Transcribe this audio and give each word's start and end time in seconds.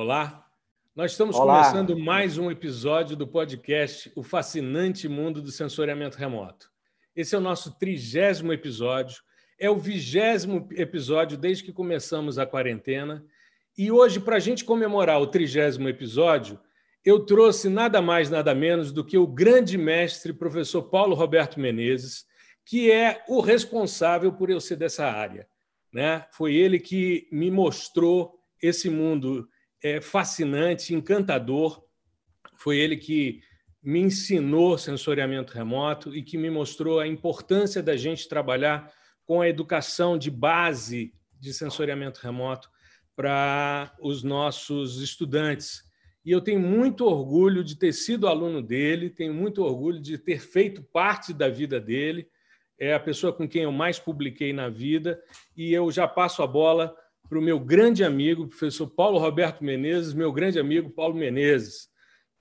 Olá, 0.00 0.46
nós 0.94 1.10
estamos 1.10 1.34
Olá. 1.34 1.60
começando 1.60 1.98
mais 1.98 2.38
um 2.38 2.52
episódio 2.52 3.16
do 3.16 3.26
podcast 3.26 4.12
O 4.14 4.22
Fascinante 4.22 5.08
Mundo 5.08 5.42
do 5.42 5.50
Sensoriamento 5.50 6.16
Remoto. 6.16 6.70
Esse 7.16 7.34
é 7.34 7.38
o 7.38 7.40
nosso 7.40 7.76
trigésimo 7.80 8.52
episódio, 8.52 9.20
é 9.58 9.68
o 9.68 9.76
vigésimo 9.76 10.68
episódio 10.70 11.36
desde 11.36 11.64
que 11.64 11.72
começamos 11.72 12.38
a 12.38 12.46
quarentena. 12.46 13.24
E 13.76 13.90
hoje, 13.90 14.20
para 14.20 14.36
a 14.36 14.38
gente 14.38 14.64
comemorar 14.64 15.20
o 15.20 15.26
trigésimo 15.26 15.88
episódio, 15.88 16.60
eu 17.04 17.26
trouxe 17.26 17.68
nada 17.68 18.00
mais, 18.00 18.30
nada 18.30 18.54
menos 18.54 18.92
do 18.92 19.04
que 19.04 19.18
o 19.18 19.26
grande 19.26 19.76
mestre, 19.76 20.32
professor 20.32 20.84
Paulo 20.84 21.16
Roberto 21.16 21.58
Menezes, 21.58 22.24
que 22.64 22.88
é 22.88 23.24
o 23.26 23.40
responsável 23.40 24.32
por 24.32 24.48
eu 24.48 24.60
ser 24.60 24.76
dessa 24.76 25.06
área. 25.06 25.48
Né? 25.92 26.24
Foi 26.30 26.54
ele 26.54 26.78
que 26.78 27.26
me 27.32 27.50
mostrou 27.50 28.38
esse 28.62 28.88
mundo 28.88 29.48
é, 29.82 30.00
fascinante, 30.00 30.94
encantador. 30.94 31.84
Foi 32.56 32.78
ele 32.78 32.96
que 32.96 33.40
me 33.82 34.00
ensinou 34.00 34.76
sensoriamento 34.76 35.52
remoto 35.52 36.14
e 36.14 36.22
que 36.22 36.36
me 36.36 36.50
mostrou 36.50 37.00
a 37.00 37.06
importância 37.06 37.82
da 37.82 37.96
gente 37.96 38.28
trabalhar 38.28 38.92
com 39.24 39.40
a 39.40 39.48
educação 39.48 40.18
de 40.18 40.30
base 40.30 41.14
de 41.38 41.52
sensoriamento 41.52 42.20
remoto 42.20 42.68
para 43.14 43.94
os 44.00 44.22
nossos 44.22 45.00
estudantes. 45.00 45.82
E 46.24 46.30
eu 46.30 46.40
tenho 46.40 46.60
muito 46.60 47.06
orgulho 47.06 47.64
de 47.64 47.76
ter 47.76 47.92
sido 47.92 48.26
aluno 48.26 48.60
dele, 48.60 49.10
tenho 49.10 49.32
muito 49.32 49.62
orgulho 49.62 50.00
de 50.00 50.18
ter 50.18 50.40
feito 50.40 50.82
parte 50.82 51.32
da 51.32 51.48
vida 51.48 51.80
dele. 51.80 52.28
É 52.78 52.94
a 52.94 53.00
pessoa 53.00 53.32
com 53.32 53.48
quem 53.48 53.62
eu 53.62 53.72
mais 53.72 53.98
publiquei 53.98 54.52
na 54.52 54.68
vida 54.68 55.20
e 55.56 55.72
eu 55.72 55.90
já 55.90 56.06
passo 56.06 56.42
a 56.42 56.46
bola 56.46 56.94
para 57.28 57.38
o 57.38 57.42
meu 57.42 57.60
grande 57.60 58.02
amigo, 58.02 58.48
professor 58.48 58.88
Paulo 58.88 59.18
Roberto 59.18 59.62
Menezes, 59.62 60.14
meu 60.14 60.32
grande 60.32 60.58
amigo 60.58 60.88
Paulo 60.88 61.14
Menezes. 61.14 61.90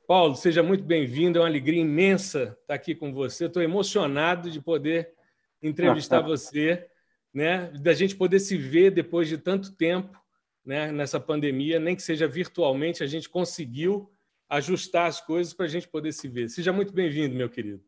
Paulo, 0.08 0.36
seja 0.36 0.64
muito 0.64 0.86
bem-vindo, 0.86 1.38
é 1.38 1.42
uma 1.42 1.48
alegria 1.48 1.82
imensa 1.82 2.58
estar 2.62 2.74
aqui 2.74 2.96
com 2.96 3.14
você. 3.14 3.46
Estou 3.46 3.62
emocionado 3.62 4.50
de 4.50 4.62
poder 4.62 5.12
entrevistar 5.62 6.22
você, 6.26 6.88
né? 7.34 7.70
da 7.82 7.94
gente 7.94 8.16
poder 8.16 8.40
se 8.40 8.56
ver 8.56 8.92
depois 8.92 9.28
de 9.28 9.38
tanto 9.38 9.76
tempo 9.76 10.18
né? 10.66 10.90
nessa 10.90 11.20
pandemia, 11.20 11.80
nem 11.80 11.96
que 11.96 12.02
seja 12.02 12.26
virtualmente, 12.26 13.04
a 13.04 13.08
gente 13.08 13.28
conseguiu 13.28 14.10
ajustar 14.50 15.08
as 15.08 15.20
coisas 15.20 15.54
para 15.54 15.66
a 15.66 15.70
gente 15.70 15.90
poder 15.90 16.14
se 16.14 16.30
ver. 16.30 16.48
Seja 16.48 16.72
muito 16.72 16.94
bem-vindo, 16.94 17.36
meu 17.36 17.50
querido. 17.50 17.84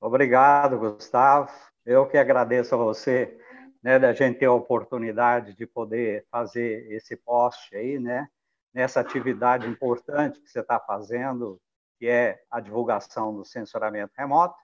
Obrigado, 0.00 0.78
Gustavo. 0.78 1.50
Eu 1.84 2.06
que 2.06 2.16
agradeço 2.16 2.72
a 2.76 2.78
você 2.78 3.36
né, 3.82 3.98
da 3.98 4.12
gente 4.12 4.38
ter 4.38 4.46
a 4.46 4.52
oportunidade 4.52 5.54
de 5.54 5.66
poder 5.66 6.26
fazer 6.30 6.90
esse 6.92 7.16
post 7.16 7.74
aí, 7.74 7.98
né, 7.98 8.28
nessa 8.72 9.00
atividade 9.00 9.66
importante 9.66 10.40
que 10.40 10.50
você 10.50 10.60
está 10.60 10.78
fazendo, 10.78 11.60
que 11.98 12.06
é 12.06 12.42
a 12.50 12.60
divulgação 12.60 13.34
do 13.34 13.44
censuramento 13.44 14.12
remoto, 14.16 14.56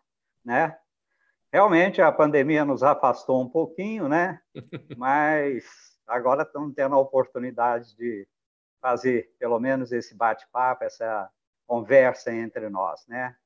né? 0.44 0.78
Realmente 1.52 2.02
a 2.02 2.12
pandemia 2.12 2.64
nos 2.64 2.82
afastou 2.82 3.42
um 3.42 3.48
pouquinho, 3.48 4.08
né? 4.08 4.40
Mas 4.96 5.64
agora 6.06 6.42
estamos 6.42 6.74
tendo 6.74 6.94
a 6.94 7.00
oportunidade 7.00 7.96
de 7.96 8.26
fazer 8.80 9.34
pelo 9.38 9.58
menos 9.58 9.92
esse 9.92 10.14
bate-papo, 10.14 10.84
essa 10.84 11.30
conversa 11.66 12.32
entre 12.32 12.68
nós, 12.68 13.06
né? 13.06 13.36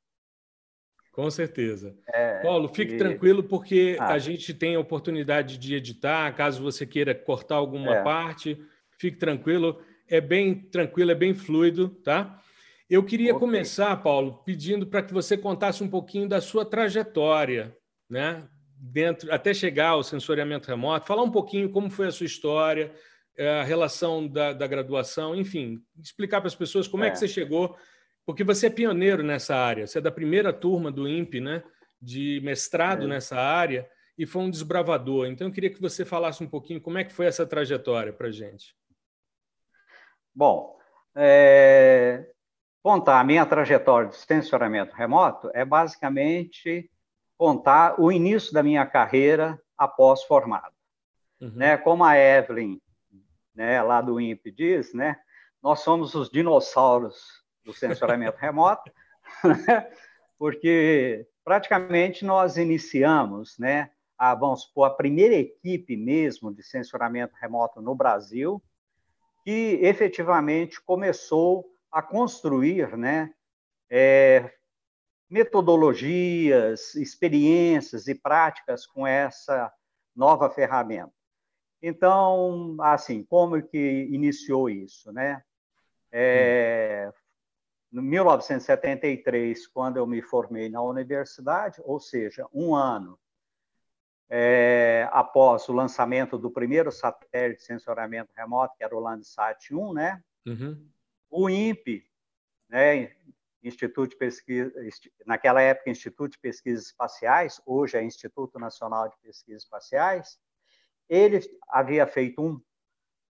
Com 1.12 1.28
certeza. 1.30 1.96
É, 2.08 2.40
Paulo, 2.40 2.68
fique 2.68 2.94
e... 2.94 2.98
tranquilo, 2.98 3.42
porque 3.42 3.96
ah. 3.98 4.12
a 4.12 4.18
gente 4.18 4.54
tem 4.54 4.76
a 4.76 4.80
oportunidade 4.80 5.58
de 5.58 5.74
editar. 5.74 6.32
Caso 6.34 6.62
você 6.62 6.86
queira 6.86 7.14
cortar 7.14 7.56
alguma 7.56 7.96
é. 7.96 8.02
parte, 8.02 8.60
fique 8.98 9.16
tranquilo. 9.16 9.80
É 10.08 10.20
bem 10.20 10.54
tranquilo, 10.54 11.10
é 11.10 11.14
bem 11.14 11.34
fluido, 11.34 11.88
tá? 11.88 12.40
Eu 12.88 13.04
queria 13.04 13.34
okay. 13.34 13.46
começar, 13.46 13.94
Paulo, 13.96 14.42
pedindo 14.44 14.86
para 14.86 15.02
que 15.02 15.12
você 15.12 15.36
contasse 15.36 15.82
um 15.82 15.88
pouquinho 15.88 16.28
da 16.28 16.40
sua 16.40 16.64
trajetória, 16.64 17.76
né? 18.08 18.48
Dentro, 18.76 19.32
até 19.32 19.52
chegar 19.52 19.90
ao 19.90 20.02
sensoriamento 20.02 20.68
remoto, 20.68 21.06
falar 21.06 21.22
um 21.22 21.30
pouquinho 21.30 21.70
como 21.70 21.90
foi 21.90 22.06
a 22.06 22.10
sua 22.10 22.26
história, 22.26 22.92
eh, 23.36 23.60
a 23.60 23.62
relação 23.62 24.26
da, 24.26 24.52
da 24.52 24.66
graduação, 24.66 25.36
enfim, 25.36 25.78
explicar 26.02 26.40
para 26.40 26.48
as 26.48 26.54
pessoas 26.54 26.88
como 26.88 27.04
é, 27.04 27.08
é 27.08 27.10
que 27.10 27.18
você 27.18 27.28
chegou 27.28 27.76
porque 28.24 28.44
você 28.44 28.66
é 28.66 28.70
pioneiro 28.70 29.22
nessa 29.22 29.56
área, 29.56 29.86
você 29.86 29.98
é 29.98 30.02
da 30.02 30.10
primeira 30.10 30.52
turma 30.52 30.90
do 30.90 31.08
INPE, 31.08 31.40
né, 31.40 31.62
de 32.00 32.40
mestrado 32.42 33.04
é. 33.04 33.08
nessa 33.08 33.36
área, 33.36 33.88
e 34.16 34.26
foi 34.26 34.42
um 34.42 34.50
desbravador. 34.50 35.26
Então, 35.26 35.46
eu 35.46 35.52
queria 35.52 35.70
que 35.70 35.80
você 35.80 36.04
falasse 36.04 36.42
um 36.42 36.48
pouquinho 36.48 36.80
como 36.80 36.98
é 36.98 37.04
que 37.04 37.12
foi 37.12 37.26
essa 37.26 37.46
trajetória 37.46 38.12
para 38.12 38.28
a 38.28 38.30
gente. 38.30 38.76
Bom, 40.34 40.78
é... 41.14 42.30
contar 42.82 43.18
a 43.18 43.24
minha 43.24 43.44
trajetória 43.46 44.10
de 44.10 44.16
censuramento 44.16 44.94
remoto 44.94 45.50
é 45.54 45.64
basicamente 45.64 46.90
contar 47.36 47.98
o 47.98 48.12
início 48.12 48.52
da 48.52 48.62
minha 48.62 48.84
carreira 48.84 49.58
após 49.76 50.22
formado. 50.24 50.74
Uhum. 51.40 51.52
Né? 51.54 51.78
Como 51.78 52.04
a 52.04 52.18
Evelyn, 52.18 52.78
né, 53.54 53.82
lá 53.82 54.02
do 54.02 54.20
INPE 54.20 54.50
diz, 54.50 54.92
né, 54.92 55.16
nós 55.62 55.80
somos 55.80 56.14
os 56.14 56.30
dinossauros 56.30 57.39
do 57.64 57.72
sensoramento 57.72 58.38
remoto, 58.38 58.90
né? 59.44 59.90
porque 60.38 61.26
praticamente 61.44 62.24
nós 62.24 62.56
iniciamos, 62.56 63.58
né, 63.58 63.90
a, 64.16 64.34
vamos 64.34 64.62
supor, 64.62 64.86
a 64.86 64.94
primeira 64.94 65.34
equipe 65.34 65.96
mesmo 65.96 66.52
de 66.52 66.62
sensoramento 66.62 67.34
remoto 67.40 67.80
no 67.80 67.94
Brasil, 67.94 68.62
que 69.44 69.78
efetivamente 69.82 70.80
começou 70.80 71.66
a 71.90 72.00
construir, 72.00 72.96
né, 72.96 73.32
é, 73.90 74.50
metodologias, 75.28 76.94
experiências 76.94 78.06
e 78.08 78.14
práticas 78.14 78.86
com 78.86 79.06
essa 79.06 79.72
nova 80.14 80.50
ferramenta. 80.50 81.12
Então, 81.82 82.76
assim, 82.80 83.24
como 83.24 83.62
que 83.62 84.08
iniciou 84.10 84.68
isso, 84.68 85.12
né? 85.12 85.42
É, 86.12 87.10
no 87.90 88.02
1973, 88.02 89.66
quando 89.66 89.96
eu 89.96 90.06
me 90.06 90.22
formei 90.22 90.68
na 90.68 90.82
universidade, 90.82 91.80
ou 91.84 91.98
seja, 91.98 92.46
um 92.52 92.74
ano 92.74 93.18
é, 94.28 95.08
após 95.10 95.68
o 95.68 95.72
lançamento 95.72 96.38
do 96.38 96.50
primeiro 96.50 96.92
satélite 96.92 97.60
de 97.60 97.66
sensoramento 97.66 98.32
remoto, 98.36 98.76
que 98.76 98.84
era 98.84 98.94
o 98.94 99.00
Landsat 99.00 99.74
1, 99.74 99.92
né? 99.92 100.22
Uhum. 100.46 100.88
O 101.28 101.50
INPE, 101.50 102.08
né, 102.68 103.12
Instituto 103.62 104.10
de 104.10 104.16
Pesquisa, 104.16 104.72
naquela 105.26 105.60
época 105.60 105.90
Instituto 105.90 106.32
de 106.32 106.38
Pesquisas 106.38 106.86
Espaciais, 106.86 107.60
hoje 107.66 107.96
é 107.96 108.04
Instituto 108.04 108.58
Nacional 108.58 109.08
de 109.08 109.16
Pesquisas 109.18 109.64
Espaciais, 109.64 110.38
ele 111.08 111.40
havia 111.68 112.06
feito 112.06 112.40
um 112.40 112.60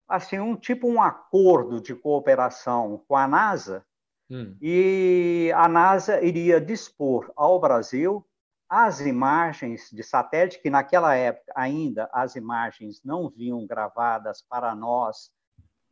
assim 0.07 0.39
um 0.39 0.55
tipo 0.55 0.87
um 0.87 1.01
acordo 1.01 1.81
de 1.81 1.95
cooperação 1.95 3.03
com 3.09 3.17
a 3.17 3.27
NASA 3.27 3.87
Hum. 4.31 4.57
E 4.61 5.53
a 5.55 5.69
NASA 5.69 6.21
iria 6.23 6.61
dispor 6.61 7.33
ao 7.37 7.61
Brasil 7.61 8.27
as 8.69 9.01
imagens 9.01 9.91
de 9.93 10.03
satélite, 10.03 10.63
que 10.63 10.71
naquela 10.71 11.15
época 11.15 11.53
ainda 11.55 12.09
as 12.11 12.37
imagens 12.37 13.03
não 13.05 13.29
vinham 13.29 13.67
gravadas 13.67 14.43
para 14.49 14.75
nós 14.75 15.31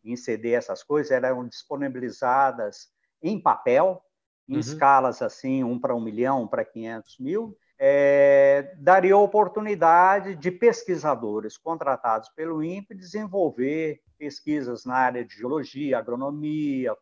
em 0.03 0.17
CD, 0.17 0.53
essas 0.53 0.83
coisas, 0.83 1.13
eram 1.13 1.47
disponibilizadas 1.47 2.89
em 3.23 3.39
papel, 3.39 4.03
em 4.49 4.55
uhum. 4.55 4.61
escalas 4.61 5.21
assim, 5.21 5.63
um 5.63 5.79
para 5.79 5.95
um 5.95 6.01
milhão, 6.01 6.45
um 6.45 6.49
para 6.49 6.65
500 6.65 7.19
mil, 7.19 7.57
é, 7.79 8.75
daria 8.79 9.17
oportunidade 9.17 10.35
de 10.35 10.51
pesquisadores 10.51 11.57
contratados 11.57 12.29
pelo 12.31 12.63
INPE 12.63 12.95
desenvolver 12.95 14.01
pesquisas 14.19 14.85
na 14.85 14.95
área 14.95 15.25
de 15.25 15.35
geologia, 15.35 15.99
agronomia, 15.99 16.95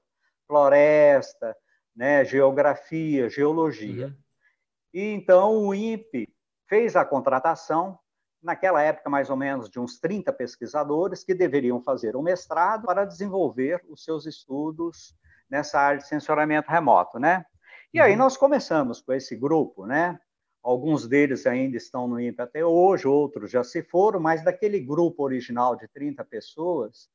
floresta, 0.48 1.54
né, 1.94 2.24
geografia, 2.24 3.28
geologia. 3.28 4.06
Uhum. 4.06 4.16
E 4.94 5.02
então 5.12 5.66
o 5.66 5.74
INPE 5.74 6.28
fez 6.66 6.96
a 6.96 7.04
contratação, 7.04 7.98
naquela 8.42 8.82
época 8.82 9.10
mais 9.10 9.28
ou 9.30 9.36
menos 9.36 9.68
de 9.68 9.78
uns 9.78 9.98
30 9.98 10.32
pesquisadores 10.32 11.22
que 11.22 11.34
deveriam 11.34 11.82
fazer 11.82 12.16
um 12.16 12.22
mestrado 12.22 12.86
para 12.86 13.04
desenvolver 13.04 13.84
os 13.88 14.04
seus 14.04 14.26
estudos 14.26 15.14
nessa 15.50 15.78
área 15.78 16.00
de 16.00 16.06
sensoramento 16.06 16.70
remoto, 16.70 17.18
né? 17.18 17.44
E 17.92 18.00
aí 18.00 18.12
uhum. 18.12 18.18
nós 18.18 18.36
começamos 18.36 19.00
com 19.00 19.12
esse 19.12 19.36
grupo, 19.36 19.86
né? 19.86 20.18
Alguns 20.62 21.06
deles 21.06 21.46
ainda 21.46 21.76
estão 21.76 22.06
no 22.06 22.20
INPE 22.20 22.42
até 22.42 22.64
hoje, 22.64 23.08
outros 23.08 23.50
já 23.50 23.64
se 23.64 23.82
foram, 23.82 24.20
mas 24.20 24.44
daquele 24.44 24.80
grupo 24.80 25.22
original 25.22 25.74
de 25.76 25.88
30 25.88 26.24
pessoas, 26.24 27.08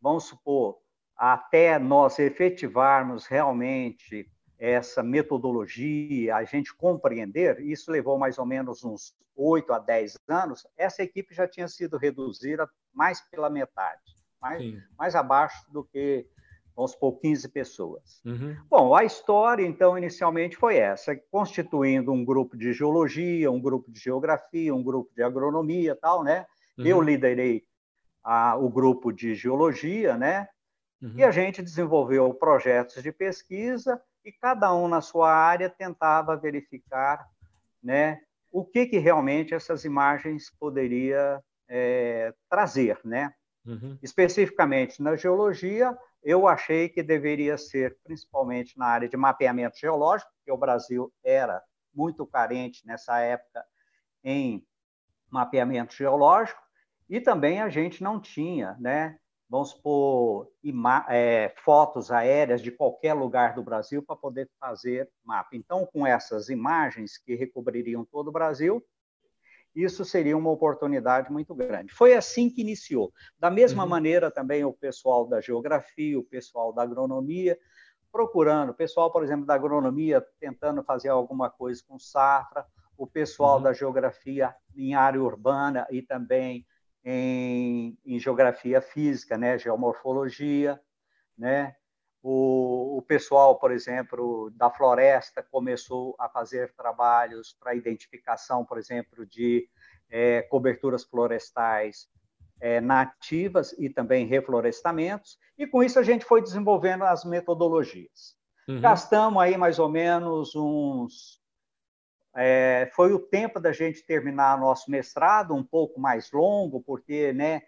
vamos 0.00 0.24
supor, 0.24 0.78
até 1.16 1.78
nós 1.78 2.18
efetivarmos 2.18 3.26
realmente 3.26 4.28
essa 4.58 5.02
metodologia, 5.02 6.36
a 6.36 6.44
gente 6.44 6.74
compreender, 6.74 7.60
isso 7.60 7.90
levou 7.90 8.18
mais 8.18 8.38
ou 8.38 8.46
menos 8.46 8.84
uns 8.84 9.14
8 9.36 9.72
a 9.72 9.78
10 9.78 10.18
anos, 10.28 10.66
essa 10.76 11.02
equipe 11.02 11.34
já 11.34 11.46
tinha 11.46 11.68
sido 11.68 11.96
reduzida 11.98 12.68
mais 12.92 13.20
pela 13.30 13.50
metade, 13.50 14.00
mais, 14.40 14.62
mais 14.96 15.14
abaixo 15.14 15.70
do 15.70 15.84
que 15.84 16.26
vamos 16.76 16.92
supor, 16.92 17.18
15 17.20 17.48
pessoas. 17.50 18.20
Uhum. 18.24 18.56
Bom, 18.68 18.94
a 18.94 19.04
história, 19.04 19.64
então, 19.64 19.96
inicialmente 19.96 20.56
foi 20.56 20.76
essa, 20.76 21.14
constituindo 21.30 22.12
um 22.12 22.24
grupo 22.24 22.56
de 22.56 22.72
geologia, 22.72 23.50
um 23.50 23.60
grupo 23.60 23.90
de 23.90 24.00
geografia, 24.00 24.74
um 24.74 24.82
grupo 24.82 25.12
de 25.14 25.22
agronomia 25.22 25.96
tal, 25.96 26.24
né? 26.24 26.44
Uhum. 26.76 26.86
Eu 26.86 27.00
liderei 27.00 27.64
a, 28.22 28.56
o 28.56 28.68
grupo 28.68 29.12
de 29.12 29.34
geologia, 29.34 30.16
né? 30.16 30.48
Uhum. 31.04 31.12
E 31.16 31.22
a 31.22 31.30
gente 31.30 31.62
desenvolveu 31.62 32.32
projetos 32.32 33.02
de 33.02 33.12
pesquisa 33.12 34.00
e 34.24 34.32
cada 34.32 34.74
um 34.74 34.88
na 34.88 35.02
sua 35.02 35.30
área 35.30 35.68
tentava 35.68 36.34
verificar, 36.34 37.28
né? 37.82 38.22
O 38.50 38.64
que, 38.64 38.86
que 38.86 38.96
realmente 38.96 39.52
essas 39.52 39.84
imagens 39.84 40.50
poderia 40.58 41.42
é, 41.68 42.32
trazer, 42.48 42.98
né? 43.04 43.34
Uhum. 43.66 43.98
Especificamente 44.02 45.02
na 45.02 45.14
geologia, 45.14 45.94
eu 46.22 46.48
achei 46.48 46.88
que 46.88 47.02
deveria 47.02 47.58
ser 47.58 47.98
principalmente 48.02 48.78
na 48.78 48.86
área 48.86 49.08
de 49.08 49.16
mapeamento 49.16 49.76
geológico, 49.78 50.30
porque 50.36 50.52
o 50.52 50.56
Brasil 50.56 51.12
era 51.22 51.62
muito 51.92 52.26
carente 52.26 52.86
nessa 52.86 53.18
época 53.20 53.62
em 54.22 54.66
mapeamento 55.30 55.94
geológico, 55.94 56.62
e 57.10 57.20
também 57.20 57.60
a 57.60 57.68
gente 57.68 58.02
não 58.02 58.18
tinha, 58.18 58.74
né, 58.80 59.18
vamos 59.48 59.70
supor, 59.70 60.48
é, 61.08 61.52
fotos 61.56 62.10
aéreas 62.10 62.60
de 62.60 62.70
qualquer 62.70 63.14
lugar 63.14 63.54
do 63.54 63.62
Brasil 63.62 64.02
para 64.02 64.16
poder 64.16 64.48
fazer 64.58 65.08
mapa. 65.24 65.50
Então, 65.52 65.86
com 65.86 66.06
essas 66.06 66.48
imagens 66.48 67.18
que 67.18 67.34
recobririam 67.34 68.04
todo 68.04 68.28
o 68.28 68.32
Brasil, 68.32 68.84
isso 69.74 70.04
seria 70.04 70.36
uma 70.36 70.50
oportunidade 70.50 71.32
muito 71.32 71.54
grande. 71.54 71.92
Foi 71.92 72.14
assim 72.14 72.48
que 72.48 72.60
iniciou. 72.60 73.12
Da 73.38 73.50
mesma 73.50 73.82
uhum. 73.82 73.88
maneira, 73.88 74.30
também 74.30 74.64
o 74.64 74.72
pessoal 74.72 75.26
da 75.26 75.40
geografia, 75.40 76.18
o 76.18 76.24
pessoal 76.24 76.72
da 76.72 76.82
agronomia, 76.82 77.58
procurando, 78.12 78.70
o 78.70 78.74
pessoal, 78.74 79.10
por 79.10 79.24
exemplo, 79.24 79.44
da 79.44 79.54
agronomia 79.54 80.24
tentando 80.38 80.84
fazer 80.84 81.08
alguma 81.08 81.50
coisa 81.50 81.82
com 81.86 81.98
safra, 81.98 82.64
o 82.96 83.06
pessoal 83.06 83.56
uhum. 83.56 83.64
da 83.64 83.72
geografia 83.72 84.54
em 84.76 84.94
área 84.94 85.20
urbana 85.20 85.86
e 85.90 86.00
também 86.00 86.64
em, 87.04 87.98
em 88.04 88.18
geografia 88.18 88.80
física, 88.80 89.36
né, 89.36 89.58
geomorfologia, 89.58 90.80
né, 91.36 91.74
o, 92.22 92.96
o, 92.96 93.02
pessoal, 93.02 93.58
por 93.58 93.70
exemplo, 93.70 94.50
da 94.54 94.70
floresta 94.70 95.42
começou 95.42 96.16
a 96.18 96.26
fazer 96.26 96.72
trabalhos 96.74 97.54
para 97.60 97.74
identificação, 97.74 98.64
por 98.64 98.78
exemplo, 98.78 99.26
de 99.26 99.68
é, 100.08 100.40
coberturas 100.42 101.04
florestais 101.04 102.08
é, 102.60 102.80
nativas 102.80 103.74
e 103.78 103.90
também 103.90 104.26
reflorestamentos, 104.26 105.38
e 105.58 105.66
com 105.66 105.82
isso 105.82 105.98
a 105.98 106.02
gente 106.02 106.24
foi 106.24 106.40
desenvolvendo 106.40 107.04
as 107.04 107.26
metodologias. 107.26 108.34
Uhum. 108.66 108.80
Gastamos 108.80 109.42
aí 109.42 109.58
mais 109.58 109.78
ou 109.78 109.90
menos 109.90 110.56
uns 110.56 111.43
é, 112.36 112.90
foi 112.94 113.12
o 113.12 113.18
tempo 113.18 113.60
da 113.60 113.72
gente 113.72 114.04
terminar 114.04 114.58
nosso 114.58 114.90
mestrado, 114.90 115.54
um 115.54 115.62
pouco 115.62 116.00
mais 116.00 116.30
longo, 116.32 116.82
porque 116.82 117.32
né, 117.32 117.62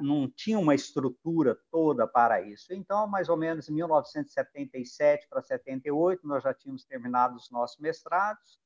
não 0.00 0.28
tinha 0.28 0.58
uma 0.58 0.74
estrutura 0.74 1.58
toda 1.70 2.06
para 2.06 2.40
isso. 2.40 2.72
Então, 2.72 3.06
mais 3.06 3.28
ou 3.28 3.36
menos 3.36 3.68
em 3.68 3.74
1977 3.74 5.26
para 5.28 5.42
78, 5.42 6.26
nós 6.26 6.42
já 6.42 6.52
tínhamos 6.54 6.84
terminado 6.84 7.36
os 7.36 7.50
nossos 7.50 7.78
mestrados, 7.78 8.60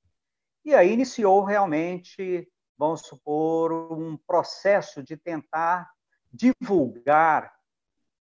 e 0.64 0.74
aí 0.74 0.92
iniciou 0.92 1.44
realmente, 1.44 2.46
vamos 2.76 3.02
supor, 3.02 3.72
um 3.92 4.16
processo 4.16 5.02
de 5.02 5.16
tentar 5.16 5.90
divulgar 6.32 7.54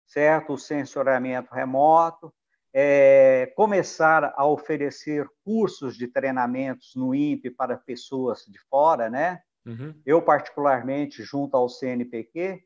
certo 0.07 0.53
o 0.53 0.57
sensoriamento 0.57 1.53
remoto, 1.53 2.33
é, 2.73 3.51
começar 3.55 4.33
a 4.35 4.45
oferecer 4.45 5.27
cursos 5.43 5.97
de 5.97 6.07
treinamentos 6.07 6.95
no 6.95 7.13
INPE 7.13 7.49
para 7.51 7.77
pessoas 7.77 8.45
de 8.47 8.59
fora, 8.69 9.09
né? 9.09 9.41
Uhum. 9.65 9.93
Eu, 10.05 10.21
particularmente, 10.21 11.23
junto 11.23 11.55
ao 11.55 11.69
CNPq, 11.69 12.63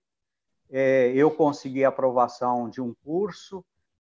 é, 0.70 1.12
eu 1.14 1.32
consegui 1.32 1.84
a 1.84 1.90
aprovação 1.90 2.70
de 2.70 2.82
um 2.82 2.94
curso 3.04 3.66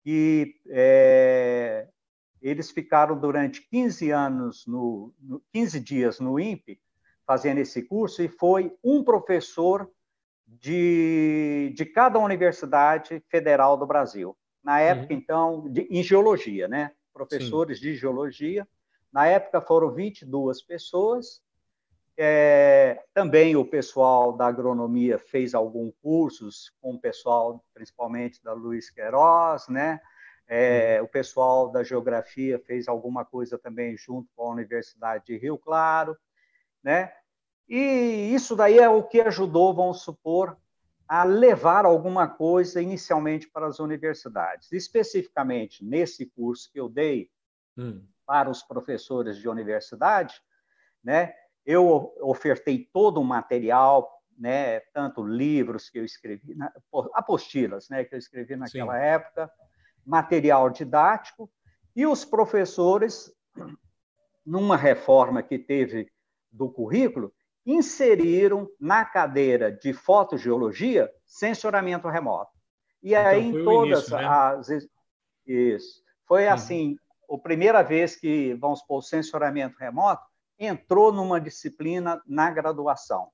e 0.05 0.55
é, 0.69 1.87
eles 2.41 2.71
ficaram 2.71 3.17
durante 3.19 3.61
15 3.69 4.11
anos, 4.11 4.65
no, 4.65 5.13
no, 5.19 5.41
15 5.53 5.79
dias 5.79 6.19
no 6.19 6.39
INPE, 6.39 6.79
fazendo 7.25 7.59
esse 7.59 7.83
curso, 7.83 8.21
e 8.23 8.27
foi 8.27 8.75
um 8.83 9.03
professor 9.03 9.89
de, 10.47 11.73
de 11.75 11.85
cada 11.85 12.19
universidade 12.19 13.23
federal 13.29 13.77
do 13.77 13.85
Brasil. 13.85 14.35
Na 14.63 14.79
época, 14.79 15.13
uhum. 15.13 15.19
então, 15.19 15.69
de, 15.69 15.81
em 15.89 16.03
geologia, 16.03 16.67
né? 16.67 16.91
Professores 17.13 17.79
Sim. 17.79 17.83
de 17.83 17.95
geologia. 17.95 18.67
Na 19.11 19.25
época 19.25 19.59
foram 19.59 19.91
22 19.91 20.61
pessoas. 20.61 21.41
É, 22.17 23.03
também 23.13 23.55
o 23.55 23.65
pessoal 23.65 24.33
da 24.33 24.45
agronomia 24.45 25.17
fez 25.17 25.55
alguns 25.55 25.93
cursos 26.01 26.71
com 26.79 26.93
o 26.93 26.99
pessoal, 26.99 27.63
principalmente 27.73 28.43
da 28.43 28.53
Luiz 28.53 28.89
Queiroz, 28.89 29.67
né? 29.67 29.99
É, 30.47 30.97
uhum. 30.99 31.05
O 31.05 31.07
pessoal 31.07 31.71
da 31.71 31.83
geografia 31.83 32.59
fez 32.59 32.87
alguma 32.87 33.23
coisa 33.25 33.57
também 33.57 33.97
junto 33.97 34.29
com 34.35 34.43
a 34.43 34.53
Universidade 34.53 35.25
de 35.25 35.37
Rio 35.37 35.57
Claro, 35.57 36.15
né? 36.83 37.13
E 37.67 38.33
isso 38.33 38.55
daí 38.55 38.77
é 38.77 38.89
o 38.89 39.01
que 39.01 39.21
ajudou, 39.21 39.73
vamos 39.73 40.01
supor, 40.01 40.57
a 41.11 41.25
levar 41.25 41.83
alguma 41.83 42.25
coisa 42.25 42.81
inicialmente 42.81 43.45
para 43.45 43.67
as 43.67 43.81
universidades. 43.81 44.71
Especificamente 44.71 45.83
nesse 45.83 46.25
curso 46.25 46.71
que 46.71 46.79
eu 46.79 46.87
dei 46.87 47.29
hum. 47.77 48.07
para 48.25 48.49
os 48.49 48.63
professores 48.63 49.35
de 49.35 49.49
universidade, 49.49 50.41
né, 51.03 51.33
eu 51.65 52.15
ofertei 52.21 52.89
todo 52.93 53.19
um 53.19 53.25
material, 53.25 54.09
né, 54.37 54.79
tanto 54.93 55.21
livros 55.21 55.89
que 55.89 55.99
eu 55.99 56.05
escrevi, 56.05 56.55
apostilas, 57.13 57.89
né, 57.89 58.05
que 58.05 58.15
eu 58.15 58.19
escrevi 58.19 58.55
naquela 58.55 58.97
Sim. 58.97 59.05
época, 59.05 59.51
material 60.05 60.69
didático, 60.69 61.51
e 61.93 62.05
os 62.05 62.23
professores, 62.23 63.29
numa 64.45 64.77
reforma 64.77 65.43
que 65.43 65.59
teve 65.59 66.09
do 66.49 66.71
currículo, 66.71 67.33
inseriram 67.65 68.69
na 68.79 69.05
cadeira 69.05 69.71
de 69.71 69.93
fotogeologia 69.93 71.11
sensoramento 71.25 72.07
remoto. 72.07 72.51
E 73.01 73.13
então, 73.13 73.25
aí, 73.25 73.47
em 73.47 73.63
todas 73.63 73.99
início, 73.99 74.17
né? 74.17 74.27
as. 74.27 74.67
Isso. 75.45 76.03
Foi 76.27 76.45
uhum. 76.45 76.53
assim, 76.53 76.97
a 77.29 77.37
primeira 77.37 77.81
vez 77.81 78.15
que, 78.15 78.53
vamos 78.55 78.79
supor, 78.79 78.99
o 78.99 79.01
sensoramento 79.01 79.77
remoto 79.77 80.23
entrou 80.57 81.11
numa 81.11 81.41
disciplina 81.41 82.21
na 82.27 82.51
graduação. 82.51 83.29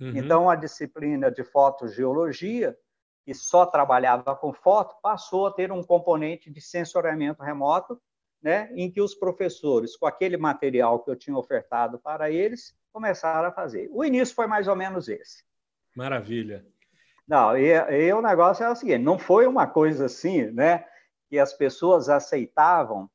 Uhum. 0.00 0.16
Então, 0.16 0.48
a 0.48 0.54
disciplina 0.54 1.30
de 1.30 1.42
fotogeologia, 1.44 2.76
que 3.24 3.34
só 3.34 3.66
trabalhava 3.66 4.34
com 4.36 4.52
foto, 4.52 4.96
passou 5.02 5.48
a 5.48 5.52
ter 5.52 5.72
um 5.72 5.82
componente 5.82 6.50
de 6.50 6.60
sensoramento 6.60 7.42
remoto, 7.42 8.00
né, 8.42 8.72
em 8.74 8.90
que 8.90 9.02
os 9.02 9.14
professores, 9.14 9.96
com 9.96 10.06
aquele 10.06 10.38
material 10.38 11.00
que 11.00 11.10
eu 11.10 11.16
tinha 11.16 11.36
ofertado 11.36 11.98
para 11.98 12.30
eles, 12.30 12.74
começaram 12.92 13.48
a 13.48 13.52
fazer. 13.52 13.88
O 13.92 14.04
início 14.04 14.34
foi 14.34 14.46
mais 14.46 14.68
ou 14.68 14.76
menos 14.76 15.08
esse. 15.08 15.42
Maravilha. 15.96 16.64
Não, 17.26 17.56
e, 17.56 17.70
e 17.70 18.12
o 18.12 18.20
negócio 18.20 18.64
é 18.64 18.70
o 18.70 18.74
seguinte: 18.74 18.98
não 18.98 19.18
foi 19.18 19.46
uma 19.46 19.66
coisa 19.66 20.06
assim, 20.06 20.50
né, 20.50 20.84
que 21.28 21.38
as 21.38 21.52
pessoas 21.52 22.08
aceitavam, 22.08 23.08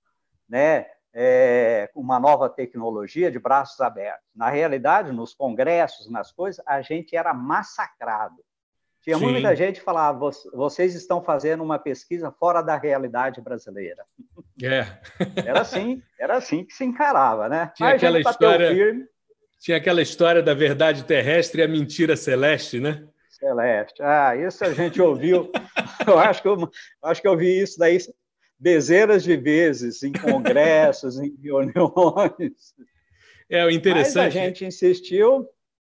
né, 0.48 0.88
é, 1.13 1.89
uma 1.96 2.20
nova 2.20 2.50
tecnologia 2.50 3.32
de 3.32 3.39
braços 3.39 3.79
abertos. 3.79 4.25
Na 4.36 4.50
realidade, 4.50 5.12
nos 5.12 5.34
congressos, 5.34 6.10
nas 6.10 6.32
coisas, 6.32 6.63
a 6.65 6.82
gente 6.82 7.15
era 7.15 7.34
massacrado. 7.34 8.44
Tinha 9.01 9.17
Sim. 9.17 9.32
muita 9.32 9.55
gente 9.55 9.79
que 9.79 9.86
falava: 9.86 10.32
vocês 10.53 10.96
estão 10.96 11.22
fazendo 11.22 11.63
uma 11.63 11.77
pesquisa 11.77 12.32
fora 12.32 12.62
da 12.62 12.75
realidade 12.75 13.39
brasileira. 13.39 14.03
É. 14.63 14.88
Era 15.46 15.62
assim, 15.62 16.01
era 16.20 16.38
assim 16.38 16.65
que 16.65 16.74
se 16.74 16.84
encarava, 16.84 17.48
né? 17.48 17.72
Tinha 17.75 17.89
Mas 17.89 17.98
aquela 17.98 18.20
história. 18.20 18.70
Firme, 18.74 19.05
tinha 19.60 19.78
aquela 19.78 20.02
história 20.02 20.42
da 20.42 20.54
verdade 20.54 21.04
terrestre 21.04 21.62
e 21.62 21.64
a 21.64 21.68
mentira 21.68 22.16
celeste, 22.16 22.80
né? 22.80 23.08
Celeste. 23.30 24.02
Ah, 24.02 24.36
isso 24.36 24.64
a 24.64 24.74
gente 24.74 25.02
ouviu. 25.02 25.52
eu 26.08 26.18
acho 26.18 26.42
que 26.42 26.48
eu, 26.48 26.72
acho 27.04 27.22
que 27.22 27.28
eu 27.28 27.38
vi 27.38 27.62
isso 27.62 27.78
daí 27.78 27.98
dezenas 28.60 29.24
de 29.24 29.36
vezes 29.36 30.04
em 30.04 30.12
congressos, 30.12 31.20
em 31.20 31.36
reuniões. 31.42 32.74
É, 33.50 33.66
o 33.66 33.70
interessante. 33.70 34.16
Mas 34.16 34.36
a 34.36 34.46
gente 34.46 34.66
insistiu, 34.66 35.48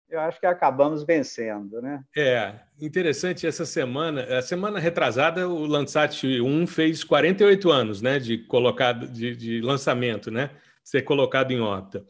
eu 0.09 0.21
acho 0.21 0.38
que 0.38 0.47
acabamos 0.47 1.04
vencendo, 1.04 1.81
né? 1.83 2.02
É, 2.16 2.54
interessante 2.81 3.47
essa 3.47 3.64
semana, 3.64 4.38
a 4.38 4.42
semana 4.42 4.78
retrasada 4.78 5.49
o 5.49 5.66
Landsat 5.66 6.25
1 6.26 6.66
fez 6.66 7.02
48 7.02 7.71
anos, 7.71 8.02
né, 8.02 8.19
de 8.19 8.38
colocado 8.38 9.09
de, 9.09 9.35
de 9.35 9.61
lançamento, 9.61 10.31
né, 10.31 10.50
ser 10.85 11.02
colocado 11.02 11.50
em 11.50 11.61
órbita. 11.61 12.04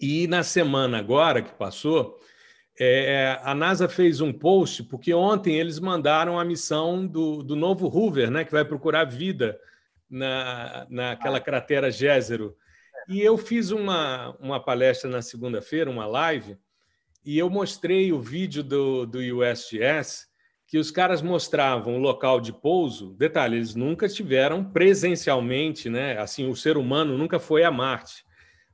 E 0.00 0.26
na 0.26 0.42
semana 0.42 0.98
agora 0.98 1.42
que 1.42 1.54
passou, 1.54 2.18
É, 2.78 3.40
a 3.42 3.54
NASA 3.54 3.88
fez 3.88 4.20
um 4.20 4.30
post 4.30 4.82
porque 4.84 5.14
ontem 5.14 5.58
eles 5.58 5.80
mandaram 5.80 6.38
a 6.38 6.44
missão 6.44 7.06
do, 7.06 7.42
do 7.42 7.56
novo 7.56 7.86
Hoover, 7.88 8.30
né, 8.30 8.44
que 8.44 8.52
vai 8.52 8.66
procurar 8.66 9.04
vida 9.06 9.58
na, 10.10 10.86
naquela 10.90 11.40
cratera 11.40 11.90
Gézero. 11.90 12.54
E 13.08 13.22
eu 13.22 13.38
fiz 13.38 13.70
uma, 13.70 14.36
uma 14.38 14.60
palestra 14.60 15.08
na 15.08 15.22
segunda-feira, 15.22 15.90
uma 15.90 16.06
live, 16.06 16.58
e 17.24 17.38
eu 17.38 17.48
mostrei 17.48 18.12
o 18.12 18.20
vídeo 18.20 18.62
do, 18.62 19.06
do 19.06 19.20
USGS 19.20 20.26
que 20.66 20.76
os 20.76 20.90
caras 20.90 21.22
mostravam 21.22 21.96
o 21.96 21.98
local 21.98 22.42
de 22.42 22.52
pouso. 22.52 23.14
Detalhe, 23.14 23.56
eles 23.56 23.74
nunca 23.74 24.04
estiveram 24.04 24.62
presencialmente, 24.62 25.88
né? 25.88 26.18
Assim, 26.18 26.46
o 26.46 26.54
ser 26.54 26.76
humano 26.76 27.16
nunca 27.16 27.38
foi 27.38 27.64
a 27.64 27.70
Marte. 27.70 28.25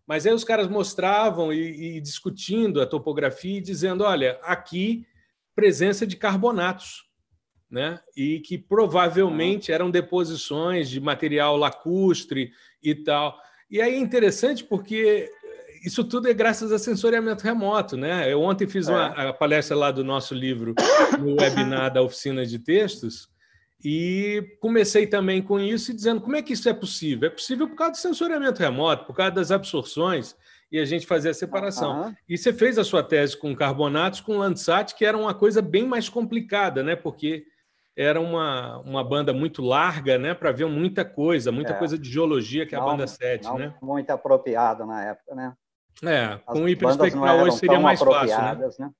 Mas 0.07 0.27
aí 0.27 0.33
os 0.33 0.45
caras 0.45 0.69
mostravam 0.69 1.53
e, 1.53 1.97
e 1.97 2.01
discutindo 2.01 2.81
a 2.81 2.87
topografia 2.87 3.59
e 3.59 3.63
dizendo: 3.63 4.05
olha, 4.05 4.39
aqui 4.43 5.07
presença 5.55 6.07
de 6.07 6.17
carbonatos, 6.17 7.05
né? 7.71 8.01
E 8.17 8.41
que 8.41 8.59
provavelmente 8.59 9.73
eram 9.73 9.91
deposições 9.91 10.89
de 10.89 11.01
material 11.01 11.57
lacustre 11.57 12.53
e 12.83 12.95
tal. 12.95 13.39
E 13.71 13.81
aí 13.81 13.95
é 13.95 13.99
interessante 13.99 14.65
porque 14.65 15.31
isso 15.85 16.05
tudo 16.05 16.29
é 16.29 16.35
graças 16.35 16.71
a 16.73 16.79
sensoriamento 16.79 17.45
remoto, 17.45 17.97
né? 17.97 18.31
Eu 18.33 18.41
ontem 18.43 18.69
fiz 18.69 18.89
uma 18.89 19.15
é. 19.17 19.33
palestra 19.33 19.77
lá 19.77 19.91
do 19.91 20.05
nosso 20.05 20.35
livro 20.35 20.75
no 21.19 21.35
webinar 21.41 21.93
da 21.93 22.03
oficina 22.03 22.45
de 22.45 22.59
textos 22.59 23.32
e 23.85 24.57
comecei 24.61 25.07
também 25.07 25.43
com 25.43 25.59
isso 25.59 25.91
e 25.91 25.95
dizendo 25.95 26.21
como 26.21 26.37
é 26.37 26.43
que 26.43 26.53
isso 26.53 26.69
é 26.69 26.75
possível? 26.75 27.29
É 27.29 27.31
possível 27.31 27.69
por 27.69 27.77
causa 27.77 27.93
do 27.93 27.99
sensoriamento 27.99 28.61
remoto, 28.61 29.07
por 29.07 29.17
causa 29.17 29.33
das 29.33 29.51
absorções 29.51 30.37
e 30.71 30.79
a 30.79 30.85
gente 30.85 31.07
fazer 31.07 31.31
a 31.31 31.35
separação. 31.35 32.03
Uhum. 32.03 32.15
E 32.29 32.39
você 32.39 32.53
fez 32.53 32.79
a 32.79 32.85
sua 32.85 33.03
tese 33.03 33.37
com 33.37 33.55
carbonatos, 33.55 34.21
com 34.21 34.39
Landsat, 34.39 34.95
que 34.95 35.05
era 35.05 35.19
uma 35.19 35.35
coisa 35.35 35.61
bem 35.61 35.87
mais 35.87 36.09
complicada, 36.09 36.83
né? 36.83 36.97
Porque 36.97 37.45
era 37.97 38.21
uma, 38.21 38.79
uma 38.79 39.05
banda 39.05 39.33
muito 39.35 39.63
larga, 39.63 40.17
né? 40.17 40.33
Para 40.33 40.53
ver 40.53 40.67
muita 40.67 41.05
coisa, 41.05 41.53
muita 41.53 41.73
é. 41.73 41.79
coisa 41.79 41.99
de 41.99 42.09
geologia 42.09 42.65
que 42.65 42.75
é 42.75 42.79
a 42.79 42.83
banda 42.83 43.07
7, 43.07 43.45
não 43.45 43.59
né? 43.59 43.75
Muito 43.83 44.11
apropriado 44.11 44.87
na 44.87 45.05
época, 45.05 45.35
né? 45.35 45.55
É, 46.03 46.39
com 46.47 46.63
o 46.63 46.69
hiperespectral 46.69 47.41
hoje 47.41 47.59
seria 47.59 47.79
mais 47.79 48.01
fácil, 48.01 48.39
né? 48.39 48.71
né? 48.79 48.91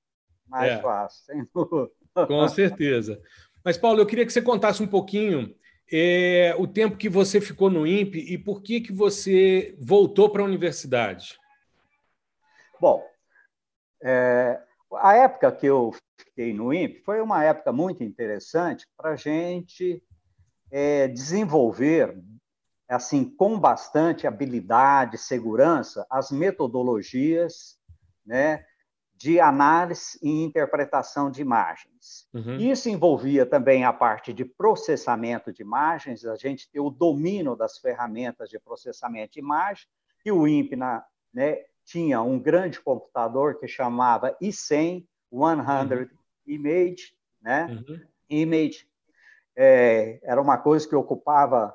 Mais 0.47 0.73
é. 0.73 0.77
fácil, 0.77 1.25
sem 1.25 1.47
dúvida. 1.53 1.89
Com 2.27 2.47
certeza. 2.47 3.19
Mas, 3.63 3.77
Paulo, 3.77 3.99
eu 3.99 4.05
queria 4.05 4.25
que 4.25 4.33
você 4.33 4.41
contasse 4.41 4.83
um 4.83 4.87
pouquinho 4.87 5.55
é, 5.91 6.55
o 6.57 6.67
tempo 6.67 6.97
que 6.97 7.07
você 7.07 7.39
ficou 7.39 7.69
no 7.69 7.85
INPE 7.87 8.33
e 8.33 8.37
por 8.37 8.61
que, 8.61 8.81
que 8.81 8.91
você 8.91 9.75
voltou 9.79 10.29
para 10.29 10.41
a 10.41 10.45
universidade. 10.45 11.37
Bom, 12.79 13.03
é, 14.01 14.61
a 14.95 15.15
época 15.15 15.51
que 15.51 15.65
eu 15.65 15.93
fiquei 16.17 16.53
no 16.53 16.73
INPE 16.73 17.01
foi 17.05 17.21
uma 17.21 17.43
época 17.43 17.71
muito 17.71 18.03
interessante 18.03 18.85
para 18.97 19.11
a 19.11 19.15
gente 19.15 20.03
é, 20.71 21.07
desenvolver 21.07 22.17
assim, 22.87 23.23
com 23.23 23.59
bastante 23.59 24.27
habilidade, 24.27 25.17
segurança, 25.17 26.05
as 26.09 26.31
metodologias 26.31 27.79
né, 28.25 28.65
de 29.23 29.39
análise 29.39 30.19
e 30.21 30.43
interpretação 30.43 31.31
de 31.31 31.41
imagens. 31.41 32.27
Uhum. 32.33 32.57
Isso 32.57 32.89
envolvia 32.89 33.45
também 33.45 33.85
a 33.85 33.93
parte 33.93 34.33
de 34.33 34.43
processamento 34.43 35.53
de 35.53 35.61
imagens, 35.61 36.25
a 36.25 36.35
gente 36.35 36.69
ter 36.69 36.81
o 36.81 36.89
domínio 36.89 37.55
das 37.55 37.77
ferramentas 37.77 38.49
de 38.49 38.59
processamento 38.59 39.31
de 39.31 39.39
imagem, 39.39 39.87
e 40.25 40.29
o 40.29 40.45
INPE 40.45 40.75
né, 41.33 41.57
tinha 41.85 42.21
um 42.21 42.37
grande 42.37 42.81
computador 42.81 43.57
que 43.57 43.65
chamava 43.65 44.35
I100, 44.41 44.51
100 44.51 45.07
uhum. 45.31 46.09
Image, 46.45 47.15
né? 47.41 47.67
Uhum. 47.87 48.01
Image 48.29 48.85
é, 49.55 50.19
era 50.21 50.41
uma 50.41 50.57
coisa 50.57 50.85
que 50.85 50.95
ocupava 50.95 51.73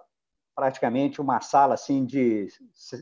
praticamente 0.55 1.19
uma 1.19 1.41
sala 1.41 1.73
assim 1.73 2.05
de 2.05 2.49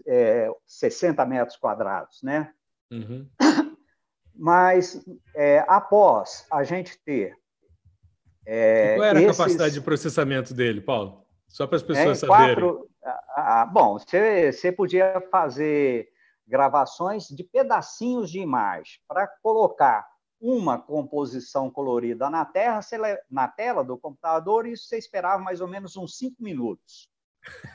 é, 0.07 0.49
60 0.65 1.27
metros 1.27 1.57
quadrados, 1.57 2.23
né? 2.23 2.53
Uhum. 2.93 3.29
Mas 4.39 5.05
é, 5.35 5.65
após 5.67 6.47
a 6.51 6.63
gente 6.63 6.99
ter 7.05 7.35
é, 8.45 8.95
qual 8.95 9.09
era 9.09 9.21
esses... 9.21 9.41
a 9.41 9.43
capacidade 9.43 9.75
de 9.75 9.81
processamento 9.81 10.55
dele, 10.55 10.81
Paulo? 10.81 11.27
Só 11.49 11.67
para 11.67 11.77
as 11.77 11.83
pessoas 11.83 12.23
é, 12.23 12.27
saberem. 12.27 12.55
Quatro... 12.55 12.91
Ah, 13.05 13.63
ah, 13.63 13.67
bom, 13.67 13.99
você, 13.99 14.53
você 14.53 14.71
podia 14.71 15.21
fazer 15.31 16.09
gravações 16.47 17.27
de 17.29 17.43
pedacinhos 17.43 18.31
de 18.31 18.39
imagem 18.39 19.01
para 19.09 19.27
colocar 19.43 20.07
uma 20.41 20.79
composição 20.79 21.71
colorida 21.71 22.29
na, 22.31 22.45
terra, 22.45 22.81
na 23.31 23.49
tela 23.49 23.83
do 23.83 23.97
computador, 23.99 24.67
e 24.67 24.73
isso 24.73 24.87
você 24.87 24.99
esperava 24.99 25.43
mais 25.43 25.61
ou 25.61 25.67
menos 25.67 25.97
uns 25.97 26.19
cinco 26.19 26.43
minutos 26.43 27.09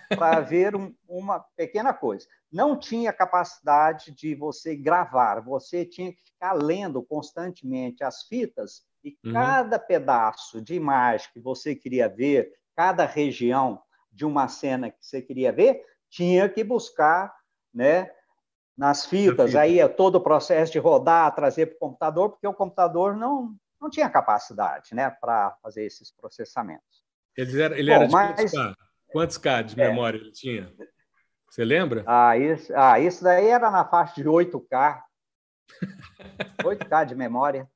para 0.09 0.39
ver 0.41 0.75
um, 0.75 0.93
uma 1.07 1.39
pequena 1.55 1.93
coisa. 1.93 2.27
Não 2.51 2.77
tinha 2.77 3.13
capacidade 3.13 4.11
de 4.11 4.35
você 4.35 4.75
gravar, 4.75 5.41
você 5.41 5.85
tinha 5.85 6.11
que 6.11 6.21
ficar 6.21 6.53
lendo 6.53 7.01
constantemente 7.01 8.03
as 8.03 8.23
fitas 8.23 8.83
e 9.03 9.17
uhum. 9.23 9.33
cada 9.33 9.79
pedaço 9.79 10.61
de 10.61 10.75
imagem 10.75 11.29
que 11.33 11.39
você 11.39 11.75
queria 11.75 12.07
ver, 12.07 12.51
cada 12.75 13.05
região 13.05 13.81
de 14.11 14.25
uma 14.25 14.47
cena 14.47 14.89
que 14.89 14.97
você 14.99 15.21
queria 15.21 15.51
ver, 15.51 15.83
tinha 16.09 16.49
que 16.49 16.63
buscar, 16.63 17.33
né, 17.73 18.11
nas 18.77 19.05
fitas. 19.05 19.55
Aí 19.55 19.79
é 19.79 19.87
todo 19.87 20.15
o 20.15 20.21
processo 20.21 20.71
de 20.71 20.79
rodar, 20.79 21.33
trazer 21.33 21.67
para 21.67 21.75
o 21.75 21.79
computador, 21.79 22.31
porque 22.31 22.47
o 22.47 22.53
computador 22.53 23.15
não 23.15 23.55
não 23.81 23.89
tinha 23.89 24.07
capacidade, 24.07 24.93
né, 24.93 25.09
para 25.09 25.57
fazer 25.63 25.83
esses 25.83 26.11
processamentos. 26.11 27.03
Ele 27.35 27.61
era, 27.61 27.79
ele 27.79 27.89
Bom, 27.89 27.95
era 27.95 28.05
de 28.05 28.11
mas, 28.13 28.51
Quantos 29.11 29.37
K 29.37 29.61
de 29.61 29.79
é. 29.79 29.87
memória 29.89 30.17
ele 30.17 30.31
tinha? 30.31 30.71
Você 31.49 31.65
lembra? 31.65 32.03
Ah 32.07 32.37
isso, 32.37 32.71
ah, 32.75 32.99
isso 32.99 33.23
daí 33.23 33.47
era 33.47 33.69
na 33.69 33.85
faixa 33.85 34.15
de 34.15 34.23
8K. 34.23 35.01
8K 36.63 37.05
de 37.05 37.15
memória. 37.15 37.69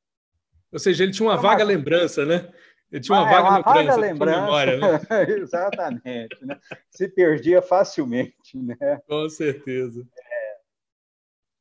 Ou 0.71 0.79
seja, 0.79 1.03
ele 1.03 1.11
tinha 1.11 1.27
uma 1.27 1.37
vaga 1.37 1.63
lembrança, 1.63 2.25
né? 2.25 2.51
Ele 2.91 3.01
tinha 3.01 3.17
uma 3.17 3.27
ah, 3.27 3.31
vaga 3.31 3.47
é 3.47 3.49
uma 3.49 3.57
lembrança. 3.57 3.83
Vaga 3.83 3.95
lembrança. 3.95 4.41
Memória, 4.41 4.77
né? 4.77 4.99
Exatamente. 5.39 6.45
Né? 6.45 6.59
Se 6.89 7.09
perdia 7.09 7.61
facilmente. 7.61 8.57
Né? 8.57 8.77
Com 9.07 9.29
certeza. 9.29 10.07
É. 10.17 10.57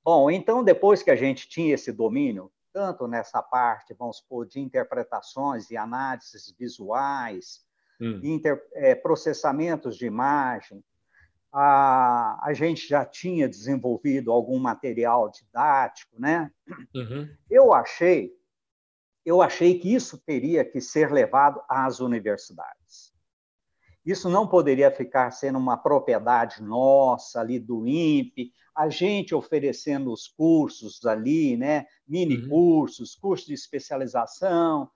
Bom, 0.04 0.30
então, 0.30 0.62
depois 0.62 1.02
que 1.02 1.10
a 1.10 1.16
gente 1.16 1.48
tinha 1.48 1.74
esse 1.74 1.90
domínio, 1.90 2.52
tanto 2.72 3.08
nessa 3.08 3.42
parte, 3.42 3.94
vamos 3.94 4.18
supor, 4.18 4.46
de 4.46 4.60
interpretações 4.60 5.70
e 5.70 5.76
análises 5.76 6.54
visuais, 6.58 7.63
hum. 8.00 8.20
inter, 8.22 8.62
é, 8.74 8.94
processamentos 8.94 9.96
de 9.96 10.06
imagem. 10.06 10.82
A, 11.52 12.40
a 12.42 12.52
gente 12.52 12.88
já 12.88 13.04
tinha 13.04 13.48
desenvolvido 13.48 14.32
algum 14.32 14.58
material 14.58 15.30
didático, 15.30 16.18
né? 16.18 16.50
Uhum. 16.94 17.28
Eu 17.48 17.72
achei, 17.72 18.32
eu 19.24 19.40
achei 19.40 19.78
que 19.78 19.94
isso 19.94 20.18
teria 20.18 20.64
que 20.64 20.80
ser 20.80 21.12
levado 21.12 21.62
às 21.68 22.00
universidades. 22.00 23.14
Isso 24.04 24.28
não 24.28 24.46
poderia 24.46 24.90
ficar 24.90 25.30
sendo 25.30 25.58
uma 25.58 25.76
propriedade 25.76 26.62
nossa 26.62 27.40
ali 27.40 27.58
do 27.58 27.86
INPE, 27.86 28.52
a 28.76 28.88
gente 28.88 29.34
oferecendo 29.34 30.12
os 30.12 30.26
cursos 30.26 31.06
ali, 31.06 31.56
né? 31.56 31.86
Mini 32.06 32.38
uhum. 32.38 32.48
cursos, 32.48 33.14
cursos 33.14 33.46
de 33.46 33.54
especialização, 33.54 34.90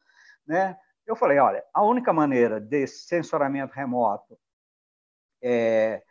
né? 0.47 0.77
Eu 1.09 1.17
falei, 1.17 1.39
olha, 1.39 1.65
a 1.73 1.83
única 1.83 2.13
maneira 2.13 2.61
desse 2.61 3.07
sensoramento 3.07 3.73
remoto 3.73 4.39
é, 5.43 6.03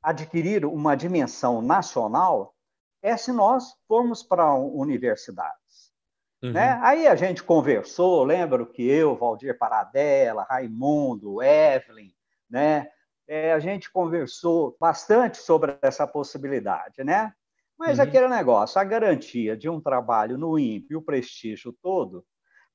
adquirir 0.00 0.64
uma 0.64 0.96
dimensão 0.96 1.60
nacional 1.60 2.54
é 3.02 3.16
se 3.16 3.32
nós 3.32 3.74
formos 3.88 4.22
para 4.22 4.54
universidades. 4.54 5.92
Uhum. 6.40 6.52
Né? 6.52 6.78
Aí 6.80 7.08
a 7.08 7.16
gente 7.16 7.42
conversou, 7.42 8.22
lembro 8.22 8.64
que 8.66 8.88
eu, 8.88 9.16
Valdir 9.16 9.58
Paradela, 9.58 10.46
Raimundo, 10.48 11.42
Evelyn, 11.42 12.12
né? 12.48 12.88
É, 13.26 13.52
a 13.52 13.58
gente 13.58 13.90
conversou 13.90 14.76
bastante 14.78 15.38
sobre 15.38 15.76
essa 15.82 16.06
possibilidade, 16.06 17.02
né? 17.02 17.32
Mas 17.76 17.98
uhum. 17.98 18.04
aquele 18.04 18.28
negócio, 18.28 18.80
a 18.80 18.84
garantia 18.84 19.56
de 19.56 19.68
um 19.68 19.80
trabalho 19.80 20.38
no 20.38 20.56
INPE, 20.56 20.94
o 20.94 21.02
prestígio 21.02 21.76
todo, 21.82 22.24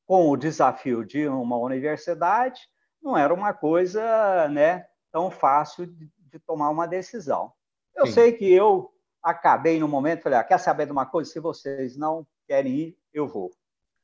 com 0.06 0.30
o 0.30 0.38
desafio 0.38 1.06
de 1.06 1.28
uma 1.28 1.58
universidade, 1.58 2.62
não 3.02 3.18
era 3.18 3.34
uma 3.34 3.54
coisa 3.54 4.48
né, 4.50 4.86
tão 5.12 5.32
fácil 5.32 5.88
de, 5.88 6.10
de 6.18 6.40
tomar 6.40 6.70
uma 6.70 6.88
decisão. 6.88 7.52
Eu 7.96 8.06
Sim. 8.08 8.14
sei 8.14 8.32
que 8.34 8.52
eu 8.52 8.92
acabei 9.22 9.80
no 9.80 9.88
momento, 9.88 10.24
falei, 10.24 10.40
ah, 10.40 10.44
quer 10.44 10.58
saber 10.58 10.86
de 10.86 10.92
uma 10.92 11.06
coisa? 11.06 11.32
Se 11.32 11.40
vocês 11.40 11.98
não 11.98 12.26
querem 12.48 12.74
ir, 12.74 12.98
eu 13.14 13.28
vou. 13.28 13.52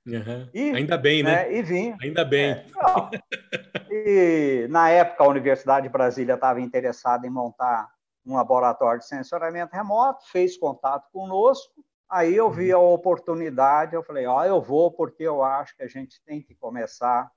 Uhum. 0.05 0.49
E, 0.53 0.71
Ainda 0.71 0.97
bem, 0.97 1.21
né? 1.21 1.35
né? 1.35 1.53
E 1.53 1.61
vim. 1.61 1.95
Ainda 2.01 2.23
bem. 2.23 2.51
É, 2.51 2.65
e 3.91 4.67
na 4.69 4.89
época 4.89 5.23
a 5.23 5.27
Universidade 5.27 5.87
de 5.87 5.91
Brasília 5.91 6.35
estava 6.35 6.61
interessada 6.61 7.27
em 7.27 7.29
montar 7.29 7.89
um 8.25 8.35
laboratório 8.35 8.99
de 8.99 9.07
sensoramento 9.07 9.73
remoto, 9.73 10.23
fez 10.29 10.57
contato 10.57 11.09
conosco, 11.11 11.83
Aí 12.09 12.35
eu 12.35 12.49
vi 12.49 12.71
a 12.71 12.79
oportunidade, 12.79 13.95
eu 13.95 14.03
falei, 14.03 14.25
ó, 14.25 14.43
eu 14.45 14.61
vou 14.61 14.91
porque 14.91 15.23
eu 15.23 15.43
acho 15.43 15.75
que 15.75 15.83
a 15.83 15.87
gente 15.87 16.21
tem 16.23 16.41
que 16.41 16.55
começar 16.55 17.29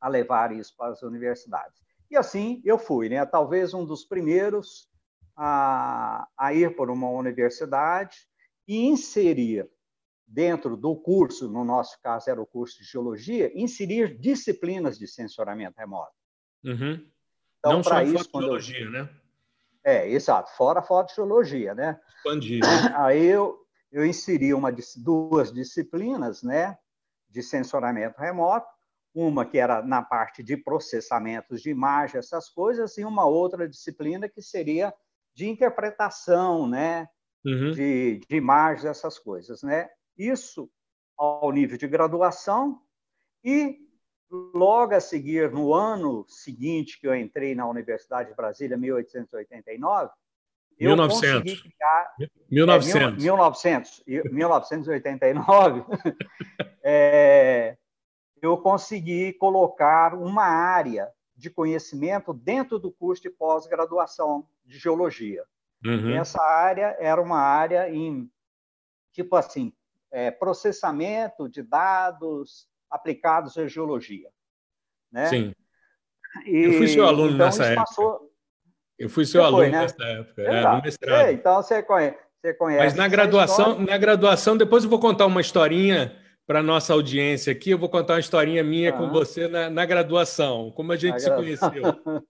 a 0.00 0.08
levar 0.08 0.52
isso 0.52 0.74
para 0.76 0.92
as 0.92 1.02
universidades. 1.02 1.80
E 2.10 2.16
assim 2.16 2.60
eu 2.64 2.78
fui, 2.78 3.08
né? 3.08 3.24
Talvez 3.26 3.74
um 3.74 3.84
dos 3.84 4.04
primeiros 4.04 4.88
a, 5.36 6.28
a 6.36 6.54
ir 6.54 6.76
para 6.76 6.92
uma 6.92 7.08
universidade 7.08 8.28
e 8.68 8.86
inserir 8.86 9.68
dentro 10.26 10.76
do 10.76 10.96
curso, 10.96 11.50
no 11.50 11.64
nosso 11.64 12.00
caso 12.00 12.30
era 12.30 12.40
o 12.40 12.46
curso 12.46 12.78
de 12.78 12.84
geologia, 12.84 13.52
inserir 13.54 14.18
disciplinas 14.18 14.98
de 14.98 15.06
sensoramento 15.06 15.78
remoto. 15.78 16.12
Uhum. 16.64 17.06
Então, 17.58 17.72
Não 17.74 17.82
só 17.82 18.02
isso, 18.02 18.30
fotologia, 18.30 18.84
eu... 18.84 18.90
né? 18.90 19.21
É, 19.84 20.08
exato, 20.08 20.50
fora 20.56 20.80
a 20.80 20.82
fotogeologia, 20.82 21.74
né? 21.74 22.00
Expandir. 22.16 22.60
Aí 22.96 23.24
eu, 23.26 23.58
eu 23.90 24.06
inseri 24.06 24.54
uma, 24.54 24.72
duas 24.96 25.52
disciplinas, 25.52 26.42
né, 26.42 26.78
de 27.28 27.42
sensoramento 27.42 28.20
remoto, 28.20 28.66
uma 29.14 29.44
que 29.44 29.58
era 29.58 29.82
na 29.82 30.02
parte 30.02 30.42
de 30.42 30.56
processamentos 30.56 31.60
de 31.60 31.70
imagem, 31.70 32.18
essas 32.18 32.48
coisas, 32.48 32.96
e 32.96 33.04
uma 33.04 33.26
outra 33.26 33.68
disciplina 33.68 34.28
que 34.28 34.40
seria 34.40 34.94
de 35.34 35.48
interpretação, 35.48 36.66
né, 36.68 37.08
uhum. 37.44 37.72
de, 37.72 38.20
de 38.28 38.36
imagens, 38.36 38.84
essas 38.84 39.18
coisas, 39.18 39.62
né? 39.62 39.88
Isso 40.16 40.70
ao 41.16 41.50
nível 41.52 41.76
de 41.76 41.86
graduação 41.86 42.80
e 43.44 43.78
logo 44.32 44.94
a 44.94 45.00
seguir, 45.00 45.50
no 45.52 45.74
ano 45.74 46.24
seguinte 46.26 46.98
que 46.98 47.06
eu 47.06 47.14
entrei 47.14 47.54
na 47.54 47.68
Universidade 47.68 48.30
de 48.30 48.34
Brasília, 48.34 48.76
1889, 48.76 50.10
1900. 50.80 51.22
eu 51.22 51.40
consegui 51.42 51.62
criar... 51.70 52.14
1900. 52.50 53.18
É, 53.18 53.22
1900, 53.22 54.04
1989, 54.32 55.84
é, 56.82 57.76
eu 58.40 58.56
consegui 58.56 59.34
colocar 59.34 60.14
uma 60.14 60.44
área 60.44 61.10
de 61.36 61.50
conhecimento 61.50 62.32
dentro 62.32 62.78
do 62.78 62.90
curso 62.90 63.22
de 63.22 63.30
pós-graduação 63.30 64.46
de 64.64 64.78
geologia. 64.78 65.44
Uhum. 65.84 66.14
essa 66.14 66.40
área 66.40 66.96
era 67.00 67.20
uma 67.20 67.40
área 67.40 67.92
em, 67.92 68.30
tipo 69.10 69.34
assim, 69.34 69.72
é, 70.12 70.30
processamento 70.30 71.48
de 71.48 71.60
dados 71.60 72.68
aplicados 72.92 73.56
à 73.56 73.66
geologia. 73.66 74.28
Né? 75.10 75.26
Sim. 75.26 75.54
E, 76.46 76.64
eu 76.64 76.72
fui 76.74 76.88
seu 76.88 77.06
aluno 77.06 77.34
então, 77.34 77.46
nessa 77.46 77.64
época. 77.64 77.84
Passou... 77.86 78.32
Eu 78.98 79.08
fui 79.08 79.24
seu 79.24 79.42
aluno 79.42 79.62
foi, 79.62 79.70
né? 79.70 79.80
nessa 79.80 80.04
época, 80.04 80.42
é, 80.42 80.62
no 80.62 80.82
mestrado. 80.82 81.26
É, 81.26 81.32
então 81.32 81.62
você 81.62 81.82
conhece, 81.82 82.18
você 82.40 82.54
conhece. 82.54 82.84
Mas 82.84 82.94
na 82.94 83.08
graduação, 83.08 83.78
na 83.80 83.98
graduação, 83.98 84.56
depois 84.56 84.84
eu 84.84 84.90
vou 84.90 85.00
contar 85.00 85.26
uma 85.26 85.40
historinha 85.40 86.16
para 86.46 86.62
nossa 86.62 86.92
audiência 86.92 87.52
aqui. 87.52 87.70
Eu 87.70 87.78
vou 87.78 87.88
contar 87.88 88.14
uma 88.14 88.20
historinha 88.20 88.62
minha 88.62 88.92
com 88.92 89.08
você 89.10 89.48
na, 89.48 89.68
na, 89.68 89.84
graduação, 89.84 90.70
como 90.70 90.92
a 90.92 90.96
gente 90.96 91.14
na 91.14 91.18
se 91.18 91.30
conheceu. 91.30 91.70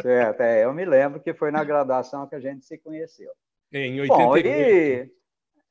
certo, 0.00 0.40
é, 0.40 0.64
eu 0.64 0.72
me 0.72 0.84
lembro 0.84 1.20
que 1.20 1.34
foi 1.34 1.50
na 1.50 1.64
graduação 1.64 2.28
que 2.28 2.34
a 2.34 2.40
gente 2.40 2.64
se 2.64 2.78
conheceu. 2.78 3.30
Em 3.72 4.00
88. 4.00 4.48
Bom, 4.48 4.54
e, 4.54 5.10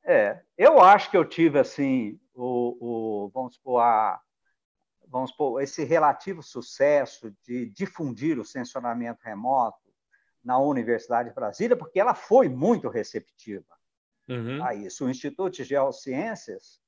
é, 0.05 0.41
eu 0.57 0.79
acho 0.81 1.09
que 1.09 1.17
eu 1.17 1.25
tive 1.25 1.59
assim 1.59 2.19
o, 2.33 3.25
o 3.25 3.29
vamos 3.29 3.55
supor 3.55 3.81
a 3.81 4.19
vamos 5.07 5.29
supor 5.29 5.61
esse 5.61 5.83
relativo 5.83 6.41
sucesso 6.41 7.31
de 7.43 7.67
difundir 7.67 8.39
o 8.39 8.45
sensoramento 8.45 9.21
remoto 9.23 9.77
na 10.43 10.57
Universidade 10.57 11.29
de 11.29 11.35
Brasília, 11.35 11.77
porque 11.77 11.99
ela 11.99 12.15
foi 12.15 12.49
muito 12.49 12.89
receptiva 12.89 13.77
uhum. 14.27 14.63
a 14.63 14.73
isso. 14.73 15.05
O 15.05 15.09
Instituto 15.09 15.53
de 15.53 15.63
Geociências 15.63 16.81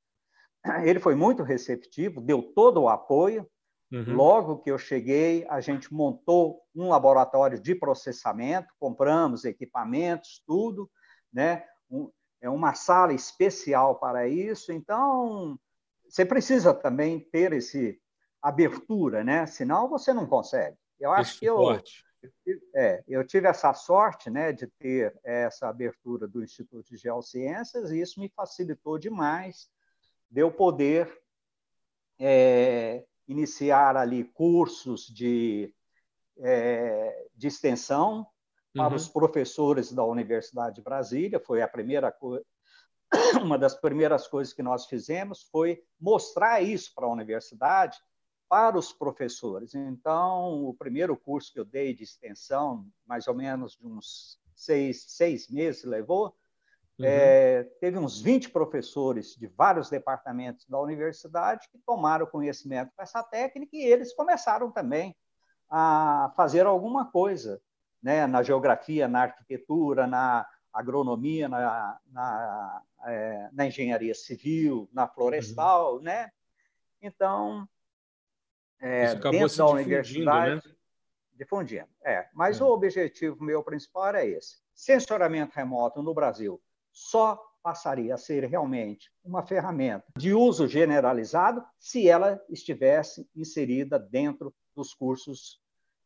ele 0.83 0.99
foi 0.99 1.15
muito 1.15 1.43
receptivo, 1.43 2.19
deu 2.19 2.41
todo 2.41 2.81
o 2.81 2.89
apoio. 2.89 3.47
Uhum. 3.91 4.15
Logo 4.15 4.57
que 4.59 4.71
eu 4.71 4.79
cheguei, 4.79 5.45
a 5.47 5.61
gente 5.61 5.93
montou 5.93 6.61
um 6.75 6.89
laboratório 6.89 7.59
de 7.59 7.75
processamento, 7.75 8.73
compramos 8.79 9.45
equipamentos, 9.45 10.43
tudo, 10.45 10.89
né? 11.31 11.63
Um, 11.89 12.11
é 12.45 12.49
uma 12.49 12.75
sala 12.75 13.11
especial 13.11 13.95
para 13.95 14.27
isso. 14.27 14.71
Então, 14.71 15.59
você 16.07 16.23
precisa 16.23 16.73
também 16.73 17.19
ter 17.19 17.53
esse 17.53 17.99
abertura, 18.39 19.23
né? 19.23 19.47
Senão 19.47 19.89
você 19.89 20.13
não 20.13 20.27
consegue. 20.27 20.77
Eu 20.99 21.11
acho 21.11 21.31
Esse 21.31 21.39
que 21.39 21.45
eu, 21.47 21.81
é, 22.75 23.03
eu 23.07 23.25
tive 23.25 23.47
essa 23.47 23.73
sorte, 23.73 24.29
né, 24.29 24.53
de 24.53 24.67
ter 24.67 25.19
essa 25.23 25.67
abertura 25.67 26.27
do 26.27 26.43
Instituto 26.43 26.87
de 26.87 26.97
Geociências 26.97 27.91
e 27.91 27.99
isso 27.99 28.19
me 28.19 28.29
facilitou 28.29 28.99
demais 28.99 29.67
de 30.29 30.41
eu 30.41 30.51
poder 30.51 31.11
é, 32.19 33.03
iniciar 33.27 33.97
ali 33.97 34.23
cursos 34.23 35.07
de, 35.07 35.73
é, 36.37 37.27
de 37.35 37.47
extensão 37.47 38.27
para 38.75 38.89
uhum. 38.89 38.95
os 38.95 39.07
professores 39.07 39.91
da 39.91 40.03
Universidade 40.03 40.75
de 40.75 40.81
Brasília. 40.81 41.39
Foi 41.39 41.61
a 41.61 41.67
primeira 41.67 42.11
coisa, 42.11 42.45
uma 43.41 43.57
das 43.57 43.73
primeiras 43.73 44.27
coisas 44.27 44.53
que 44.53 44.61
nós 44.61 44.85
fizemos 44.85 45.43
foi 45.43 45.81
mostrar 45.99 46.61
isso 46.61 46.93
para 46.93 47.05
a 47.05 47.11
universidade, 47.11 47.97
para 48.49 48.77
os 48.77 48.91
professores. 48.91 49.73
Então, 49.73 50.65
o 50.65 50.73
primeiro 50.73 51.15
curso 51.15 51.51
que 51.51 51.59
eu 51.59 51.65
dei 51.65 51.93
de 51.93 52.03
extensão, 52.03 52.85
mais 53.05 53.27
ou 53.27 53.33
menos 53.33 53.77
de 53.77 53.87
uns 53.87 54.39
seis, 54.53 55.05
seis 55.07 55.49
meses 55.49 55.85
levou, 55.85 56.35
uhum. 56.99 57.05
é, 57.05 57.63
teve 57.79 57.97
uns 57.97 58.21
20 58.21 58.49
professores 58.49 59.35
de 59.35 59.47
vários 59.47 59.89
departamentos 59.89 60.65
da 60.67 60.79
universidade 60.79 61.69
que 61.71 61.79
tomaram 61.79 62.25
conhecimento 62.25 62.91
com 62.95 63.01
essa 63.01 63.23
técnica 63.23 63.75
e 63.75 63.83
eles 63.83 64.13
começaram 64.13 64.69
também 64.69 65.15
a 65.69 66.31
fazer 66.35 66.65
alguma 66.65 67.09
coisa 67.09 67.61
né, 68.05 68.27
na 68.27 68.43
geografia, 68.43 69.07
na 69.07 69.23
arquitetura, 69.23 70.05
na 70.05 70.47
agronomia, 70.71 71.49
na, 71.49 71.99
na, 72.11 72.83
é, 73.07 73.49
na 73.51 73.65
engenharia 73.65 74.13
civil, 74.13 74.87
na 74.93 75.07
florestal, 75.07 75.95
uhum. 75.95 76.01
né? 76.03 76.29
Então, 77.01 77.67
é, 78.79 79.15
dentro 79.15 79.57
da 79.57 79.65
universidade, 79.69 80.67
né? 80.67 80.75
difundindo. 81.33 81.89
É, 82.03 82.29
mas 82.31 82.61
é. 82.61 82.63
o 82.63 82.67
objetivo 82.67 83.43
meu 83.43 83.63
principal 83.63 84.09
era 84.09 84.23
esse. 84.23 84.57
Sensoramento 84.75 85.55
remoto 85.55 86.03
no 86.03 86.13
Brasil 86.13 86.61
só 86.91 87.43
passaria 87.63 88.13
a 88.13 88.19
ser 88.19 88.43
realmente 88.43 89.11
uma 89.23 89.41
ferramenta 89.41 90.05
de 90.15 90.31
uso 90.31 90.67
generalizado 90.67 91.65
se 91.79 92.07
ela 92.07 92.39
estivesse 92.49 93.27
inserida 93.35 93.97
dentro 93.97 94.53
dos 94.75 94.93
cursos 94.93 95.59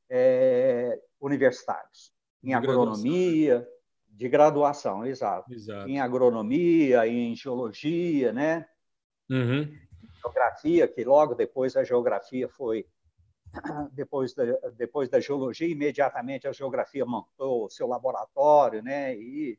é, 0.09 0.97
universitários, 1.21 2.13
em 2.43 2.49
de 2.49 2.53
agronomia, 2.53 3.55
graduação. 3.55 3.73
de 4.09 4.29
graduação, 4.29 5.05
exato. 5.05 5.53
exato. 5.53 5.89
Em 5.89 5.99
agronomia, 5.99 7.07
em 7.07 7.35
geologia, 7.35 8.31
né? 8.31 8.65
Uhum. 9.29 9.71
Geografia, 10.21 10.87
que 10.87 11.03
logo 11.03 11.35
depois 11.35 11.75
a 11.75 11.83
geografia 11.83 12.47
foi 12.49 12.85
depois 13.93 14.33
da, 14.33 14.43
depois 14.75 15.09
da 15.09 15.19
geologia, 15.19 15.67
imediatamente 15.67 16.47
a 16.47 16.51
geografia 16.51 17.05
montou 17.05 17.65
o 17.65 17.69
seu 17.69 17.87
laboratório, 17.87 18.81
né? 18.81 19.15
E, 19.15 19.57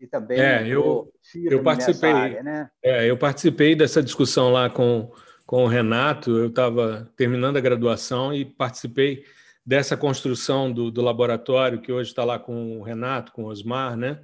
e 0.00 0.06
também 0.06 0.40
é, 0.40 0.66
eu, 0.66 1.12
eu 1.44 1.62
participei, 1.62 2.12
área, 2.12 2.42
né? 2.42 2.70
É, 2.82 3.08
eu 3.08 3.16
participei 3.16 3.74
dessa 3.74 4.02
discussão 4.02 4.52
lá 4.52 4.68
com, 4.68 5.10
com 5.46 5.64
o 5.64 5.68
Renato. 5.68 6.30
Eu 6.30 6.48
estava 6.48 7.10
terminando 7.16 7.56
a 7.56 7.60
graduação 7.60 8.32
e 8.32 8.44
participei 8.44 9.24
dessa 9.64 9.96
construção 9.96 10.72
do, 10.72 10.90
do 10.90 11.00
laboratório, 11.00 11.80
que 11.80 11.92
hoje 11.92 12.10
está 12.10 12.24
lá 12.24 12.38
com 12.38 12.78
o 12.78 12.82
Renato, 12.82 13.32
com 13.32 13.44
o 13.44 13.46
Osmar, 13.46 13.96
né? 13.96 14.20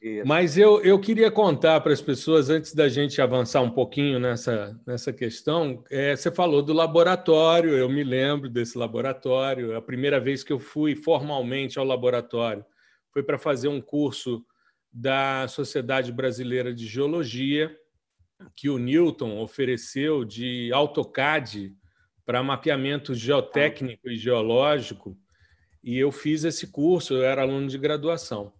Isso. 0.00 0.26
Mas 0.26 0.58
eu, 0.58 0.82
eu 0.82 1.00
queria 1.00 1.30
contar 1.30 1.80
para 1.80 1.92
as 1.92 2.02
pessoas, 2.02 2.50
antes 2.50 2.74
da 2.74 2.90
gente 2.90 3.22
avançar 3.22 3.62
um 3.62 3.70
pouquinho 3.70 4.20
nessa, 4.20 4.78
nessa 4.86 5.14
questão, 5.14 5.82
é, 5.90 6.14
você 6.14 6.30
falou 6.30 6.62
do 6.62 6.74
laboratório, 6.74 7.70
eu 7.70 7.88
me 7.88 8.04
lembro 8.04 8.50
desse 8.50 8.76
laboratório. 8.76 9.74
A 9.74 9.80
primeira 9.80 10.20
vez 10.20 10.44
que 10.44 10.52
eu 10.52 10.60
fui 10.60 10.94
formalmente 10.94 11.78
ao 11.78 11.86
laboratório 11.86 12.62
foi 13.10 13.22
para 13.22 13.38
fazer 13.38 13.68
um 13.68 13.80
curso 13.80 14.44
da 14.92 15.48
Sociedade 15.48 16.12
Brasileira 16.12 16.74
de 16.74 16.86
Geologia, 16.86 17.74
que 18.54 18.68
o 18.68 18.76
Newton 18.76 19.40
ofereceu 19.40 20.22
de 20.22 20.70
AutoCAD 20.70 21.74
para 22.24 22.42
mapeamento 22.42 23.14
geotécnico 23.14 24.08
e 24.08 24.16
geológico, 24.16 25.16
e 25.82 25.98
eu 25.98 26.10
fiz 26.10 26.44
esse 26.44 26.68
curso, 26.68 27.14
eu 27.14 27.22
era 27.22 27.42
aluno 27.42 27.68
de 27.68 27.76
graduação. 27.76 28.52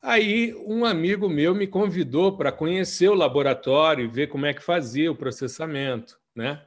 Aí 0.00 0.54
um 0.66 0.84
amigo 0.84 1.28
meu 1.28 1.54
me 1.54 1.66
convidou 1.66 2.36
para 2.36 2.52
conhecer 2.52 3.08
o 3.08 3.14
laboratório 3.14 4.04
e 4.04 4.08
ver 4.08 4.28
como 4.28 4.46
é 4.46 4.52
que 4.52 4.62
fazia 4.62 5.10
o 5.10 5.16
processamento, 5.16 6.18
né? 6.34 6.62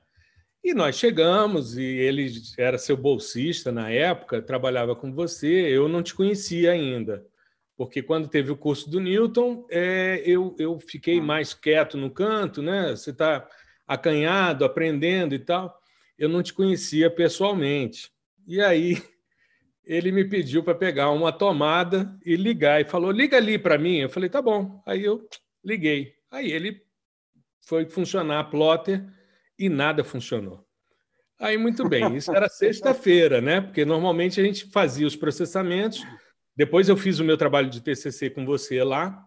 E 0.64 0.74
nós 0.74 0.98
chegamos 0.98 1.78
e 1.78 1.84
ele 1.84 2.32
era 2.58 2.78
seu 2.78 2.98
bolsista 2.98 3.72
na 3.72 3.90
época, 3.90 4.42
trabalhava 4.42 4.96
com 4.96 5.14
você, 5.14 5.48
eu 5.48 5.88
não 5.88 6.02
te 6.04 6.14
conhecia 6.14 6.72
ainda, 6.72 7.26
porque 7.78 8.02
quando 8.02 8.28
teve 8.28 8.52
o 8.52 8.58
curso 8.58 8.90
do 8.90 9.00
Newton, 9.00 9.68
é, 9.70 10.22
eu, 10.26 10.56
eu 10.58 10.80
fiquei 10.80 11.22
mais 11.22 11.54
quieto 11.54 11.96
no 11.96 12.10
canto, 12.10 12.62
né? 12.62 12.90
Você 12.90 13.12
está 13.12 13.48
acanhado, 13.88 14.66
aprendendo 14.66 15.36
e 15.36 15.40
tal. 15.40 15.77
Eu 16.18 16.30
não 16.30 16.42
te 16.42 16.54
conhecia 16.54 17.10
pessoalmente. 17.10 18.12
E 18.48 18.62
aí 18.62 19.02
ele 19.86 20.12
me 20.12 20.26
pediu 20.26 20.64
para 20.64 20.76
pegar 20.76 21.12
uma 21.12 21.32
tomada 21.32 22.18
e 22.26 22.36
ligar. 22.36 22.82
E 22.82 22.86
falou: 22.86 23.12
liga 23.12 23.38
ali 23.38 23.58
para 23.58 23.78
mim. 23.78 23.98
Eu 23.98 24.10
falei: 24.10 24.30
tá 24.30 24.42
bom. 24.42 24.82
Aí 24.86 25.04
eu 25.04 25.28
liguei. 25.64 26.14
Aí 26.32 26.52
ele 26.52 26.82
foi 27.62 27.86
funcionar 27.86 28.40
a 28.40 28.44
plotter 28.44 29.06
e 29.60 29.70
nada 29.70 30.04
funcionou. 30.04 30.66
Aí, 31.40 31.58
muito 31.58 31.88
bem, 31.88 32.16
isso 32.16 32.36
era 32.36 32.50
sexta-feira, 32.50 33.40
né? 33.40 33.62
Porque 33.62 33.86
normalmente 33.86 34.42
a 34.42 34.44
gente 34.44 34.66
fazia 34.72 35.06
os 35.06 35.16
processamentos. 35.16 36.04
Depois 36.56 36.90
eu 36.90 36.98
fiz 36.98 37.20
o 37.20 37.24
meu 37.24 37.38
trabalho 37.38 37.70
de 37.70 37.82
TCC 37.82 38.32
com 38.32 38.46
você 38.46 38.84
lá 38.84 39.24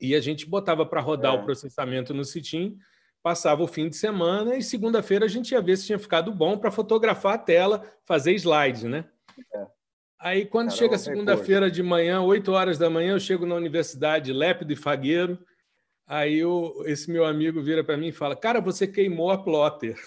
e 0.00 0.14
a 0.14 0.20
gente 0.20 0.46
botava 0.46 0.86
para 0.86 1.00
rodar 1.00 1.34
é. 1.34 1.38
o 1.38 1.44
processamento 1.44 2.14
no 2.14 2.24
Citim, 2.24 2.78
passava 3.24 3.62
o 3.62 3.66
fim 3.66 3.88
de 3.88 3.96
semana 3.96 4.54
e 4.54 4.62
segunda-feira 4.62 5.24
a 5.24 5.28
gente 5.28 5.52
ia 5.52 5.62
ver 5.62 5.78
se 5.78 5.86
tinha 5.86 5.98
ficado 5.98 6.30
bom 6.30 6.58
para 6.58 6.70
fotografar 6.70 7.36
a 7.36 7.38
tela, 7.38 7.82
fazer 8.04 8.34
slides, 8.34 8.82
né? 8.82 9.06
É. 9.54 9.66
Aí, 10.20 10.44
quando 10.44 10.68
Caramba, 10.68 10.78
chega 10.78 10.98
segunda-feira 10.98 11.70
de 11.70 11.82
manhã, 11.82 12.20
8 12.20 12.52
horas 12.52 12.76
da 12.76 12.90
manhã, 12.90 13.12
eu 13.12 13.20
chego 13.20 13.46
na 13.46 13.54
universidade 13.54 14.30
Lépido 14.30 14.74
e 14.74 14.76
Fagueiro. 14.76 15.38
Aí 16.06 16.38
eu, 16.38 16.82
esse 16.84 17.10
meu 17.10 17.24
amigo 17.24 17.62
vira 17.62 17.82
para 17.82 17.96
mim 17.96 18.08
e 18.08 18.12
fala: 18.12 18.36
Cara, 18.36 18.60
você 18.60 18.86
queimou 18.86 19.30
a 19.30 19.38
plotter. 19.38 19.98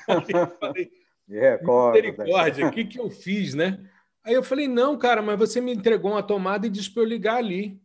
Eu 0.28 0.48
falei: 0.58 0.90
Misericórdia, 1.28 2.66
o 2.66 2.70
que, 2.72 2.84
que 2.84 2.98
eu 2.98 3.10
fiz, 3.10 3.54
né? 3.54 3.78
Aí 4.24 4.34
eu 4.34 4.42
falei: 4.42 4.66
Não, 4.66 4.98
cara, 4.98 5.22
mas 5.22 5.38
você 5.38 5.60
me 5.60 5.72
entregou 5.72 6.12
uma 6.12 6.22
tomada 6.22 6.66
e 6.66 6.70
disse 6.70 6.90
para 6.90 7.02
eu 7.02 7.08
ligar 7.08 7.36
ali. 7.36 7.80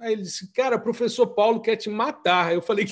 Aí 0.00 0.12
ele 0.12 0.22
disse: 0.22 0.52
Cara, 0.52 0.78
professor 0.78 1.26
Paulo 1.28 1.60
quer 1.60 1.76
te 1.76 1.88
matar. 1.88 2.48
Aí 2.48 2.54
eu 2.54 2.62
falei: 2.62 2.86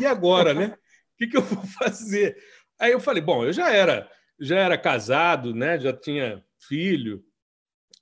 E 0.00 0.06
agora, 0.06 0.52
né? 0.52 0.76
O 1.14 1.16
que, 1.18 1.26
que 1.26 1.36
eu 1.36 1.42
vou 1.42 1.64
fazer? 1.78 2.36
Aí 2.78 2.92
eu 2.92 3.00
falei: 3.00 3.22
Bom, 3.22 3.44
eu 3.44 3.52
já 3.52 3.72
era, 3.72 4.10
já 4.40 4.58
era 4.58 4.76
casado, 4.76 5.54
né? 5.54 5.78
Já 5.78 5.92
tinha 5.92 6.44
filho. 6.68 7.24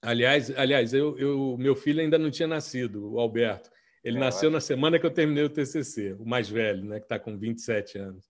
Aliás, 0.02 0.50
aliás 0.56 0.94
eu, 0.94 1.18
eu, 1.18 1.56
meu 1.58 1.76
filho 1.76 2.00
ainda 2.00 2.18
não 2.18 2.30
tinha 2.30 2.48
nascido, 2.48 3.12
o 3.12 3.20
Alberto. 3.20 3.70
Ele 4.02 4.16
é, 4.16 4.20
nasceu 4.20 4.50
na 4.50 4.60
semana 4.60 4.98
que 4.98 5.04
eu 5.04 5.10
terminei 5.10 5.44
o 5.44 5.50
TCC, 5.50 6.16
o 6.18 6.26
mais 6.26 6.48
velho, 6.48 6.84
né, 6.84 6.98
que 6.98 7.04
está 7.04 7.18
com 7.18 7.36
27 7.36 7.98
anos. 7.98 8.24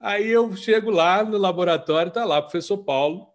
Aí 0.00 0.28
eu 0.28 0.54
chego 0.56 0.90
lá 0.90 1.24
no 1.24 1.38
laboratório, 1.38 2.08
está 2.08 2.24
lá 2.24 2.38
o 2.38 2.42
professor 2.42 2.78
Paulo, 2.78 3.28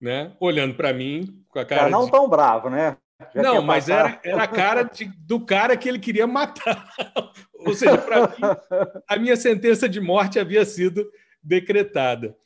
né, 0.00 0.36
olhando 0.38 0.74
para 0.74 0.92
mim 0.92 1.42
com 1.48 1.58
a 1.58 1.64
cara. 1.64 1.88
Não 1.88 2.04
de... 2.04 2.10
tão 2.10 2.28
bravo, 2.28 2.68
né? 2.68 2.98
Já 3.34 3.42
não, 3.42 3.62
mas 3.62 3.88
era, 3.88 4.20
era 4.22 4.42
a 4.42 4.48
cara 4.48 4.82
de, 4.82 5.06
do 5.18 5.40
cara 5.40 5.76
que 5.76 5.88
ele 5.88 5.98
queria 5.98 6.26
matar. 6.26 6.92
Ou 7.54 7.74
seja, 7.74 7.96
para 7.96 8.28
mim, 8.28 9.02
a 9.08 9.16
minha 9.16 9.36
sentença 9.36 9.88
de 9.88 10.00
morte 10.00 10.38
havia 10.38 10.64
sido 10.64 11.10
decretada. 11.42 12.36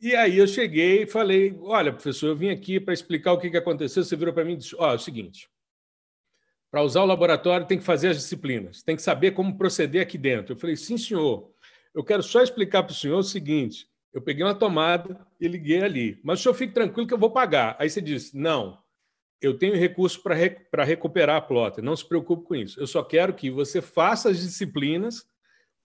E 0.00 0.14
aí 0.14 0.36
eu 0.36 0.46
cheguei 0.46 1.02
e 1.02 1.06
falei: 1.06 1.56
Olha, 1.60 1.92
professor, 1.92 2.28
eu 2.28 2.36
vim 2.36 2.50
aqui 2.50 2.80
para 2.80 2.92
explicar 2.92 3.32
o 3.32 3.38
que, 3.38 3.50
que 3.50 3.56
aconteceu. 3.56 4.02
Você 4.02 4.16
virou 4.16 4.34
para 4.34 4.44
mim 4.44 4.54
e 4.54 4.56
disse: 4.56 4.74
Ó, 4.76 4.88
oh, 4.88 4.92
é 4.92 4.96
o 4.96 4.98
seguinte. 4.98 5.48
Para 6.70 6.82
usar 6.82 7.02
o 7.02 7.06
laboratório, 7.06 7.66
tem 7.66 7.78
que 7.78 7.84
fazer 7.84 8.08
as 8.08 8.16
disciplinas, 8.16 8.82
tem 8.82 8.96
que 8.96 9.02
saber 9.02 9.30
como 9.30 9.56
proceder 9.56 10.02
aqui 10.02 10.18
dentro. 10.18 10.54
Eu 10.54 10.58
falei: 10.58 10.76
Sim, 10.76 10.98
senhor. 10.98 11.50
Eu 11.94 12.04
quero 12.04 12.22
só 12.22 12.42
explicar 12.42 12.82
para 12.82 12.92
o 12.92 12.94
senhor 12.94 13.18
o 13.18 13.22
seguinte: 13.22 13.88
eu 14.12 14.20
peguei 14.20 14.44
uma 14.44 14.54
tomada 14.54 15.26
e 15.40 15.46
liguei 15.48 15.82
ali, 15.82 16.20
mas 16.22 16.40
o 16.40 16.42
senhor 16.42 16.54
fique 16.54 16.74
tranquilo 16.74 17.06
que 17.06 17.14
eu 17.14 17.18
vou 17.18 17.30
pagar. 17.30 17.76
Aí 17.78 17.88
você 17.88 18.02
disse: 18.02 18.36
Não, 18.36 18.78
eu 19.40 19.58
tenho 19.58 19.76
recurso 19.76 20.22
para 20.22 20.34
rec 20.34 20.66
recuperar 20.84 21.36
a 21.36 21.40
plota, 21.40 21.82
não 21.82 21.96
se 21.96 22.06
preocupe 22.06 22.44
com 22.44 22.54
isso. 22.54 22.80
Eu 22.80 22.86
só 22.86 23.02
quero 23.02 23.34
que 23.34 23.50
você 23.50 23.82
faça 23.82 24.30
as 24.30 24.38
disciplinas 24.38 25.26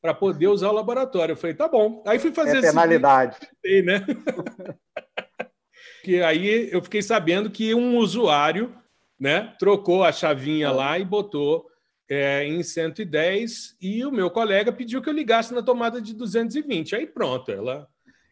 para 0.01 0.13
poder 0.13 0.47
usar 0.47 0.69
o 0.69 0.73
laboratório. 0.73 1.33
Eu 1.33 1.37
falei, 1.37 1.55
tá 1.55 1.67
bom. 1.67 2.03
Aí 2.07 2.17
fui 2.17 2.33
fazer 2.33 2.57
é 2.57 2.61
penalidade. 2.61 3.37
Assim, 3.41 3.81
né? 3.83 4.05
que 6.03 6.21
aí 6.21 6.69
eu 6.71 6.81
fiquei 6.81 7.01
sabendo 7.01 7.51
que 7.51 7.75
um 7.75 7.97
usuário 7.97 8.75
né, 9.19 9.53
trocou 9.59 10.03
a 10.03 10.11
chavinha 10.11 10.67
é. 10.67 10.71
lá 10.71 10.97
e 10.97 11.05
botou 11.05 11.67
é, 12.09 12.43
em 12.43 12.63
110 12.63 13.77
e 13.79 14.03
o 14.03 14.11
meu 14.11 14.31
colega 14.31 14.71
pediu 14.71 15.01
que 15.01 15.07
eu 15.07 15.13
ligasse 15.13 15.53
na 15.53 15.61
tomada 15.61 16.01
de 16.01 16.15
220. 16.15 16.95
Aí 16.95 17.05
pronto, 17.05 17.51
ela. 17.51 17.87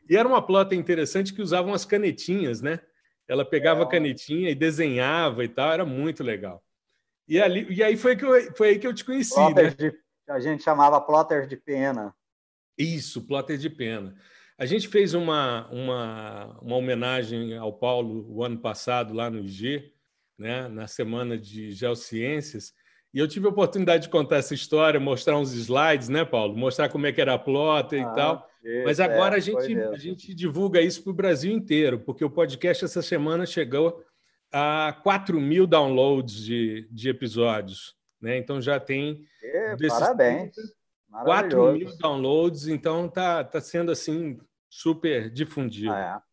E 0.09 0.17
era 0.17 0.27
uma 0.27 0.41
plota 0.41 0.73
interessante 0.73 1.33
que 1.33 1.41
usava 1.41 1.67
umas 1.67 1.85
canetinhas, 1.85 2.61
né? 2.61 2.79
Ela 3.29 3.45
pegava 3.45 3.81
é. 3.81 3.83
a 3.83 3.87
canetinha 3.87 4.49
e 4.49 4.55
desenhava 4.55 5.43
e 5.43 5.47
tal, 5.47 5.71
era 5.71 5.85
muito 5.85 6.23
legal. 6.23 6.61
E, 7.27 7.39
ali, 7.39 7.67
e 7.69 7.83
aí 7.83 7.95
foi, 7.95 8.15
que 8.15 8.25
eu, 8.25 8.55
foi 8.55 8.69
aí 8.69 8.79
que 8.79 8.87
eu 8.87 8.93
te 8.93 9.05
conheci, 9.05 9.39
né? 9.53 9.69
De 9.69 9.93
a 10.27 10.39
gente 10.39 10.63
chamava 10.63 11.01
plotter 11.01 11.47
de 11.47 11.57
pena. 11.57 12.13
Isso, 12.77 13.25
plotter 13.25 13.57
de 13.57 13.69
pena. 13.69 14.15
A 14.57 14.65
gente 14.65 14.87
fez 14.87 15.13
uma, 15.13 15.67
uma, 15.69 16.59
uma 16.61 16.75
homenagem 16.75 17.57
ao 17.57 17.73
Paulo 17.73 18.25
o 18.29 18.43
ano 18.43 18.59
passado 18.59 19.13
lá 19.13 19.29
no 19.29 19.39
IG, 19.39 19.93
né, 20.37 20.67
na 20.67 20.85
semana 20.85 21.37
de 21.37 21.71
Geociências, 21.71 22.73
e 23.13 23.19
eu 23.19 23.27
tive 23.27 23.47
a 23.47 23.49
oportunidade 23.49 24.03
de 24.03 24.09
contar 24.09 24.37
essa 24.37 24.53
história, 24.53 24.99
mostrar 24.99 25.37
uns 25.37 25.53
slides, 25.53 26.09
né, 26.09 26.23
Paulo? 26.23 26.55
Mostrar 26.55 26.89
como 26.89 27.07
é 27.07 27.11
que 27.11 27.19
era 27.19 27.33
a 27.33 27.39
plotter 27.39 28.05
ah, 28.05 28.11
e 28.11 28.15
tal. 28.15 28.48
Isso, 28.63 28.85
Mas 28.85 28.99
agora 28.99 29.35
é, 29.35 29.37
a, 29.37 29.39
gente, 29.39 29.79
a 29.79 29.97
gente 29.97 30.33
divulga 30.33 30.81
isso 30.81 31.01
para 31.03 31.11
o 31.11 31.15
Brasil 31.15 31.51
inteiro, 31.51 31.99
porque 31.99 32.23
o 32.23 32.29
podcast 32.29 32.83
essa 32.85 33.01
semana 33.01 33.45
chegou 33.45 34.03
a 34.51 34.97
4 35.03 35.39
mil 35.39 35.65
downloads 35.65 36.43
de, 36.43 36.87
de 36.91 37.09
episódios. 37.09 37.95
Né? 38.21 38.37
Então 38.37 38.61
já 38.61 38.79
tem. 38.79 39.25
E, 39.41 39.87
parabéns. 39.87 40.55
4 41.23 41.73
mil 41.73 41.97
downloads, 41.97 42.67
então 42.67 43.07
está 43.07 43.43
tá 43.43 43.59
sendo 43.61 43.91
assim 43.91 44.37
super 44.69 45.29
difundido. 45.29 45.91
Ah, 45.91 46.21
é. 46.23 46.29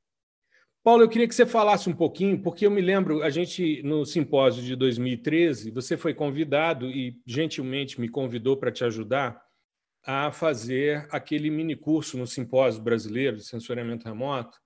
Paulo, 0.85 1.03
eu 1.03 1.09
queria 1.09 1.27
que 1.27 1.35
você 1.35 1.47
falasse 1.47 1.89
um 1.89 1.95
pouquinho, 1.95 2.41
porque 2.41 2.67
eu 2.67 2.71
me 2.71 2.81
lembro, 2.81 3.23
a 3.23 3.31
gente, 3.31 3.83
no 3.83 4.05
simpósio 4.05 4.62
de 4.62 4.77
2013, 4.77 5.71
você 5.71 5.97
foi 5.97 6.15
convidado 6.15 6.89
e 6.89 7.21
gentilmente 7.27 8.01
me 8.01 8.09
convidou 8.09 8.57
para 8.57 8.71
te 8.71 8.85
ajudar 8.85 9.46
a 10.07 10.31
fazer 10.31 11.07
aquele 11.11 11.51
mini 11.51 11.75
curso 11.75 12.16
no 12.16 12.27
simpósio 12.27 12.83
brasileiro 12.83 13.37
de 13.37 13.45
sensoriamento 13.45 14.07
remoto 14.07 14.59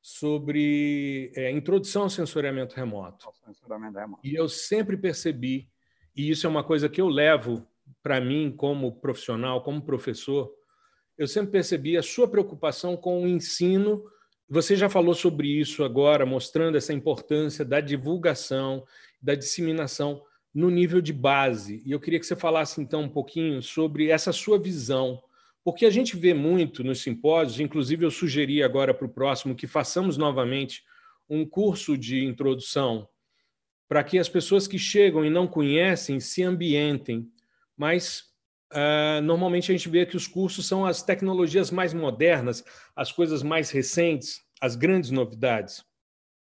sobre 0.00 1.32
é, 1.36 1.50
introdução 1.50 2.04
ao 2.04 2.10
sensoriamento 2.10 2.74
remoto. 2.74 3.28
sensoriamento 3.44 3.98
remoto. 3.98 4.26
E 4.26 4.34
eu 4.34 4.48
sempre 4.48 4.96
percebi 4.96 5.68
e 6.16 6.30
isso 6.30 6.46
é 6.46 6.50
uma 6.50 6.64
coisa 6.64 6.88
que 6.88 7.00
eu 7.00 7.08
levo 7.08 7.68
para 8.02 8.20
mim 8.20 8.50
como 8.56 8.98
profissional, 9.00 9.62
como 9.62 9.84
professor, 9.84 10.50
eu 11.18 11.28
sempre 11.28 11.52
percebi 11.52 11.96
a 11.96 12.02
sua 12.02 12.26
preocupação 12.26 12.96
com 12.96 13.22
o 13.22 13.28
ensino. 13.28 14.02
Você 14.48 14.76
já 14.76 14.88
falou 14.88 15.14
sobre 15.14 15.48
isso 15.48 15.84
agora, 15.84 16.24
mostrando 16.24 16.76
essa 16.76 16.92
importância 16.92 17.64
da 17.64 17.80
divulgação, 17.80 18.84
da 19.20 19.34
disseminação 19.34 20.22
no 20.56 20.70
nível 20.70 21.02
de 21.02 21.12
base. 21.12 21.82
E 21.84 21.92
eu 21.92 22.00
queria 22.00 22.18
que 22.18 22.24
você 22.24 22.34
falasse 22.34 22.80
então 22.80 23.02
um 23.02 23.08
pouquinho 23.10 23.60
sobre 23.60 24.08
essa 24.08 24.32
sua 24.32 24.58
visão, 24.58 25.22
porque 25.62 25.84
a 25.84 25.90
gente 25.90 26.16
vê 26.16 26.32
muito 26.32 26.82
nos 26.82 27.02
simpósios, 27.02 27.60
inclusive 27.60 28.06
eu 28.06 28.10
sugeri 28.10 28.62
agora 28.62 28.94
para 28.94 29.06
o 29.06 29.12
próximo 29.12 29.54
que 29.54 29.66
façamos 29.66 30.16
novamente 30.16 30.82
um 31.28 31.44
curso 31.44 31.98
de 31.98 32.24
introdução 32.24 33.06
para 33.86 34.02
que 34.02 34.18
as 34.18 34.30
pessoas 34.30 34.66
que 34.66 34.78
chegam 34.78 35.26
e 35.26 35.28
não 35.28 35.46
conhecem 35.46 36.18
se 36.20 36.42
ambientem. 36.42 37.30
Mas 37.76 38.24
uh, 38.72 39.20
normalmente 39.22 39.70
a 39.70 39.76
gente 39.76 39.90
vê 39.90 40.06
que 40.06 40.16
os 40.16 40.26
cursos 40.26 40.66
são 40.66 40.86
as 40.86 41.02
tecnologias 41.02 41.70
mais 41.70 41.92
modernas, 41.92 42.64
as 42.96 43.12
coisas 43.12 43.42
mais 43.42 43.70
recentes, 43.70 44.40
as 44.58 44.74
grandes 44.74 45.10
novidades. 45.10 45.84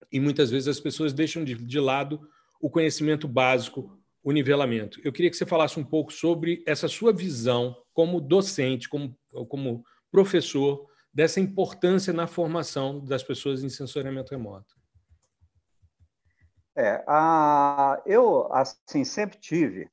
E 0.10 0.18
muitas 0.18 0.50
vezes 0.50 0.70
as 0.70 0.80
pessoas 0.80 1.12
deixam 1.12 1.44
de, 1.44 1.56
de 1.56 1.80
lado 1.82 2.22
o 2.62 2.70
conhecimento 2.70 3.28
básico, 3.28 3.97
o 4.28 4.32
nivelamento. 4.34 5.00
Eu 5.06 5.14
queria 5.14 5.32
que 5.32 5.38
você 5.38 5.46
falasse 5.46 5.80
um 5.80 5.86
pouco 5.86 6.12
sobre 6.12 6.62
essa 6.68 6.90
sua 6.90 7.14
visão 7.14 7.82
como 7.94 8.20
docente, 8.20 8.90
como, 8.90 9.18
como 9.48 9.86
professor, 10.12 10.86
dessa 11.14 11.40
importância 11.40 12.12
na 12.12 12.28
formação 12.28 13.00
das 13.06 13.24
pessoas 13.24 13.64
em 13.64 13.70
sensoriamento 13.70 14.32
remoto. 14.32 14.76
É, 16.76 17.06
a, 17.08 18.04
eu 18.06 18.52
assim 18.52 19.06
sempre 19.06 19.38
tive 19.38 19.90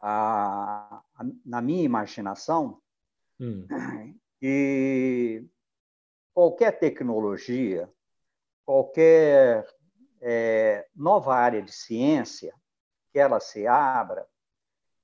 a, 0.00 1.02
a, 1.16 1.24
na 1.44 1.60
minha 1.60 1.82
imaginação 1.82 2.80
hum. 3.40 3.66
que 4.38 5.44
qualquer 6.32 6.78
tecnologia, 6.78 7.92
qualquer 8.64 9.66
é, 10.20 10.86
nova 10.94 11.34
área 11.34 11.60
de 11.60 11.72
ciência 11.72 12.54
que 13.14 13.20
ela 13.20 13.38
se 13.38 13.64
abra, 13.64 14.26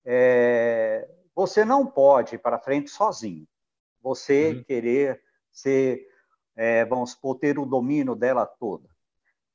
é, 0.04 1.08
você 1.32 1.64
não 1.64 1.86
pode 1.86 2.34
ir 2.34 2.38
para 2.38 2.58
frente 2.58 2.90
sozinho. 2.90 3.46
Você 4.02 4.50
uhum. 4.50 4.64
querer 4.64 5.22
ser, 5.52 6.04
é, 6.56 6.84
vamos 6.84 7.12
supor, 7.12 7.38
ter 7.38 7.56
o 7.56 7.64
domínio 7.64 8.16
dela 8.16 8.44
toda. 8.44 8.88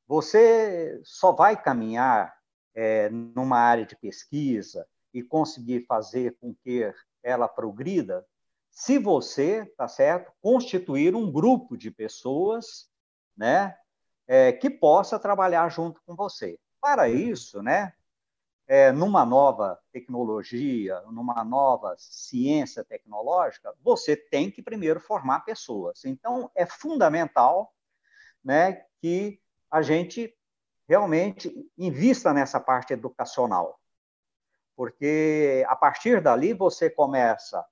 Você 0.07 1.01
só 1.03 1.33
vai 1.33 1.61
caminhar 1.61 2.33
é, 2.73 3.09
numa 3.09 3.57
área 3.57 3.85
de 3.85 3.97
pesquisa 3.97 4.87
e 5.13 5.21
conseguir 5.21 5.85
fazer 5.85 6.37
com 6.39 6.55
que 6.55 6.89
ela 7.21 7.49
progrida, 7.49 8.25
se 8.71 8.97
você, 8.97 9.65
tá 9.77 9.89
certo, 9.89 10.31
constituir 10.41 11.13
um 11.13 11.29
grupo 11.29 11.75
de 11.75 11.91
pessoas, 11.91 12.89
né, 13.35 13.75
é, 14.25 14.53
que 14.53 14.69
possa 14.69 15.19
trabalhar 15.19 15.67
junto 15.67 16.01
com 16.05 16.15
você. 16.15 16.57
Para 16.79 17.09
isso, 17.09 17.61
né, 17.61 17.93
é, 18.67 18.91
numa 18.91 19.25
nova 19.25 19.79
tecnologia, 19.91 20.99
numa 21.11 21.43
nova 21.43 21.95
ciência 21.97 22.83
tecnológica, 22.83 23.73
você 23.81 24.15
tem 24.15 24.49
que 24.49 24.61
primeiro 24.61 24.99
formar 24.99 25.41
pessoas. 25.41 26.03
Então, 26.05 26.49
é 26.55 26.65
fundamental 26.65 27.73
né, 28.43 28.85
que 28.99 29.39
a 29.69 29.81
gente 29.81 30.35
realmente 30.87 31.69
invista 31.77 32.33
nessa 32.33 32.59
parte 32.59 32.93
educacional, 32.93 33.79
porque 34.75 35.63
a 35.67 35.75
partir 35.75 36.21
dali 36.21 36.53
você 36.53 36.89
começa 36.89 37.65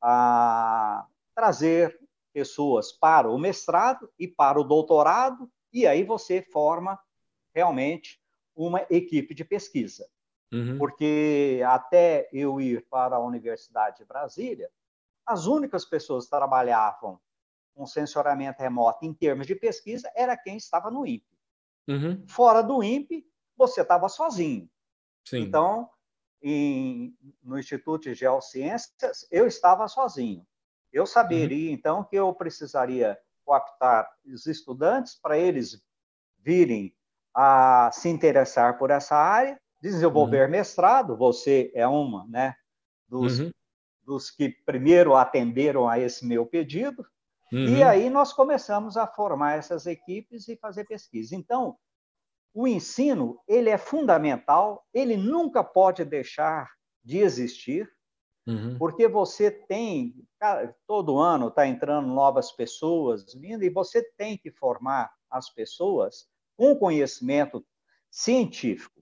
a 0.00 1.06
trazer 1.34 1.98
pessoas 2.32 2.92
para 2.92 3.30
o 3.30 3.38
mestrado 3.38 4.12
e 4.18 4.28
para 4.28 4.60
o 4.60 4.64
doutorado, 4.64 5.50
e 5.72 5.86
aí 5.86 6.02
você 6.04 6.42
forma 6.42 6.98
realmente 7.54 8.20
uma 8.54 8.84
equipe 8.90 9.34
de 9.34 9.44
pesquisa. 9.44 10.08
Uhum. 10.52 10.78
Porque 10.78 11.60
até 11.66 12.28
eu 12.32 12.60
ir 12.60 12.86
para 12.88 13.16
a 13.16 13.20
Universidade 13.20 13.98
de 13.98 14.04
Brasília, 14.04 14.70
as 15.26 15.46
únicas 15.46 15.84
pessoas 15.84 16.24
que 16.24 16.30
trabalhavam 16.30 17.20
com 17.74 17.86
sensoriamento 17.86 18.62
remoto 18.62 19.04
em 19.04 19.12
termos 19.12 19.46
de 19.46 19.54
pesquisa 19.54 20.10
era 20.14 20.36
quem 20.36 20.56
estava 20.56 20.90
no 20.90 21.06
INPE. 21.06 21.26
Uhum. 21.88 22.24
Fora 22.26 22.62
do 22.62 22.82
INPE, 22.82 23.26
você 23.56 23.82
estava 23.82 24.08
sozinho. 24.08 24.68
Sim. 25.24 25.38
Então, 25.38 25.90
em, 26.40 27.16
no 27.42 27.58
Instituto 27.58 28.04
de 28.04 28.14
Geociências, 28.14 29.26
eu 29.30 29.46
estava 29.46 29.88
sozinho. 29.88 30.46
Eu 30.92 31.06
saberia, 31.06 31.68
uhum. 31.68 31.74
então, 31.74 32.04
que 32.04 32.16
eu 32.16 32.32
precisaria 32.32 33.18
cooptar 33.44 34.08
os 34.24 34.46
estudantes 34.46 35.14
para 35.14 35.38
eles 35.38 35.82
virem 36.38 36.94
a 37.34 37.90
se 37.92 38.08
interessar 38.08 38.78
por 38.78 38.90
essa 38.90 39.14
área, 39.14 39.60
desenvolver 39.86 40.44
uhum. 40.44 40.50
mestrado, 40.50 41.16
você 41.16 41.70
é 41.74 41.86
uma 41.86 42.26
né, 42.26 42.54
dos, 43.08 43.40
uhum. 43.40 43.50
dos 44.02 44.30
que 44.30 44.50
primeiro 44.64 45.14
atenderam 45.14 45.88
a 45.88 45.98
esse 45.98 46.26
meu 46.26 46.46
pedido, 46.46 47.06
e 47.52 47.76
uhum. 47.76 47.88
aí 47.88 48.10
nós 48.10 48.32
começamos 48.32 48.96
a 48.96 49.06
formar 49.06 49.58
essas 49.58 49.86
equipes 49.86 50.48
e 50.48 50.56
fazer 50.56 50.84
pesquisa. 50.84 51.36
Então, 51.36 51.76
o 52.52 52.66
ensino 52.66 53.38
ele 53.46 53.70
é 53.70 53.78
fundamental, 53.78 54.84
ele 54.92 55.16
nunca 55.16 55.62
pode 55.62 56.04
deixar 56.04 56.68
de 57.04 57.18
existir, 57.18 57.88
uhum. 58.46 58.76
porque 58.78 59.06
você 59.06 59.50
tem 59.50 60.26
todo 60.86 61.18
ano 61.18 61.48
está 61.48 61.66
entrando 61.66 62.08
novas 62.08 62.50
pessoas 62.50 63.32
vindo 63.34 63.62
e 63.62 63.70
você 63.70 64.02
tem 64.16 64.36
que 64.36 64.50
formar 64.50 65.12
as 65.30 65.50
pessoas 65.50 66.28
com 66.56 66.76
conhecimento 66.76 67.64
científico, 68.10 68.95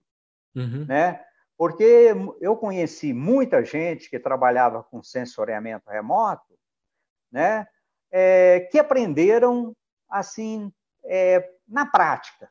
uhum. 0.55 0.85
né? 0.85 1.21
Porque 1.57 2.13
eu 2.41 2.57
conheci 2.57 3.13
muita 3.13 3.63
gente 3.63 4.09
que 4.09 4.19
trabalhava 4.19 4.83
com 4.83 5.01
sensoriamento 5.01 5.89
remoto, 5.89 6.53
né? 7.31 7.65
É, 8.11 8.67
que 8.71 8.77
aprenderam 8.77 9.75
assim 10.09 10.71
é, 11.05 11.49
na 11.67 11.85
prática. 11.85 12.49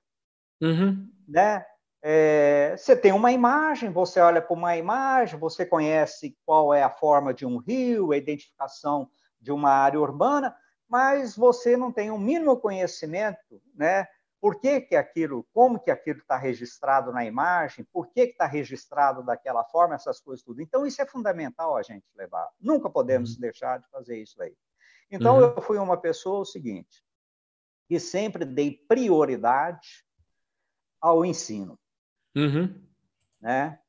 Uhum. 0.60 1.08
Né? 1.28 1.64
É, 2.02 2.74
você 2.76 2.94
tem 2.94 3.12
uma 3.12 3.32
imagem, 3.32 3.90
você 3.90 4.20
olha 4.20 4.42
para 4.42 4.54
uma 4.54 4.76
imagem, 4.76 5.38
você 5.38 5.64
conhece 5.64 6.36
qual 6.44 6.72
é 6.74 6.82
a 6.82 6.90
forma 6.90 7.32
de 7.32 7.46
um 7.46 7.56
rio, 7.58 8.12
a 8.12 8.16
identificação 8.16 9.08
de 9.40 9.50
uma 9.50 9.70
área 9.70 10.00
urbana, 10.00 10.54
mas 10.88 11.34
você 11.34 11.76
não 11.76 11.90
tem 11.90 12.10
o 12.10 12.14
um 12.14 12.18
mínimo 12.18 12.58
conhecimento, 12.58 13.60
né? 13.74 14.06
Por 14.44 14.60
que, 14.60 14.78
que 14.78 14.94
aquilo, 14.94 15.48
como 15.54 15.80
que 15.80 15.90
aquilo 15.90 16.18
está 16.18 16.36
registrado 16.36 17.10
na 17.10 17.24
imagem, 17.24 17.82
por 17.90 18.08
que 18.08 18.20
está 18.20 18.46
registrado 18.46 19.22
daquela 19.22 19.64
forma, 19.64 19.94
essas 19.94 20.20
coisas 20.20 20.44
tudo. 20.44 20.60
Então, 20.60 20.84
isso 20.84 21.00
é 21.00 21.06
fundamental 21.06 21.78
a 21.78 21.82
gente 21.82 22.04
levar. 22.14 22.50
Nunca 22.60 22.90
podemos 22.90 23.36
uhum. 23.36 23.40
deixar 23.40 23.80
de 23.80 23.88
fazer 23.88 24.20
isso 24.20 24.42
aí. 24.42 24.54
Então, 25.10 25.36
uhum. 25.36 25.44
eu 25.44 25.62
fui 25.62 25.78
uma 25.78 25.96
pessoa 25.96 26.40
o 26.40 26.44
seguinte, 26.44 27.02
que 27.88 27.98
sempre 27.98 28.44
dei 28.44 28.84
prioridade 28.86 30.04
ao 31.00 31.24
ensino. 31.24 31.80
Uhum. 32.36 32.86
Né? 33.40 33.80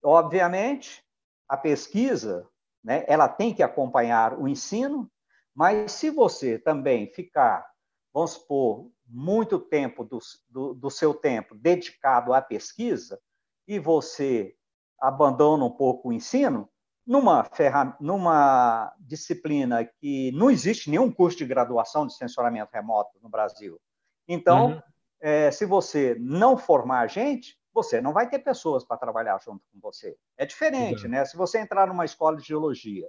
Obviamente, 0.00 1.04
a 1.48 1.56
pesquisa 1.56 2.48
né, 2.84 3.04
ela 3.08 3.28
tem 3.28 3.52
que 3.52 3.64
acompanhar 3.64 4.38
o 4.38 4.46
ensino, 4.46 5.10
mas 5.52 5.90
se 5.90 6.08
você 6.08 6.56
também 6.56 7.12
ficar, 7.12 7.68
vamos 8.12 8.34
supor, 8.34 8.93
muito 9.14 9.58
tempo 9.58 10.04
do, 10.04 10.18
do, 10.48 10.74
do 10.74 10.90
seu 10.90 11.14
tempo 11.14 11.54
dedicado 11.54 12.32
à 12.32 12.42
pesquisa 12.42 13.20
e 13.66 13.78
você 13.78 14.54
abandona 15.00 15.64
um 15.64 15.70
pouco 15.70 16.08
o 16.08 16.12
ensino, 16.12 16.68
numa, 17.06 17.44
ferram... 17.44 17.94
numa 18.00 18.94
disciplina 18.98 19.84
que 19.84 20.32
não 20.32 20.50
existe 20.50 20.90
nenhum 20.90 21.12
curso 21.12 21.38
de 21.38 21.46
graduação 21.46 22.06
de 22.06 22.14
sensoramento 22.14 22.72
remoto 22.72 23.18
no 23.22 23.28
Brasil. 23.28 23.80
Então, 24.26 24.72
uhum 24.72 24.82
é, 25.24 25.50
se 25.50 25.64
você 25.64 26.14
não 26.20 26.54
formar 26.54 27.06
gente, 27.06 27.58
você 27.72 27.98
não 27.98 28.12
vai 28.12 28.28
ter 28.28 28.40
pessoas 28.40 28.84
para 28.84 28.98
trabalhar 28.98 29.40
junto 29.42 29.64
com 29.72 29.80
você. 29.80 30.14
É 30.36 30.44
diferente, 30.44 31.08
né? 31.08 31.24
Se 31.24 31.34
você 31.34 31.58
entrar 31.58 31.86
numa 31.86 32.04
escola 32.04 32.36
de 32.36 32.46
geologia, 32.46 33.08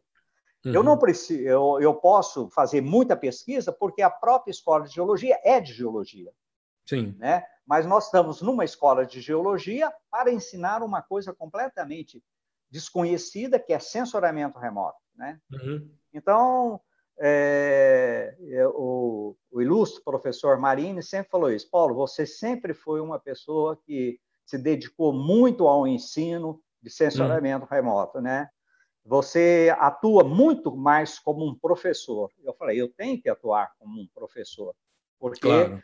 uhum. 0.65 0.73
eu 0.73 0.83
não 0.83 0.97
preciso, 0.97 1.41
eu, 1.43 1.79
eu 1.81 1.93
posso 1.93 2.49
fazer 2.49 2.81
muita 2.81 3.15
pesquisa 3.15 3.71
porque 3.71 4.01
a 4.01 4.09
própria 4.09 4.51
escola 4.51 4.85
de 4.85 4.93
geologia 4.93 5.39
é 5.43 5.59
de 5.59 5.73
geologia. 5.73 6.31
Sim. 6.85 7.15
Né? 7.17 7.43
Mas 7.65 7.85
nós 7.85 8.05
estamos 8.05 8.41
numa 8.41 8.63
escola 8.63 9.05
de 9.05 9.19
geologia 9.21 9.91
para 10.11 10.31
ensinar 10.31 10.83
uma 10.83 11.01
coisa 11.01 11.33
completamente 11.33 12.23
desconhecida, 12.69 13.59
que 13.59 13.73
é 13.73 13.79
sensoriamento 13.79 14.59
remoto, 14.59 14.97
né? 15.15 15.39
Uhum. 15.51 15.89
Então, 16.13 16.81
é, 17.17 18.35
é, 18.49 18.67
o, 18.67 19.35
o, 19.51 19.61
ilustre 19.61 20.03
professor 20.03 20.59
Marini 20.59 21.01
sempre 21.01 21.29
falou 21.29 21.51
isso. 21.51 21.69
Paulo, 21.69 21.95
você 21.95 22.25
sempre 22.25 22.73
foi 22.73 22.99
uma 22.99 23.19
pessoa 23.19 23.79
que 23.85 24.19
se 24.45 24.57
dedicou 24.57 25.13
muito 25.13 25.67
ao 25.67 25.87
ensino 25.87 26.61
de 26.81 26.89
sensoriamento 26.89 27.65
hum. 27.65 27.67
remoto, 27.69 28.21
né? 28.21 28.49
Você 29.05 29.73
atua 29.77 30.23
muito 30.23 30.75
mais 30.75 31.19
como 31.19 31.47
um 31.47 31.53
professor. 31.53 32.31
Eu 32.43 32.53
falei, 32.55 32.81
eu 32.81 32.91
tenho 32.91 33.21
que 33.21 33.29
atuar 33.29 33.71
como 33.77 34.01
um 34.01 34.07
professor, 34.07 34.75
porque 35.19 35.41
claro. 35.41 35.83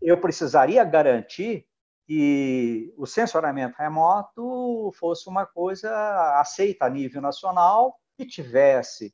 eu 0.00 0.16
precisaria 0.20 0.84
garantir 0.84 1.66
que 2.06 2.94
o 2.96 3.06
sensoriamento 3.06 3.76
remoto 3.76 4.92
fosse 4.94 5.28
uma 5.28 5.44
coisa 5.44 6.40
aceita 6.40 6.86
a 6.86 6.90
nível 6.90 7.20
nacional, 7.20 7.98
que 8.16 8.26
tivesse 8.26 9.12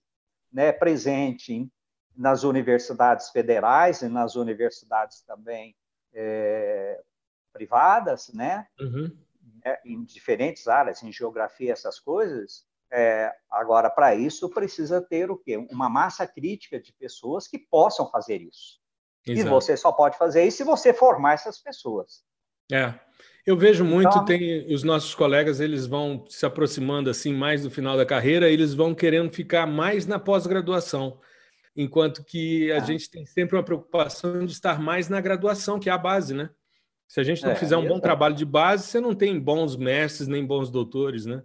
né, 0.53 0.71
presente 0.71 1.71
nas 2.15 2.43
universidades 2.43 3.31
federais 3.31 4.03
e 4.03 4.09
nas 4.09 4.35
universidades 4.35 5.23
também 5.23 5.77
é, 6.13 7.01
privadas, 7.53 8.29
né? 8.35 8.67
Uhum. 8.81 9.17
É, 9.65 9.81
em 9.85 10.05
diferentes 10.05 10.67
áreas, 10.69 11.03
em 11.03 11.13
geografia, 11.13 11.73
essas 11.73 11.99
coisas. 11.99 12.67
É, 12.91 13.31
agora, 13.51 13.91
para 13.91 14.15
isso, 14.15 14.49
precisa 14.49 15.01
ter 15.01 15.31
o 15.31 15.37
quê? 15.37 15.57
Uma 15.71 15.89
massa 15.89 16.27
crítica 16.27 16.81
de 16.81 16.93
pessoas 16.93 17.47
que 17.47 17.59
possam 17.59 18.11
fazer 18.11 18.41
isso. 18.41 18.79
Exato. 19.27 19.47
E 19.47 19.51
você 19.51 19.77
só 19.77 19.93
pode 19.93 20.17
fazer 20.17 20.45
isso 20.45 20.59
se 20.59 20.65
você 20.65 20.95
formar 20.95 21.35
essas 21.35 21.59
pessoas. 21.59 22.23
É. 22.73 22.95
Eu 23.47 23.57
vejo 23.57 23.83
muito, 23.83 24.09
então, 24.09 24.25
tem 24.27 24.71
os 24.73 24.83
nossos 24.83 25.15
colegas, 25.15 25.59
eles 25.59 25.87
vão 25.87 26.27
se 26.29 26.45
aproximando 26.45 27.09
assim 27.09 27.33
mais 27.33 27.63
do 27.63 27.71
final 27.71 27.97
da 27.97 28.05
carreira, 28.05 28.51
eles 28.51 28.75
vão 28.75 28.95
querendo 28.95 29.33
ficar 29.33 29.67
mais 29.67 30.07
na 30.07 30.19
pós-graduação, 30.19 31.19
enquanto 31.75 32.23
que 32.23 32.71
a 32.71 32.77
é. 32.77 32.85
gente 32.85 33.11
tem 33.11 33.25
sempre 33.25 33.57
uma 33.57 33.63
preocupação 33.63 34.45
de 34.45 34.53
estar 34.53 34.79
mais 34.79 35.09
na 35.09 35.19
graduação, 35.19 35.79
que 35.81 35.89
é 35.89 35.93
a 35.93 35.97
base, 35.97 36.35
né? 36.35 36.51
Se 37.07 37.21
a 37.21 37.23
gente 37.23 37.43
não 37.43 37.53
é, 37.53 37.55
fizer 37.55 37.79
um 37.79 37.89
bom 37.89 37.99
trabalho 37.99 38.35
de 38.35 38.45
base, 38.45 38.85
você 38.85 39.01
não 39.01 39.15
tem 39.15 39.41
bons 39.41 39.77
mestres 39.77 40.29
nem 40.29 40.45
bons 40.45 40.71
doutores, 40.71 41.25
né? 41.25 41.43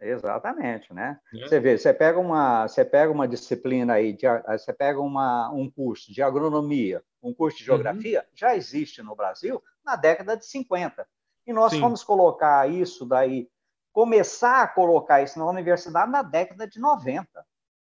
Exatamente, 0.00 0.92
né? 0.92 1.18
É. 1.34 1.38
Você 1.40 1.58
vê, 1.58 1.76
você 1.76 1.92
pega 1.92 2.18
uma, 2.18 2.68
você 2.68 2.84
pega 2.84 3.12
uma 3.12 3.26
disciplina 3.26 3.94
aí, 3.94 4.12
de, 4.12 4.26
você 4.46 4.72
pega 4.72 5.00
uma, 5.00 5.50
um 5.50 5.68
curso 5.70 6.12
de 6.12 6.22
agronomia, 6.22 7.02
um 7.22 7.34
curso 7.34 7.58
de 7.58 7.64
uhum. 7.64 7.76
geografia, 7.76 8.20
uhum. 8.20 8.26
já 8.34 8.54
existe 8.54 9.02
no 9.02 9.16
Brasil 9.16 9.62
na 9.84 9.96
década 9.96 10.36
de 10.36 10.46
50. 10.46 11.06
E 11.46 11.52
nós 11.52 11.72
Sim. 11.72 11.80
fomos 11.80 12.04
colocar 12.04 12.70
isso 12.70 13.06
daí, 13.06 13.48
começar 13.92 14.62
a 14.62 14.68
colocar 14.68 15.22
isso 15.22 15.38
na 15.38 15.46
universidade 15.46 16.10
na 16.10 16.22
década 16.22 16.66
de 16.66 16.78
90. 16.78 17.26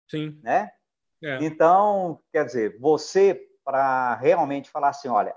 Sim. 0.09 0.39
Né? 0.41 0.71
É. 1.21 1.43
Então, 1.43 2.21
quer 2.31 2.45
dizer, 2.45 2.79
você, 2.79 3.41
para 3.63 4.15
realmente 4.15 4.69
falar 4.69 4.89
assim, 4.89 5.09
olha, 5.09 5.35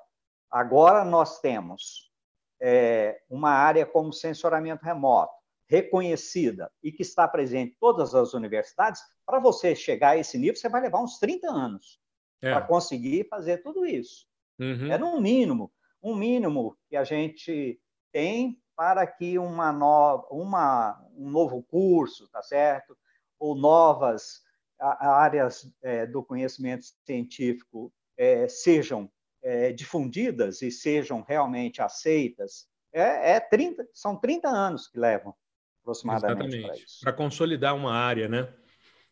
agora 0.50 1.04
nós 1.04 1.40
temos 1.40 2.12
é, 2.60 3.20
uma 3.28 3.50
área 3.50 3.84
como 3.84 4.12
sensoramento 4.12 4.84
remoto, 4.84 5.32
reconhecida 5.72 6.70
e 6.82 6.92
que 6.92 7.00
está 7.00 7.26
presente 7.26 7.72
em 7.72 7.76
todas 7.80 8.14
as 8.14 8.34
universidades, 8.34 9.00
para 9.24 9.40
você 9.40 9.74
chegar 9.74 10.10
a 10.10 10.18
esse 10.18 10.36
nível, 10.36 10.54
você 10.54 10.68
vai 10.68 10.82
levar 10.82 11.00
uns 11.02 11.18
30 11.18 11.50
anos 11.50 11.98
é. 12.42 12.52
para 12.52 12.60
conseguir 12.60 13.26
fazer 13.30 13.62
tudo 13.62 13.86
isso. 13.86 14.26
Uhum. 14.60 14.92
É 14.92 14.98
no 14.98 15.18
mínimo, 15.18 15.72
um 16.02 16.14
mínimo 16.14 16.76
que 16.90 16.94
a 16.94 17.04
gente 17.04 17.80
tem 18.12 18.60
para 18.76 19.06
que 19.06 19.38
uma 19.38 19.72
nova, 19.72 20.26
uma, 20.30 21.02
um 21.16 21.30
novo 21.30 21.62
curso, 21.62 22.28
tá 22.28 22.42
certo? 22.42 22.94
Ou 23.38 23.54
novas 23.54 24.42
áreas 24.78 25.72
é, 25.80 26.04
do 26.06 26.22
conhecimento 26.22 26.84
científico 27.06 27.90
é, 28.18 28.46
sejam 28.46 29.10
é, 29.42 29.72
difundidas 29.72 30.60
e 30.60 30.70
sejam 30.70 31.22
realmente 31.22 31.80
aceitas, 31.80 32.68
é, 32.92 33.36
é 33.36 33.40
30, 33.40 33.88
são 33.94 34.16
30 34.16 34.48
anos 34.48 34.86
que 34.86 34.98
levam 34.98 35.34
aproximadamente 35.82 36.62
para 36.62 36.76
isso. 36.76 37.00
Para 37.02 37.12
consolidar 37.12 37.74
uma 37.74 37.92
área, 37.92 38.28
né? 38.28 38.48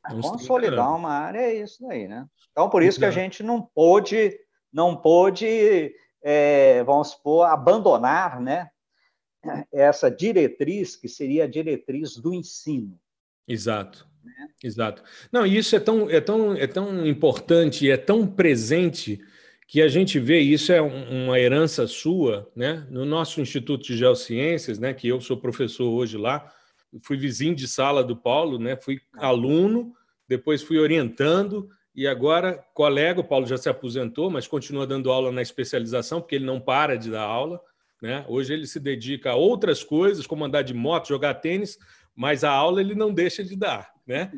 consolidar 0.08 0.96
uma 0.96 1.10
área 1.10 1.40
é 1.40 1.54
isso 1.62 1.82
daí, 1.86 2.08
né? 2.08 2.26
Então, 2.52 2.70
por 2.70 2.82
isso 2.82 2.98
que 2.98 3.04
a 3.04 3.10
gente 3.10 3.42
não 3.42 3.60
pôde, 3.60 4.38
não 4.72 4.96
pôde, 4.96 5.94
é, 6.22 6.82
vamos 6.84 7.08
supor, 7.08 7.46
abandonar, 7.46 8.40
né? 8.40 8.70
Essa 9.72 10.10
diretriz 10.10 10.96
que 10.96 11.08
seria 11.08 11.44
a 11.44 11.48
diretriz 11.48 12.16
do 12.16 12.32
ensino. 12.32 12.98
Exato. 13.46 14.08
Né? 14.22 14.48
Exato. 14.62 15.02
Não, 15.32 15.46
e 15.46 15.56
isso 15.56 15.74
é 15.74 15.80
tão, 15.80 16.08
é, 16.08 16.20
tão, 16.20 16.54
é 16.54 16.66
tão 16.66 17.06
importante 17.06 17.90
é 17.90 17.96
tão 17.96 18.26
presente 18.26 19.18
que 19.66 19.80
a 19.80 19.88
gente 19.88 20.18
vê 20.18 20.40
isso 20.40 20.72
é 20.72 20.80
uma 20.80 21.38
herança 21.38 21.86
sua, 21.86 22.50
né? 22.56 22.86
No 22.90 23.04
nosso 23.04 23.40
Instituto 23.40 23.84
de 23.84 23.96
Geociências, 23.96 24.78
né? 24.78 24.92
Que 24.92 25.08
eu 25.08 25.20
sou 25.20 25.36
professor 25.36 25.88
hoje 25.88 26.18
lá, 26.18 26.52
fui 27.02 27.16
vizinho 27.16 27.54
de 27.54 27.68
sala 27.68 28.02
do 28.02 28.16
Paulo, 28.16 28.58
né? 28.58 28.76
Fui 28.76 29.00
aluno, 29.14 29.94
depois 30.28 30.62
fui 30.62 30.78
orientando 30.78 31.68
e 31.94 32.06
agora 32.06 32.64
colega. 32.74 33.20
O 33.20 33.24
Paulo 33.24 33.46
já 33.46 33.56
se 33.56 33.68
aposentou, 33.68 34.30
mas 34.30 34.46
continua 34.46 34.86
dando 34.86 35.10
aula 35.10 35.30
na 35.30 35.42
especialização 35.42 36.20
porque 36.20 36.34
ele 36.34 36.44
não 36.44 36.60
para 36.60 36.96
de 36.96 37.10
dar 37.10 37.22
aula, 37.22 37.60
né? 38.02 38.24
Hoje 38.28 38.52
ele 38.52 38.66
se 38.66 38.80
dedica 38.80 39.32
a 39.32 39.36
outras 39.36 39.84
coisas, 39.84 40.26
como 40.26 40.44
andar 40.44 40.62
de 40.62 40.74
moto, 40.74 41.08
jogar 41.08 41.34
tênis, 41.34 41.78
mas 42.14 42.44
a 42.44 42.50
aula 42.50 42.80
ele 42.80 42.94
não 42.94 43.12
deixa 43.12 43.44
de 43.44 43.56
dar, 43.56 43.92
né? 44.06 44.32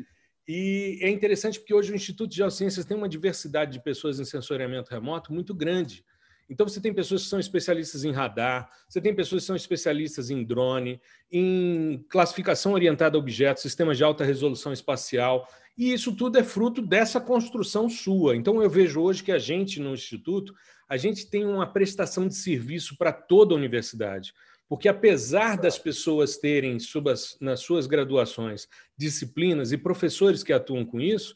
E 0.47 0.99
é 1.01 1.09
interessante 1.09 1.59
porque 1.59 1.73
hoje 1.73 1.91
o 1.91 1.95
Instituto 1.95 2.29
de 2.29 2.37
Geociências 2.37 2.85
tem 2.85 2.97
uma 2.97 3.07
diversidade 3.07 3.71
de 3.71 3.81
pessoas 3.81 4.19
em 4.19 4.25
sensoriamento 4.25 4.91
remoto 4.91 5.33
muito 5.33 5.53
grande. 5.53 6.03
Então, 6.49 6.67
você 6.67 6.81
tem 6.81 6.93
pessoas 6.93 7.23
que 7.23 7.29
são 7.29 7.39
especialistas 7.39 8.03
em 8.03 8.11
radar, 8.11 8.69
você 8.87 9.01
tem 9.01 9.15
pessoas 9.15 9.43
que 9.43 9.47
são 9.47 9.55
especialistas 9.55 10.29
em 10.29 10.43
drone, 10.43 11.01
em 11.31 12.05
classificação 12.09 12.73
orientada 12.73 13.17
a 13.17 13.19
objetos, 13.19 13.63
sistemas 13.63 13.97
de 13.97 14.03
alta 14.03 14.23
resolução 14.23 14.73
espacial, 14.73 15.47
e 15.77 15.91
isso 15.91 16.15
tudo 16.15 16.37
é 16.37 16.43
fruto 16.43 16.81
dessa 16.81 17.19
construção 17.19 17.89
sua. 17.89 18.35
Então, 18.35 18.61
eu 18.61 18.69
vejo 18.69 19.01
hoje 19.01 19.23
que 19.23 19.31
a 19.31 19.39
gente, 19.39 19.79
no 19.79 19.93
Instituto, 19.93 20.53
a 20.87 20.97
gente 20.97 21.29
tem 21.29 21.45
uma 21.45 21.65
prestação 21.65 22.27
de 22.27 22.35
serviço 22.35 22.97
para 22.97 23.11
toda 23.11 23.53
a 23.53 23.57
universidade. 23.57 24.33
Porque, 24.69 24.87
apesar 24.87 25.57
das 25.57 25.77
pessoas 25.77 26.37
terem 26.37 26.79
subas, 26.79 27.37
nas 27.39 27.59
suas 27.61 27.87
graduações 27.87 28.67
disciplinas 28.97 29.71
e 29.71 29.77
professores 29.77 30.43
que 30.43 30.53
atuam 30.53 30.85
com 30.85 30.99
isso, 31.01 31.35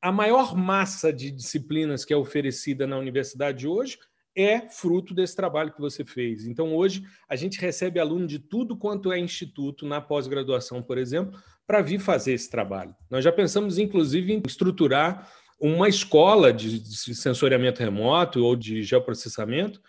a 0.00 0.12
maior 0.12 0.56
massa 0.56 1.12
de 1.12 1.30
disciplinas 1.30 2.04
que 2.04 2.12
é 2.12 2.16
oferecida 2.16 2.86
na 2.86 2.98
universidade 2.98 3.66
hoje 3.66 3.98
é 4.36 4.68
fruto 4.68 5.14
desse 5.14 5.34
trabalho 5.34 5.72
que 5.72 5.80
você 5.80 6.04
fez. 6.04 6.46
Então, 6.46 6.74
hoje, 6.76 7.02
a 7.28 7.34
gente 7.34 7.58
recebe 7.58 7.98
aluno 7.98 8.26
de 8.26 8.38
tudo 8.38 8.76
quanto 8.76 9.10
é 9.10 9.18
instituto, 9.18 9.86
na 9.86 10.00
pós-graduação, 10.00 10.82
por 10.82 10.98
exemplo, 10.98 11.40
para 11.66 11.80
vir 11.80 11.98
fazer 11.98 12.34
esse 12.34 12.50
trabalho. 12.50 12.94
Nós 13.10 13.24
já 13.24 13.32
pensamos, 13.32 13.78
inclusive, 13.78 14.32
em 14.32 14.42
estruturar 14.46 15.30
uma 15.58 15.88
escola 15.88 16.52
de 16.52 16.84
sensoriamento 17.14 17.82
remoto 17.82 18.44
ou 18.44 18.54
de 18.54 18.82
geoprocessamento 18.82 19.80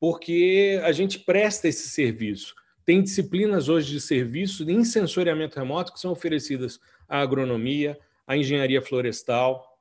porque 0.00 0.80
a 0.82 0.90
gente 0.92 1.18
presta 1.18 1.68
esse 1.68 1.90
serviço. 1.90 2.54
Tem 2.86 3.02
disciplinas 3.02 3.68
hoje 3.68 3.92
de 3.92 4.00
serviço 4.00 4.68
em 4.68 4.82
sensoriamento 4.82 5.58
remoto 5.58 5.92
que 5.92 6.00
são 6.00 6.10
oferecidas 6.10 6.80
à 7.06 7.20
agronomia, 7.20 7.98
à 8.26 8.34
engenharia 8.36 8.80
florestal, 8.80 9.78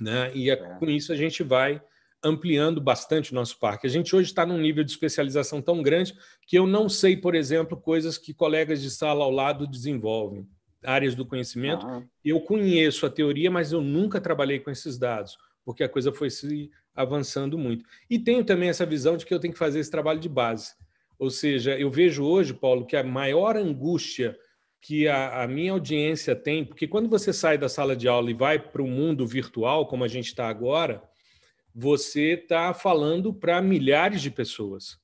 né? 0.00 0.30
e 0.34 0.48
é. 0.48 0.56
com 0.78 0.88
isso 0.88 1.12
a 1.12 1.16
gente 1.16 1.42
vai 1.42 1.82
ampliando 2.26 2.80
bastante 2.80 3.32
o 3.32 3.34
nosso 3.34 3.58
parque. 3.58 3.86
A 3.86 3.90
gente 3.90 4.14
hoje 4.14 4.28
está 4.28 4.44
num 4.44 4.58
nível 4.58 4.82
de 4.82 4.90
especialização 4.90 5.62
tão 5.62 5.82
grande 5.82 6.14
que 6.46 6.58
eu 6.58 6.66
não 6.66 6.88
sei, 6.88 7.16
por 7.16 7.34
exemplo, 7.34 7.76
coisas 7.76 8.18
que 8.18 8.34
colegas 8.34 8.82
de 8.82 8.90
sala 8.90 9.24
ao 9.24 9.30
lado 9.30 9.66
desenvolvem, 9.66 10.46
áreas 10.84 11.14
do 11.14 11.24
conhecimento. 11.24 11.86
Uhum. 11.86 12.06
Eu 12.24 12.40
conheço 12.40 13.06
a 13.06 13.10
teoria, 13.10 13.50
mas 13.50 13.72
eu 13.72 13.80
nunca 13.80 14.20
trabalhei 14.20 14.58
com 14.58 14.70
esses 14.70 14.98
dados, 14.98 15.36
porque 15.64 15.84
a 15.84 15.88
coisa 15.88 16.12
foi 16.12 16.30
se 16.30 16.70
avançando 16.94 17.56
muito. 17.56 17.84
E 18.10 18.18
tenho 18.18 18.44
também 18.44 18.68
essa 18.68 18.86
visão 18.86 19.16
de 19.16 19.24
que 19.24 19.32
eu 19.32 19.40
tenho 19.40 19.52
que 19.52 19.58
fazer 19.58 19.78
esse 19.78 19.90
trabalho 19.90 20.18
de 20.18 20.28
base. 20.28 20.74
Ou 21.18 21.30
seja, 21.30 21.78
eu 21.78 21.90
vejo 21.90 22.24
hoje, 22.24 22.52
Paulo, 22.52 22.86
que 22.86 22.96
a 22.96 23.02
maior 23.02 23.56
angústia 23.56 24.36
que 24.86 25.08
a, 25.08 25.42
a 25.42 25.48
minha 25.48 25.72
audiência 25.72 26.36
tem, 26.36 26.64
porque 26.64 26.86
quando 26.86 27.08
você 27.08 27.32
sai 27.32 27.58
da 27.58 27.68
sala 27.68 27.96
de 27.96 28.06
aula 28.06 28.30
e 28.30 28.34
vai 28.34 28.56
para 28.56 28.80
o 28.80 28.86
mundo 28.86 29.26
virtual, 29.26 29.88
como 29.88 30.04
a 30.04 30.08
gente 30.08 30.26
está 30.26 30.48
agora, 30.48 31.02
você 31.78 32.32
está 32.32 32.72
falando 32.72 33.34
para 33.34 33.60
milhares 33.60 34.22
de 34.22 34.30
pessoas. 34.30 34.98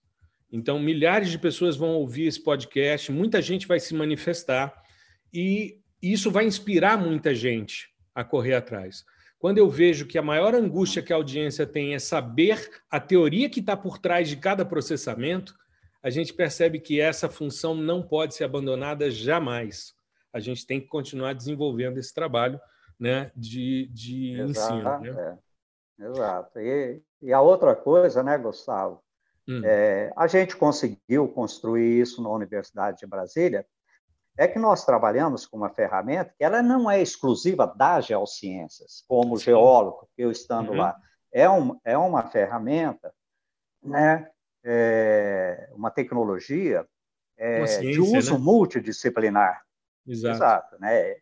Então, 0.50 0.78
milhares 0.78 1.30
de 1.30 1.38
pessoas 1.38 1.76
vão 1.76 1.90
ouvir 1.90 2.26
esse 2.26 2.42
podcast, 2.42 3.12
muita 3.12 3.42
gente 3.42 3.66
vai 3.66 3.78
se 3.78 3.94
manifestar 3.94 4.82
e 5.30 5.78
isso 6.00 6.30
vai 6.30 6.46
inspirar 6.46 6.96
muita 6.96 7.34
gente 7.34 7.90
a 8.14 8.24
correr 8.24 8.54
atrás. 8.54 9.04
Quando 9.38 9.58
eu 9.58 9.68
vejo 9.68 10.06
que 10.06 10.16
a 10.16 10.22
maior 10.22 10.54
angústia 10.54 11.02
que 11.02 11.12
a 11.12 11.16
audiência 11.16 11.66
tem 11.66 11.92
é 11.92 11.98
saber 11.98 12.70
a 12.90 12.98
teoria 12.98 13.50
que 13.50 13.60
está 13.60 13.76
por 13.76 13.98
trás 13.98 14.26
de 14.26 14.36
cada 14.36 14.64
processamento, 14.64 15.54
a 16.02 16.08
gente 16.08 16.32
percebe 16.32 16.80
que 16.80 16.98
essa 16.98 17.28
função 17.28 17.74
não 17.74 18.02
pode 18.02 18.34
ser 18.34 18.44
abandonada 18.44 19.10
jamais. 19.10 19.92
A 20.32 20.40
gente 20.40 20.66
tem 20.66 20.80
que 20.80 20.86
continuar 20.86 21.34
desenvolvendo 21.34 21.98
esse 21.98 22.14
trabalho 22.14 22.58
né, 22.98 23.30
de, 23.36 23.90
de 23.92 24.40
Exato, 24.40 24.74
ensino. 24.74 25.00
Né? 25.00 25.10
É. 25.10 25.51
Exato. 25.98 26.58
E, 26.60 27.02
e, 27.20 27.32
a 27.32 27.40
outra 27.40 27.74
coisa, 27.74 28.22
né, 28.22 28.36
Gustavo? 28.38 29.02
Hum. 29.48 29.60
É, 29.64 30.12
a 30.16 30.26
gente 30.26 30.56
conseguiu 30.56 31.28
construir 31.28 32.00
isso 32.00 32.22
na 32.22 32.30
Universidade 32.30 32.98
de 32.98 33.06
Brasília 33.06 33.66
é 34.38 34.48
que 34.48 34.58
nós 34.58 34.84
trabalhamos 34.84 35.46
com 35.46 35.58
uma 35.58 35.68
ferramenta 35.68 36.32
que 36.36 36.44
ela 36.44 36.62
não 36.62 36.90
é 36.90 37.02
exclusiva 37.02 37.66
das 37.66 38.06
geociências, 38.06 39.04
como 39.06 39.36
Sim. 39.36 39.44
geólogo, 39.44 40.08
eu 40.16 40.30
estando 40.30 40.70
uhum. 40.70 40.78
lá. 40.78 40.96
É, 41.30 41.48
um, 41.50 41.78
é 41.84 41.96
uma 41.98 42.22
ferramenta, 42.30 43.12
né, 43.82 44.30
é 44.64 45.68
uma 45.72 45.90
tecnologia 45.90 46.86
é, 47.36 47.58
uma 47.58 47.66
ciência, 47.66 47.92
de 47.92 48.00
uso 48.00 48.34
né? 48.34 48.44
multidisciplinar. 48.44 49.62
Exato. 50.06 50.36
Exato 50.36 50.76
né? 50.80 51.16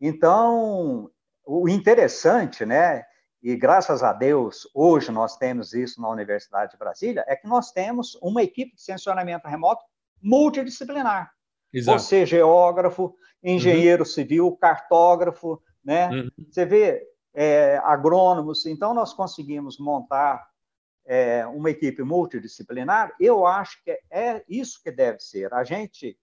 Então, 0.00 1.10
o 1.46 1.68
interessante, 1.68 2.66
né, 2.66 3.04
e 3.44 3.54
graças 3.56 4.02
a 4.02 4.10
Deus, 4.10 4.66
hoje 4.72 5.12
nós 5.12 5.36
temos 5.36 5.74
isso 5.74 6.00
na 6.00 6.08
Universidade 6.08 6.72
de 6.72 6.78
Brasília, 6.78 7.22
é 7.28 7.36
que 7.36 7.46
nós 7.46 7.70
temos 7.70 8.14
uma 8.22 8.42
equipe 8.42 8.74
de 8.74 8.80
sensionamento 8.80 9.46
remoto 9.46 9.84
multidisciplinar. 10.22 11.30
Exato. 11.70 12.00
Você, 12.00 12.24
geógrafo, 12.24 13.14
engenheiro 13.42 14.02
uhum. 14.02 14.08
civil, 14.08 14.56
cartógrafo, 14.56 15.62
né? 15.84 16.08
Uhum. 16.08 16.30
Você 16.50 16.64
vê 16.64 17.06
é, 17.34 17.76
agrônomos. 17.84 18.64
Então, 18.64 18.94
nós 18.94 19.12
conseguimos 19.12 19.78
montar 19.78 20.48
é, 21.04 21.46
uma 21.46 21.68
equipe 21.68 22.02
multidisciplinar. 22.02 23.14
Eu 23.20 23.44
acho 23.44 23.84
que 23.84 23.90
é 24.10 24.42
isso 24.48 24.80
que 24.82 24.90
deve 24.90 25.20
ser. 25.20 25.52
A 25.52 25.64
gente, 25.64 26.18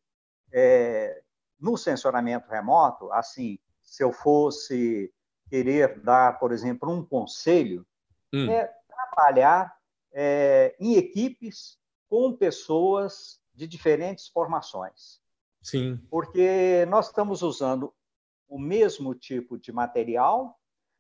é, 0.52 1.22
no 1.60 1.78
sensoramento 1.78 2.50
remoto, 2.50 3.12
assim, 3.12 3.60
se 3.84 4.04
eu 4.04 4.12
fosse 4.12 5.14
querer 5.52 6.00
dar, 6.00 6.40
por 6.40 6.54
exemplo, 6.54 6.90
um 6.90 7.06
conselho, 7.06 7.86
hum. 8.34 8.50
é 8.50 8.74
trabalhar 8.88 9.76
é, 10.14 10.74
em 10.80 10.96
equipes 10.96 11.78
com 12.10 12.32
pessoas 12.32 13.38
de 13.54 13.68
diferentes 13.68 14.30
formações. 14.30 15.20
Sim. 15.62 16.00
Porque 16.10 16.86
nós 16.88 17.08
estamos 17.08 17.42
usando 17.42 17.94
o 18.48 18.58
mesmo 18.58 19.14
tipo 19.14 19.60
de 19.60 19.74
material, 19.74 20.58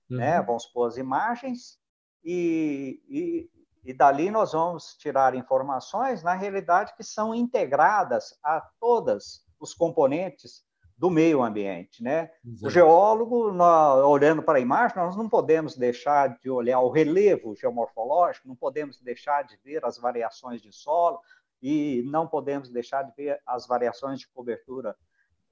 uhum. 0.09 0.17
né? 0.17 0.41
vamos 0.41 0.63
supor 0.63 0.89
as 0.89 0.97
imagens, 0.97 1.79
e, 2.21 3.01
e, 3.07 3.49
e 3.85 3.93
dali 3.93 4.29
nós 4.29 4.51
vamos 4.51 4.95
tirar 4.97 5.33
informações, 5.33 6.21
na 6.23 6.33
realidade, 6.33 6.93
que 6.97 7.03
são 7.05 7.33
integradas 7.33 8.37
a 8.43 8.59
todos 8.81 9.45
os 9.61 9.73
componentes 9.73 10.65
do 11.01 11.09
meio 11.09 11.41
ambiente, 11.41 12.03
né? 12.03 12.29
Exato. 12.45 12.67
O 12.67 12.69
geólogo, 12.69 13.51
nós, 13.51 14.03
olhando 14.03 14.43
para 14.43 14.59
a 14.59 14.61
imagem, 14.61 14.97
nós 14.97 15.17
não 15.17 15.27
podemos 15.27 15.75
deixar 15.75 16.37
de 16.37 16.47
olhar 16.47 16.79
o 16.79 16.91
relevo 16.91 17.55
geomorfológico, 17.55 18.47
não 18.47 18.55
podemos 18.55 19.01
deixar 19.01 19.43
de 19.43 19.57
ver 19.63 19.83
as 19.83 19.97
variações 19.97 20.61
de 20.61 20.71
solo, 20.71 21.19
e 21.59 22.03
não 22.05 22.27
podemos 22.27 22.69
deixar 22.69 23.01
de 23.01 23.15
ver 23.15 23.41
as 23.47 23.65
variações 23.65 24.19
de 24.19 24.27
cobertura 24.27 24.95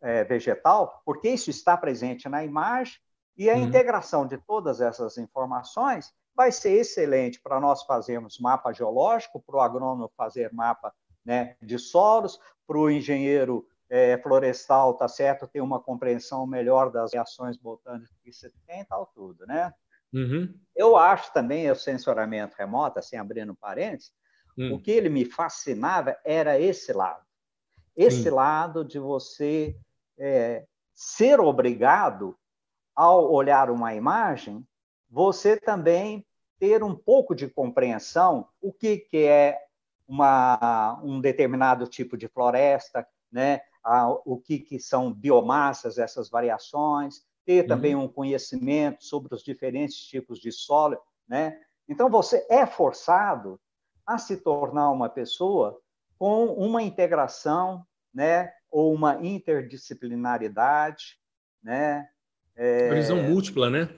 é, 0.03 0.23
vegetal, 0.23 1.01
porque 1.03 1.29
isso 1.29 1.49
está 1.49 1.75
presente 1.75 2.29
na 2.29 2.45
imagem 2.45 2.99
e 3.35 3.49
a 3.49 3.55
uhum. 3.55 3.63
integração 3.63 4.27
de 4.27 4.37
todas 4.37 4.79
essas 4.79 5.17
informações 5.17 6.13
vai 6.35 6.51
ser 6.51 6.73
excelente 6.73 7.41
para 7.41 7.59
nós 7.59 7.81
fazermos 7.85 8.37
mapa 8.37 8.71
geológico, 8.71 9.41
para 9.41 9.55
o 9.55 9.61
agrônomo 9.61 10.11
fazer 10.15 10.53
mapa 10.53 10.93
né, 11.25 11.55
de 11.59 11.79
solos, 11.79 12.39
para 12.67 12.77
o 12.77 12.89
engenheiro 12.89 13.67
é, 13.89 14.17
florestal, 14.19 14.93
tá 14.93 15.07
certo, 15.07 15.47
ter 15.47 15.61
uma 15.61 15.79
compreensão 15.79 16.45
melhor 16.45 16.91
das 16.91 17.13
reações 17.13 17.57
botânicas 17.57 18.15
que 18.23 18.31
você 18.31 18.51
tem, 18.67 18.85
tal 18.85 19.07
tudo, 19.13 19.45
né? 19.47 19.73
Uhum. 20.13 20.53
Eu 20.75 20.95
acho 20.95 21.33
também 21.33 21.69
o 21.69 21.75
sensoramento 21.75 22.55
remoto, 22.57 22.99
assim, 22.99 23.15
abrindo 23.15 23.55
parênteses, 23.55 24.11
uhum. 24.57 24.73
o 24.73 24.81
que 24.81 24.91
ele 24.91 25.09
me 25.09 25.25
fascinava 25.25 26.17
era 26.23 26.59
esse 26.59 26.93
lado. 26.93 27.23
Esse 27.95 28.23
Sim. 28.23 28.29
lado 28.29 28.85
de 28.85 28.99
você 28.99 29.75
é, 30.17 30.65
ser 30.93 31.39
obrigado, 31.39 32.37
ao 32.95 33.31
olhar 33.31 33.69
uma 33.69 33.95
imagem, 33.95 34.67
você 35.09 35.57
também 35.57 36.25
ter 36.59 36.83
um 36.83 36.93
pouco 36.93 37.33
de 37.33 37.47
compreensão 37.47 38.49
o 38.61 38.73
que, 38.73 38.97
que 38.97 39.23
é 39.23 39.57
uma, 40.05 40.99
um 41.01 41.21
determinado 41.21 41.87
tipo 41.87 42.17
de 42.17 42.27
floresta, 42.27 43.07
né? 43.31 43.61
O 44.25 44.37
que, 44.37 44.59
que 44.59 44.79
são 44.79 45.13
biomassas, 45.13 45.97
essas 45.97 46.29
variações, 46.29 47.23
ter 47.45 47.65
também 47.65 47.95
uhum. 47.95 48.03
um 48.03 48.07
conhecimento 48.07 49.03
sobre 49.03 49.33
os 49.33 49.43
diferentes 49.43 49.97
tipos 49.97 50.39
de 50.39 50.51
solo, 50.51 50.97
né? 51.27 51.59
Então 51.87 52.09
você 52.09 52.45
é 52.49 52.65
forçado 52.65 53.59
a 54.05 54.17
se 54.17 54.37
tornar 54.37 54.91
uma 54.91 55.09
pessoa 55.09 55.79
com 56.17 56.45
uma 56.45 56.83
integração, 56.83 57.85
né, 58.13 58.51
ou 58.69 58.93
uma 58.93 59.25
interdisciplinaridade, 59.25 61.17
né? 61.63 62.07
É... 62.55 62.93
Visão 62.93 63.23
múltipla, 63.23 63.69
né? 63.69 63.89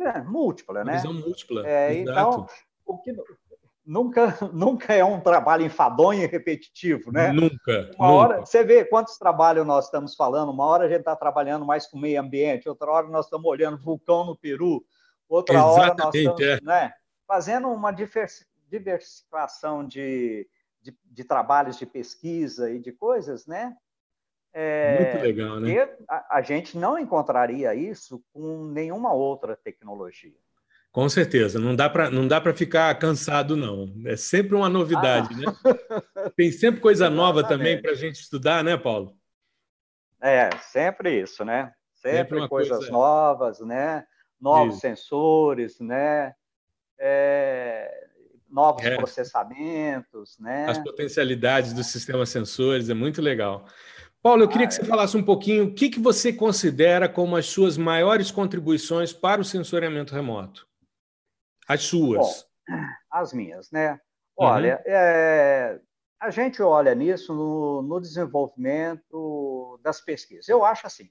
É, 0.00 0.20
múltipla, 0.20 0.84
né? 0.84 0.94
Visão 0.94 1.14
múltipla. 1.14 1.66
É, 1.66 1.94
então, 1.94 2.46
o 2.84 2.98
que 2.98 3.12
nunca, 3.84 4.36
nunca 4.52 4.94
é 4.94 5.04
um 5.04 5.20
trabalho 5.20 5.64
enfadonho 5.64 6.22
e 6.22 6.26
repetitivo, 6.26 7.12
né? 7.12 7.32
Nunca. 7.32 7.90
Uma 7.98 8.08
nunca. 8.08 8.12
hora, 8.12 8.40
você 8.40 8.64
vê 8.64 8.84
quantos 8.84 9.18
trabalhos 9.18 9.66
nós 9.66 9.86
estamos 9.86 10.14
falando. 10.14 10.50
Uma 10.50 10.66
hora 10.66 10.84
a 10.84 10.88
gente 10.88 11.00
está 11.00 11.16
trabalhando 11.16 11.64
mais 11.64 11.86
com 11.86 11.98
meio 11.98 12.20
ambiente, 12.20 12.68
outra 12.68 12.90
hora 12.90 13.08
nós 13.08 13.26
estamos 13.26 13.46
olhando 13.46 13.78
vulcão 13.78 14.24
no 14.24 14.36
Peru, 14.36 14.84
outra 15.28 15.56
Exatamente, 15.56 15.80
hora 15.80 15.94
nós 15.98 16.14
estamos 16.14 16.40
é. 16.40 16.60
né, 16.62 16.92
fazendo 17.26 17.68
uma 17.68 17.92
diversificação 17.92 19.86
de, 19.86 20.48
de, 20.80 20.96
de, 21.04 21.24
trabalhos 21.24 21.78
de 21.78 21.86
pesquisa 21.86 22.70
e 22.70 22.78
de 22.78 22.92
coisas, 22.92 23.46
né? 23.46 23.76
É, 24.54 25.12
Muito 25.12 25.22
legal, 25.24 25.60
né? 25.60 25.88
A, 26.06 26.36
a 26.36 26.42
gente 26.42 26.76
não 26.76 26.98
encontraria 26.98 27.74
isso 27.74 28.22
com 28.34 28.66
nenhuma 28.66 29.12
outra 29.14 29.56
tecnologia. 29.56 30.41
Com 30.92 31.08
certeza, 31.08 31.58
não 31.58 31.74
dá 31.74 31.88
para 31.88 32.10
não 32.10 32.28
dá 32.28 32.38
para 32.38 32.52
ficar 32.52 32.94
cansado 32.98 33.56
não. 33.56 33.90
É 34.04 34.14
sempre 34.14 34.54
uma 34.54 34.68
novidade, 34.68 35.34
ah. 35.34 35.38
né? 35.38 36.30
Tem 36.36 36.52
sempre 36.52 36.82
coisa 36.82 37.08
nova 37.08 37.42
também 37.42 37.80
para 37.80 37.92
a 37.92 37.94
gente 37.94 38.16
estudar, 38.16 38.62
né, 38.62 38.76
Paulo? 38.76 39.16
É, 40.20 40.50
sempre 40.58 41.18
isso, 41.22 41.46
né? 41.46 41.72
Sempre, 41.94 42.40
sempre 42.40 42.48
coisas 42.48 42.76
coisa... 42.76 42.92
novas, 42.92 43.60
né? 43.60 44.04
Novos 44.38 44.74
isso. 44.74 44.82
sensores, 44.82 45.80
né? 45.80 46.34
É... 47.00 47.90
Novos 48.50 48.84
é. 48.84 48.94
processamentos, 48.94 50.36
né? 50.38 50.66
As 50.68 50.76
potencialidades 50.76 51.72
dos 51.72 51.86
sistemas 51.86 52.28
sensores 52.28 52.90
é 52.90 52.94
muito 52.94 53.22
legal. 53.22 53.64
Paulo, 54.22 54.42
eu 54.42 54.48
queria 54.48 54.66
ah, 54.66 54.68
que 54.68 54.74
você 54.74 54.82
é. 54.82 54.84
falasse 54.84 55.16
um 55.16 55.22
pouquinho 55.22 55.64
o 55.64 55.74
que, 55.74 55.88
que 55.88 55.98
você 55.98 56.34
considera 56.34 57.08
como 57.08 57.34
as 57.34 57.46
suas 57.46 57.78
maiores 57.78 58.30
contribuições 58.30 59.10
para 59.10 59.40
o 59.40 59.44
sensoriamento 59.44 60.14
remoto. 60.14 60.70
As 61.72 61.82
suas. 61.84 62.48
Bom, 62.68 62.76
as 63.10 63.32
minhas, 63.32 63.70
né? 63.70 64.00
Olha, 64.36 64.76
uhum. 64.76 64.92
é, 64.92 65.80
a 66.20 66.30
gente 66.30 66.62
olha 66.62 66.94
nisso 66.94 67.34
no, 67.34 67.82
no, 67.82 68.00
desenvolvimento 68.00 69.78
das 69.82 70.00
pesquisas. 70.00 70.48
Eu 70.48 70.64
acho 70.64 70.86
assim, 70.86 71.10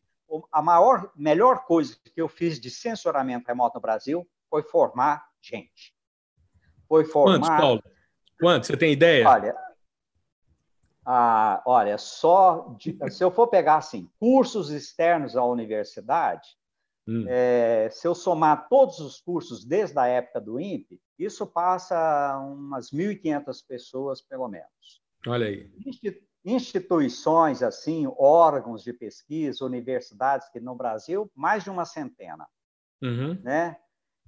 a 0.52 0.62
maior, 0.62 1.12
melhor 1.16 1.66
coisa 1.66 1.96
que 2.04 2.22
eu 2.22 2.28
fiz 2.28 2.60
de 2.60 2.70
sensoramento 2.70 3.48
remoto 3.48 3.76
no 3.76 3.82
Brasil 3.82 4.28
foi 4.50 4.64
formar 4.64 5.26
gente. 5.42 5.96
Foi 6.88 7.06
formar. 7.06 7.40
Quantos, 7.40 7.50
Paulo? 7.50 7.84
Quantos? 8.40 8.68
Você 8.68 8.78
tem 8.78 8.94
ideia? 8.94 9.28
Olha, 9.28 9.56
ah, 11.06 11.62
olha, 11.66 11.98
só 11.98 12.76
de, 12.78 12.98
se 13.10 13.24
eu 13.24 13.32
for 13.32 13.48
pegar 13.48 13.78
assim, 13.78 14.10
cursos 14.20 14.70
externos 14.70 15.36
à 15.36 15.44
universidade, 15.44 16.58
Hum. 17.08 17.26
É, 17.28 17.90
se 17.92 18.08
eu 18.08 18.14
somar 18.14 18.68
todos 18.70 19.00
os 19.00 19.20
cursos 19.20 19.66
desde 19.66 19.98
a 19.98 20.06
época 20.06 20.40
do 20.40 20.60
INPE, 20.60 21.02
isso 21.18 21.46
passa 21.46 22.38
umas 22.38 22.92
1.500 22.92 23.66
pessoas, 23.68 24.22
pelo 24.22 24.48
menos. 24.48 25.02
Olha 25.28 25.48
aí. 25.48 25.72
Instituições, 26.44 27.62
assim, 27.62 28.12
órgãos 28.18 28.84
de 28.84 28.94
pesquisa, 28.94 29.66
universidades 29.66 30.50
que 30.50 30.60
no 30.60 30.76
Brasil, 30.76 31.30
mais 31.36 31.64
de 31.64 31.70
uma 31.70 31.86
centena. 31.86 32.48
Uhum. 33.02 33.40
Né? 33.42 33.78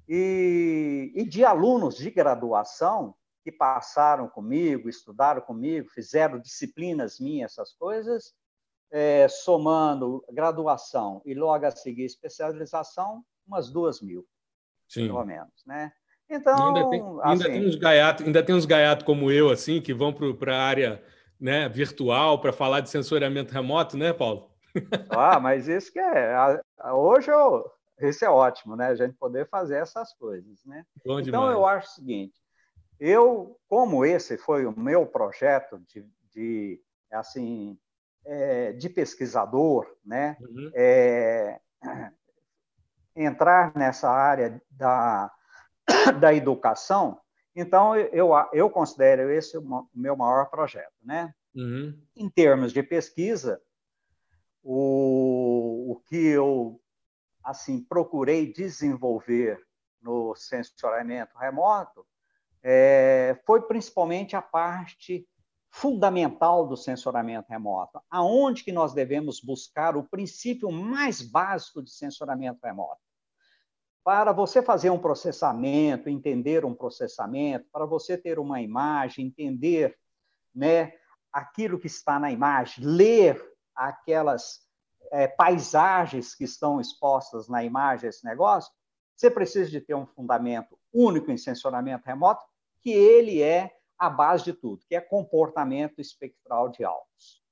E, 0.07 1.11
e 1.15 1.26
de 1.26 1.43
alunos 1.43 1.95
de 1.97 2.11
graduação 2.11 3.15
que 3.43 3.51
passaram 3.51 4.28
comigo, 4.28 4.88
estudaram 4.88 5.41
comigo, 5.41 5.89
fizeram 5.89 6.39
disciplinas 6.39 7.19
minhas, 7.19 7.53
essas 7.53 7.74
coisas, 7.74 8.34
é, 8.94 9.28
somando 9.28 10.24
graduação 10.32 11.20
e 11.26 11.34
logo 11.34 11.66
a 11.66 11.72
seguir 11.72 12.06
especialização, 12.06 13.26
umas 13.46 13.72
duas 13.72 14.00
mil, 14.00 14.24
Sim. 14.88 15.08
pelo 15.08 15.26
menos, 15.26 15.66
né? 15.66 15.91
Então, 16.30 16.68
ainda 16.68 16.89
tem, 16.89 17.02
ainda 17.24 17.44
assim, 17.44 17.54
tem 17.54 17.68
uns 17.68 17.76
gaiatos, 17.76 18.26
ainda 18.26 18.44
tem 18.44 18.56
uns 18.56 18.66
gaiatos 18.66 19.04
como 19.04 19.32
eu, 19.32 19.50
assim, 19.50 19.82
que 19.82 19.94
vão 19.94 20.14
para 20.14 20.56
a 20.56 20.64
área 20.64 21.04
né, 21.39 21.68
virtual 21.68 22.39
para 22.39 22.54
falar 22.54 22.82
de 22.82 22.89
sensoriamento 22.89 23.52
remoto, 23.52 23.98
né, 23.98 24.14
Paulo? 24.14 24.52
Ah, 25.10 25.39
mas 25.39 25.68
isso 25.68 25.91
que 25.91 26.00
é. 26.00 26.36
Hoje 26.91 27.30
eu, 27.32 27.70
esse 28.00 28.26
é 28.26 28.30
ótimo, 28.30 28.76
né? 28.76 28.88
A 28.88 28.96
gente 28.96 29.14
poder 29.16 29.48
fazer 29.48 29.78
essas 29.78 30.14
coisas, 30.14 30.64
né? 30.66 30.84
Bom 31.06 31.20
então 31.20 31.52
eu 31.52 31.66
acho 31.66 31.89
o 31.89 31.91
seguinte: 31.91 32.34
eu, 33.00 33.60
como 33.68 34.04
esse 34.04 34.36
foi 34.36 34.66
o 34.66 34.78
meu 34.78 35.06
projeto 35.06 35.80
de, 35.88 36.04
de 36.32 36.82
assim 37.12 37.78
é, 38.26 38.71
de 38.74 38.89
pesquisador, 38.89 39.88
né? 40.05 40.38
Uhum. 40.39 40.71
É, 40.74 41.59
entrar 43.15 43.76
nessa 43.76 44.09
área 44.09 44.61
da, 44.71 45.32
da 46.19 46.34
educação, 46.34 47.19
então 47.55 47.95
eu, 47.95 48.32
eu 48.51 48.69
considero 48.69 49.30
esse 49.30 49.57
o 49.57 49.88
meu 49.93 50.15
maior 50.15 50.49
projeto, 50.49 50.93
né? 51.03 51.34
Uhum. 51.55 52.01
Em 52.15 52.30
termos 52.30 52.74
de 52.74 52.82
pesquisa, 52.82 53.61
o, 54.63 55.91
o 55.91 55.99
que 56.07 56.15
eu 56.15 56.80
assim 57.43 57.84
procurei 57.84 58.51
desenvolver 58.51 59.61
no 60.01 60.34
sensoriamento 60.36 61.38
remoto 61.38 62.05
é, 62.63 63.38
foi 63.45 63.61
principalmente 63.61 64.36
a 64.36 64.41
parte 64.41 65.28
fundamental 65.76 66.67
do 66.67 66.78
sensoramento 66.78 67.49
remoto. 67.49 67.99
Aonde 68.07 68.63
que 68.63 68.71
nós 68.71 68.93
devemos 68.93 69.41
buscar 69.41 69.97
o 69.97 70.03
princípio 70.03 70.71
mais 70.71 71.19
básico 71.19 71.82
de 71.82 71.89
sensoramento 71.89 72.59
remoto? 72.63 73.01
Para 74.03 74.32
você 74.32 74.61
fazer 74.61 74.91
um 74.91 74.99
processamento, 74.99 76.09
entender 76.09 76.63
um 76.63 76.76
processamento, 76.76 77.65
para 77.71 77.88
você 77.88 78.15
ter 78.15 78.38
uma 78.38 78.61
imagem, 78.61 79.26
entender 79.26 79.97
né, 80.53 80.93
aquilo 81.32 81.80
que 81.80 81.88
está 81.88 82.19
na 82.19 82.32
imagem, 82.32 82.86
ler 82.86 83.43
aquelas 83.76 84.67
é, 85.11 85.28
paisagens 85.28 86.36
que 86.36 86.43
estão 86.43 86.80
expostas 86.80 87.49
na 87.49 87.63
imagem, 87.63 88.09
esse 88.09 88.24
negócio, 88.24 88.71
você 89.15 89.32
precisa 89.32 89.71
de 89.71 89.82
ter 89.82 89.95
um 89.95 90.05
fundamento 90.05 90.78
único 90.93 91.32
em 91.32 91.38
sensoramento 91.38 92.05
remoto, 92.05 92.45
que 92.80 92.91
ele 92.91 93.41
é 93.41 93.76
a 93.98 94.10
base 94.10 94.46
de 94.46 94.54
tudo, 94.54 94.84
que 94.88 94.96
é 94.96 95.02
comportamento 95.02 96.00
espectral 96.00 96.70
de 96.70 96.84
alvos. 96.84 97.44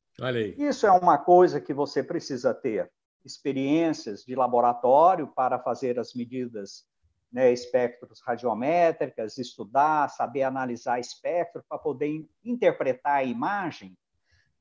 Isso 0.58 0.86
é 0.86 0.92
uma 0.92 1.18
coisa 1.18 1.60
que 1.62 1.74
você 1.74 2.04
precisa 2.04 2.54
ter 2.54 2.92
experiências 3.24 4.24
de 4.24 4.36
laboratório 4.36 5.28
para 5.28 5.60
fazer 5.60 6.00
as 6.00 6.14
medidas 6.14 6.86
né, 7.32 7.52
espectros 7.52 8.20
radiométricas, 8.22 9.38
estudar, 9.38 10.10
saber 10.10 10.44
analisar 10.44 11.00
espectro 11.00 11.64
para 11.68 11.78
poder 11.78 12.28
interpretar 12.44 13.18
a 13.18 13.24
imagem, 13.24 13.98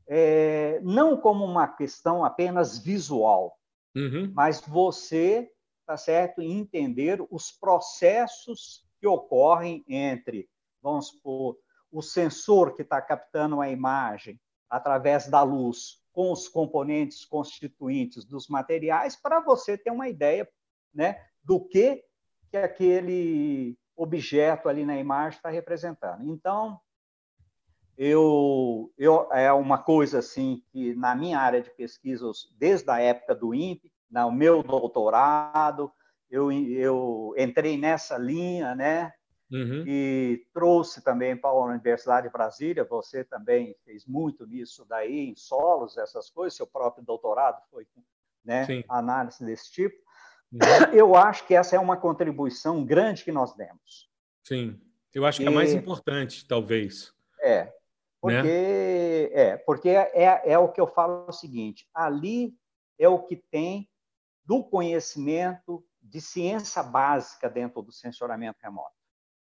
é, 0.07 0.81
não 0.83 1.17
como 1.17 1.45
uma 1.45 1.67
questão 1.67 2.25
apenas 2.25 2.79
visual, 2.79 3.57
uhum. 3.95 4.33
mas 4.35 4.61
você, 4.61 5.51
tá 5.85 5.97
certo, 5.97 6.41
entender 6.41 7.25
os 7.31 7.51
processos 7.51 8.85
que 9.01 9.07
ocorrem 9.07 9.85
entre, 9.89 10.49
vamos 10.83 11.09
supor, 11.09 11.57
o 11.91 12.03
sensor 12.03 12.75
que 12.75 12.83
está 12.83 13.01
captando 13.01 13.61
a 13.61 13.69
imagem 13.69 14.41
através 14.69 15.29
da 15.29 15.43
luz 15.43 16.01
com 16.13 16.33
os 16.33 16.49
componentes 16.49 17.25
constituintes 17.25 18.25
dos 18.25 18.49
materiais 18.49 19.17
para 19.17 19.41
você 19.41 19.77
ter 19.77 19.91
uma 19.91 20.09
ideia 20.09 20.49
né, 20.95 21.25
do 21.43 21.61
que, 21.61 22.05
que 22.51 22.57
aquele 22.57 23.79
objeto 23.97 24.69
ali 24.69 24.85
na 24.85 24.97
imagem 24.97 25.37
está 25.37 25.51
representando. 25.51 26.33
Então, 26.33 26.81
eu, 27.97 28.91
eu, 28.97 29.31
é 29.33 29.53
uma 29.53 29.77
coisa 29.77 30.21
assim 30.21 30.63
que 30.73 30.95
na 30.95 31.15
minha 31.15 31.39
área 31.39 31.61
de 31.61 31.71
pesquisa, 31.71 32.31
desde 32.57 32.91
a 32.91 32.99
época 32.99 33.35
do 33.35 33.55
INPE, 33.55 33.93
no 34.11 34.33
meu 34.33 34.63
doutorado, 34.63 35.93
eu, 36.31 36.51
eu 36.51 37.35
entrei 37.37 37.77
nessa 37.77 38.17
linha, 38.17 38.75
né? 38.75 39.13
Uhum. 39.51 39.85
E 39.87 40.47
trouxe 40.53 41.03
também 41.03 41.37
para 41.37 41.51
a 41.51 41.65
Universidade 41.65 42.29
de 42.29 42.33
Brasília, 42.33 42.85
você 42.85 43.25
também 43.25 43.75
fez 43.85 44.07
muito 44.07 44.47
nisso 44.47 44.85
daí, 44.89 45.31
em 45.31 45.35
solos, 45.35 45.99
essas 45.99 46.31
coisas, 46.31 46.57
seu 46.57 46.67
próprio 46.67 47.05
doutorado 47.05 47.61
foi 47.71 47.87
né, 48.45 48.67
análise 48.89 49.45
desse 49.45 49.73
tipo. 49.73 49.97
Uhum. 50.53 50.95
Eu 50.95 51.17
acho 51.17 51.47
que 51.47 51.55
essa 51.55 51.77
é 51.77 51.79
uma 51.79 51.97
contribuição 51.97 52.85
grande 52.85 53.25
que 53.25 53.33
nós 53.33 53.55
demos. 53.55 54.09
Sim, 54.45 54.81
eu 55.13 55.27
acho 55.27 55.41
que 55.41 55.47
é 55.47 55.51
mais 55.51 55.73
importante, 55.73 56.47
talvez. 56.47 57.13
É, 57.41 57.65
né? 57.65 57.73
porque, 58.21 58.43
né? 59.33 59.41
é, 59.41 59.57
porque 59.57 59.89
é, 59.89 60.53
é 60.53 60.59
o 60.59 60.69
que 60.69 60.81
eu 60.81 60.87
falo 60.87 61.27
o 61.29 61.33
seguinte: 61.33 61.89
ali 61.95 62.55
é 62.99 63.09
o 63.09 63.21
que 63.21 63.37
tem 63.37 63.89
do 64.45 64.63
conhecimento 64.63 65.85
de 66.03 66.21
ciência 66.21 66.83
básica 66.83 67.49
dentro 67.49 67.83
do 67.83 67.93
sensoramento 67.93 68.59
remoto. 68.63 69.00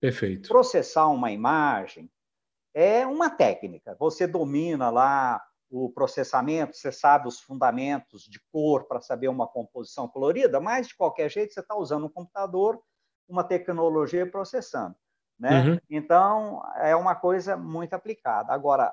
Perfeito. 0.05 0.51
Processar 0.51 1.09
uma 1.09 1.33
imagem 1.33 2.11
é 2.75 3.07
uma 3.07 3.31
técnica. 3.31 3.97
Você 3.99 4.27
domina 4.27 4.91
lá 4.91 5.43
o 5.71 5.91
processamento, 5.91 6.77
você 6.77 6.93
sabe 6.93 7.27
os 7.27 7.41
fundamentos 7.41 8.25
de 8.25 8.39
cor 8.53 8.87
para 8.87 9.01
saber 9.01 9.29
uma 9.29 9.49
composição 9.49 10.07
colorida, 10.07 10.61
mas 10.61 10.89
de 10.89 10.95
qualquer 10.95 11.31
jeito 11.31 11.55
você 11.55 11.61
está 11.61 11.75
usando 11.75 12.05
um 12.05 12.11
computador, 12.11 12.79
uma 13.27 13.43
tecnologia 13.43 14.31
processando. 14.31 14.95
Né? 15.39 15.71
Uhum. 15.71 15.79
Então, 15.89 16.63
é 16.77 16.95
uma 16.95 17.15
coisa 17.15 17.57
muito 17.57 17.95
aplicada. 17.95 18.53
Agora, 18.53 18.93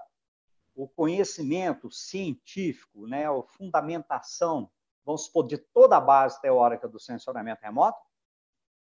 o 0.74 0.88
conhecimento 0.88 1.92
científico, 1.92 3.06
né, 3.06 3.28
a 3.28 3.44
fundamentação, 3.44 4.72
vamos 5.06 5.26
supor, 5.26 5.46
de 5.46 5.58
toda 5.58 5.98
a 5.98 6.02
base 6.02 6.40
teórica 6.40 6.88
do 6.88 7.02
sensoramento 7.02 7.60
remoto, 7.62 8.00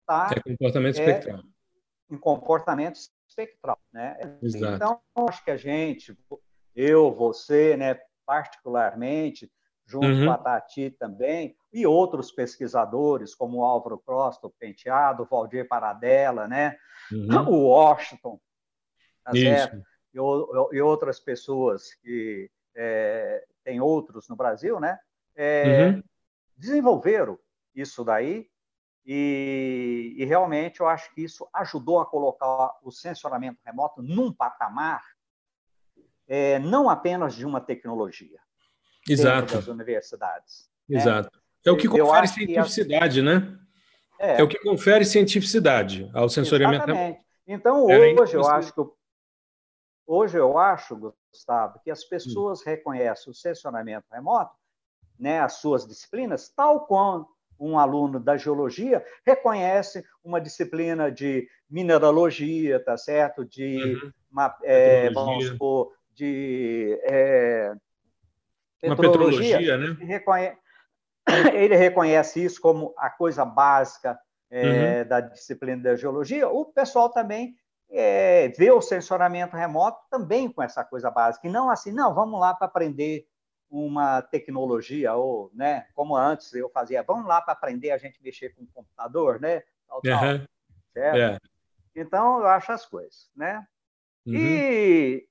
está 0.00 0.30
é 0.34 0.40
comportamento 0.40 0.98
é, 0.98 1.00
espectral. 1.02 1.42
Em 2.10 2.16
comportamento 2.16 2.98
espectral. 3.28 3.78
Né? 3.92 4.16
Exato. 4.42 4.74
Então, 4.74 5.00
acho 5.28 5.44
que 5.44 5.50
a 5.50 5.56
gente, 5.56 6.16
eu, 6.74 7.14
você, 7.14 7.76
né, 7.76 7.98
particularmente, 8.24 9.50
junto 9.86 10.06
uhum. 10.06 10.26
com 10.26 10.32
a 10.32 10.38
Tati 10.38 10.90
também, 10.90 11.56
e 11.72 11.86
outros 11.86 12.32
pesquisadores, 12.32 13.34
como 13.34 13.58
o 13.58 13.64
Álvaro 13.64 13.98
Costa, 13.98 14.46
o 14.46 14.54
Penteado, 14.58 15.22
o 15.22 15.26
Valdir 15.26 15.68
Paradella, 15.68 16.48
né? 16.48 16.76
Uhum. 17.12 17.28
o 17.48 17.68
Washington, 17.68 18.40
tá 19.24 19.32
certo? 19.32 19.76
E, 20.12 20.18
e, 20.18 20.80
outras 20.80 21.20
pessoas 21.20 21.94
que 22.02 22.50
é, 22.74 23.44
tem 23.62 23.80
outros 23.80 24.28
no 24.28 24.34
Brasil, 24.34 24.80
né? 24.80 24.98
É, 25.36 25.88
uhum. 25.88 26.02
Desenvolveram 26.56 27.38
isso 27.74 28.02
daí 28.02 28.48
e, 29.06 30.14
e, 30.18 30.24
realmente 30.24 30.80
eu 30.80 30.88
acho 30.88 31.14
que 31.14 31.22
isso 31.22 31.48
ajudou 31.54 32.00
a 32.00 32.06
colocar 32.06 32.76
o 32.82 32.90
sensoramento 32.90 33.60
remoto 33.64 34.02
num 34.02 34.32
patamar 34.32 35.02
é, 36.26 36.58
não 36.58 36.90
apenas 36.90 37.34
de 37.34 37.46
uma 37.46 37.60
tecnologia 37.60 38.40
Exato. 39.08 39.54
das 39.54 39.68
universidades. 39.68 40.68
Né? 40.88 40.98
Exato. 40.98 41.30
Né? 41.32 41.42
É 41.66 41.70
o 41.70 41.76
que 41.76 41.88
confere 41.88 42.26
cientificidade, 42.26 43.22
que 43.22 43.28
a... 43.28 43.40
né? 43.40 43.58
É. 44.18 44.40
é. 44.40 44.42
o 44.42 44.48
que 44.48 44.58
confere 44.58 45.04
cientificidade 45.04 46.10
ao 46.12 46.28
sensoriamento. 46.28 46.90
Exatamente. 46.90 47.20
Então, 47.46 47.88
é 47.88 48.12
hoje 48.12 48.34
eu 48.34 48.46
acho 48.48 48.72
que 48.72 48.80
hoje 50.04 50.36
eu 50.36 50.58
acho, 50.58 51.14
Gustavo, 51.32 51.78
que 51.84 51.92
as 51.92 52.02
pessoas 52.02 52.60
hum. 52.60 52.64
reconhecem 52.66 53.30
o 53.30 53.34
sensoramento 53.34 54.06
remoto, 54.10 54.54
né, 55.18 55.40
as 55.40 55.54
suas 55.54 55.86
disciplinas, 55.86 56.48
tal 56.48 56.86
qual 56.86 57.35
um 57.58 57.78
aluno 57.78 58.20
da 58.20 58.36
geologia 58.36 59.04
reconhece 59.24 60.04
uma 60.22 60.40
disciplina 60.40 61.10
de 61.10 61.48
mineralogia, 61.68 62.78
tá 62.82 62.96
certo? 62.96 63.44
De 63.44 63.82
uhum. 63.82 64.12
uma, 64.30 64.56
é, 64.62 65.10
vamos 65.10 65.46
supor, 65.46 65.92
de 66.14 66.98
é, 67.02 67.72
uma 68.82 68.96
petrologia, 68.96 69.76
né? 69.76 69.96
Ele 71.54 71.76
reconhece 71.76 72.44
isso 72.44 72.60
como 72.60 72.94
a 72.96 73.10
coisa 73.10 73.44
básica 73.44 74.18
é, 74.50 75.02
uhum. 75.02 75.08
da 75.08 75.20
disciplina 75.20 75.82
da 75.82 75.96
geologia. 75.96 76.48
O 76.48 76.66
pessoal 76.66 77.10
também 77.10 77.54
é, 77.90 78.48
vê 78.56 78.70
o 78.70 78.80
sensoramento 78.80 79.56
remoto 79.56 79.98
também 80.10 80.50
com 80.50 80.62
essa 80.62 80.84
coisa 80.84 81.10
básica, 81.10 81.46
e 81.46 81.50
não 81.50 81.70
assim, 81.70 81.92
não, 81.92 82.14
vamos 82.14 82.38
lá 82.40 82.54
para 82.54 82.66
aprender 82.66 83.26
uma 83.70 84.22
tecnologia, 84.22 85.14
ou, 85.14 85.50
né, 85.54 85.86
como 85.94 86.16
antes 86.16 86.52
eu 86.54 86.70
fazia, 86.70 87.02
vamos 87.02 87.26
lá 87.26 87.40
para 87.40 87.52
aprender 87.52 87.90
a 87.90 87.98
gente 87.98 88.22
mexer 88.22 88.54
com 88.54 88.62
o 88.62 88.68
computador, 88.68 89.40
né? 89.40 89.62
Tal, 89.88 90.00
tal, 90.00 90.24
uhum. 90.24 90.46
certo? 90.92 91.16
É. 91.18 91.38
Então, 91.94 92.40
eu 92.40 92.46
acho 92.46 92.72
as 92.72 92.86
coisas, 92.86 93.30
né? 93.34 93.66
Uhum. 94.26 94.34
E 94.34 95.28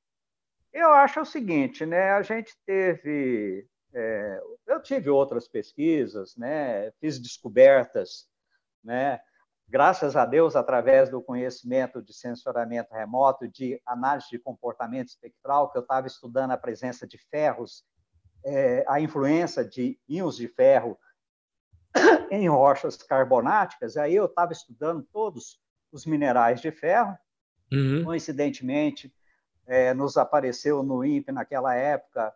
eu 0.73 0.91
acho 0.91 1.21
o 1.21 1.25
seguinte, 1.25 1.86
né? 1.86 2.11
A 2.11 2.21
gente 2.21 2.53
teve, 2.65 3.67
é, 3.93 4.41
eu 4.67 4.81
tive 4.81 5.09
outras 5.09 5.47
pesquisas, 5.47 6.36
né? 6.36 6.91
Fiz 6.99 7.19
descobertas, 7.19 8.27
né? 8.83 9.19
Graças 9.67 10.15
a 10.15 10.25
Deus, 10.25 10.55
através 10.55 11.09
do 11.09 11.21
conhecimento 11.21 12.01
de 12.01 12.13
sensoramento 12.13 12.93
remoto, 12.93 13.47
de 13.47 13.81
análise 13.86 14.27
de 14.29 14.38
comportamento 14.38 15.07
espectral, 15.07 15.71
que 15.71 15.77
eu 15.77 15.81
estava 15.81 16.05
estudando 16.05 16.51
a 16.51 16.57
presença 16.57 17.07
de 17.07 17.17
ferros, 17.17 17.83
é, 18.45 18.85
a 18.87 19.01
influência 19.01 19.65
de 19.65 19.99
íons 20.07 20.37
de 20.37 20.47
ferro 20.47 20.97
em 22.29 22.47
rochas 22.47 22.95
carbonáticas, 22.97 23.97
aí 23.97 24.15
eu 24.15 24.25
estava 24.25 24.53
estudando 24.53 25.03
todos 25.11 25.59
os 25.91 26.05
minerais 26.05 26.61
de 26.61 26.71
ferro. 26.71 27.17
Uhum. 27.73 28.03
Coincidentemente, 28.03 29.13
é, 29.65 29.93
nos 29.93 30.15
apareceu 30.15 30.83
no 30.83 31.03
INPE 31.03 31.31
naquela 31.31 31.73
época 31.73 32.33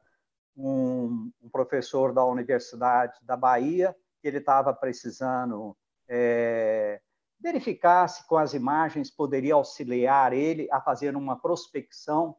um, 0.57 1.31
um, 1.41 1.49
professor 1.49 2.11
da 2.11 2.25
Universidade 2.25 3.19
da 3.21 3.37
Bahia, 3.37 3.95
que 4.19 4.27
ele 4.27 4.39
estava 4.39 4.73
precisando 4.73 5.77
é, 6.07 6.99
verificar 7.39 8.07
se 8.07 8.27
com 8.27 8.35
as 8.37 8.53
imagens 8.53 9.11
poderia 9.11 9.53
auxiliar 9.53 10.33
ele 10.33 10.67
a 10.71 10.81
fazer 10.81 11.15
uma 11.15 11.39
prospecção, 11.39 12.35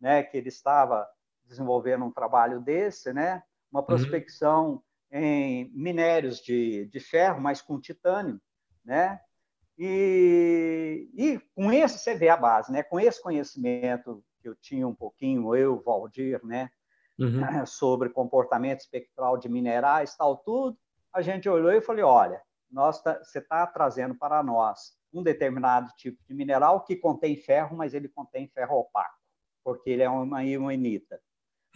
né, 0.00 0.22
que 0.22 0.36
ele 0.36 0.48
estava 0.48 1.06
desenvolvendo 1.48 2.04
um 2.04 2.12
trabalho 2.12 2.60
desse, 2.60 3.12
né, 3.12 3.42
uma 3.72 3.80
uhum. 3.80 3.86
prospecção 3.86 4.82
uhum. 5.12 5.18
em 5.18 5.70
minérios 5.74 6.38
de, 6.40 6.86
de 6.86 7.00
ferro, 7.00 7.40
mas 7.40 7.62
com 7.62 7.80
titânio, 7.80 8.40
né, 8.84 9.20
e, 9.78 11.08
e, 11.14 11.38
com 11.54 11.72
esse 11.72 11.98
você 11.98 12.14
vê 12.16 12.28
a 12.28 12.36
base, 12.36 12.72
né? 12.72 12.82
Com 12.82 12.98
esse 12.98 13.22
conhecimento 13.22 14.24
que 14.40 14.48
eu 14.48 14.56
tinha 14.56 14.86
um 14.88 14.94
pouquinho, 14.94 15.54
eu, 15.54 15.80
Valdir, 15.80 16.44
né? 16.44 16.68
Uhum. 17.16 17.40
Sobre 17.64 18.08
comportamento 18.08 18.80
espectral 18.80 19.38
de 19.38 19.48
minerais, 19.48 20.16
tal, 20.16 20.36
tudo. 20.38 20.76
A 21.14 21.22
gente 21.22 21.48
olhou 21.48 21.70
e 21.70 21.80
falou: 21.80 22.06
olha, 22.06 22.42
nós 22.68 23.00
tá, 23.00 23.22
você 23.22 23.38
está 23.38 23.64
trazendo 23.68 24.16
para 24.16 24.42
nós 24.42 24.98
um 25.12 25.22
determinado 25.22 25.92
tipo 25.96 26.18
de 26.26 26.34
mineral 26.34 26.84
que 26.84 26.96
contém 26.96 27.36
ferro, 27.36 27.76
mas 27.76 27.94
ele 27.94 28.08
contém 28.08 28.48
ferro 28.48 28.80
opaco, 28.80 29.16
porque 29.62 29.90
ele 29.90 30.02
é 30.02 30.10
uma 30.10 30.42
ionita. 30.42 31.20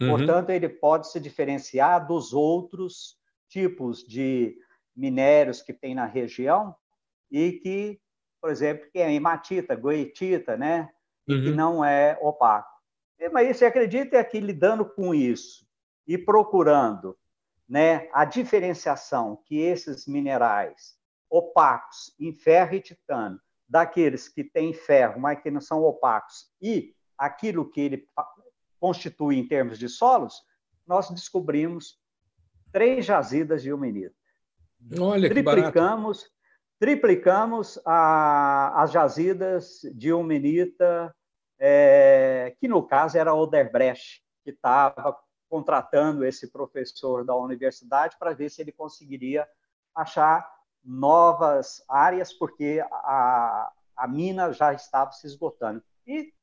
Uhum. 0.03 0.17
Portanto, 0.17 0.49
ele 0.49 0.69
pode 0.69 1.11
se 1.11 1.19
diferenciar 1.19 2.05
dos 2.05 2.33
outros 2.33 3.17
tipos 3.49 4.03
de 4.03 4.55
minérios 4.95 5.61
que 5.61 5.73
tem 5.73 5.95
na 5.95 6.05
região 6.05 6.75
e 7.31 7.53
que, 7.53 7.99
por 8.41 8.49
exemplo, 8.49 8.87
que 8.91 8.99
é 8.99 9.13
hematita, 9.13 9.75
goetita, 9.75 10.55
né? 10.55 10.89
e 11.27 11.33
uhum. 11.33 11.43
que 11.43 11.51
não 11.51 11.85
é 11.85 12.17
opaco. 12.21 12.69
E, 13.19 13.29
mas 13.29 13.55
você 13.55 13.65
acredita 13.65 14.23
que 14.23 14.39
lidando 14.39 14.85
com 14.85 15.13
isso 15.13 15.65
e 16.07 16.17
procurando 16.17 17.17
né, 17.67 18.09
a 18.13 18.25
diferenciação 18.25 19.41
que 19.45 19.59
esses 19.59 20.05
minerais 20.05 20.97
opacos 21.29 22.13
em 22.19 22.33
ferro 22.33 22.75
e 22.75 22.81
titânio, 22.81 23.39
daqueles 23.67 24.27
que 24.27 24.43
têm 24.43 24.73
ferro, 24.73 25.19
mas 25.19 25.41
que 25.41 25.49
não 25.49 25.61
são 25.61 25.81
opacos, 25.81 26.51
e 26.61 26.93
aquilo 27.17 27.69
que 27.69 27.81
ele 27.81 28.07
constitui 28.83 29.37
em 29.37 29.47
termos 29.47 29.79
de 29.79 29.87
solos, 29.87 30.43
nós 30.85 31.09
descobrimos 31.09 31.97
três 32.69 33.05
jazidas 33.05 33.63
de 33.63 33.69
ilmenita. 33.69 34.13
Olha, 34.99 35.29
triplicamos, 35.29 36.29
triplicamos 36.77 37.79
a, 37.85 38.83
as 38.83 38.91
jazidas 38.91 39.79
de 39.95 40.09
ilmenita 40.09 41.15
é, 41.57 42.57
que 42.59 42.67
no 42.67 42.83
caso 42.85 43.17
era 43.17 43.33
Oderbrecht, 43.33 44.21
que 44.43 44.49
estava 44.49 45.17
contratando 45.47 46.25
esse 46.25 46.51
professor 46.51 47.23
da 47.23 47.37
universidade 47.37 48.17
para 48.19 48.33
ver 48.33 48.49
se 48.49 48.61
ele 48.61 48.73
conseguiria 48.73 49.47
achar 49.95 50.45
novas 50.83 51.81
áreas, 51.87 52.33
porque 52.33 52.83
a, 52.91 53.71
a 53.95 54.07
mina 54.09 54.51
já 54.51 54.73
estava 54.73 55.13
se 55.13 55.25
esgotando. 55.25 55.81
E 56.05 56.33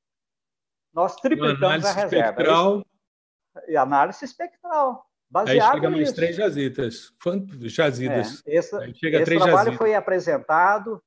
nós 0.93 1.16
triplicamos 1.16 1.84
a 1.84 1.93
reserva. 1.93 2.30
Espectral. 2.30 2.86
E 3.68 3.76
análise 3.76 4.24
espectral. 4.24 5.07
Baseado 5.30 5.74
Aí 5.74 5.74
chega 5.74 5.91
mais 5.91 6.12
três 6.12 6.36
jazitas. 6.36 7.12
jazidas. 7.68 8.43
É, 8.47 8.57
esse, 8.57 8.76
esse 8.76 9.24
trabalho 9.24 9.51
jazitas. 9.53 9.76
foi 9.76 9.95
apresentado. 9.95 11.03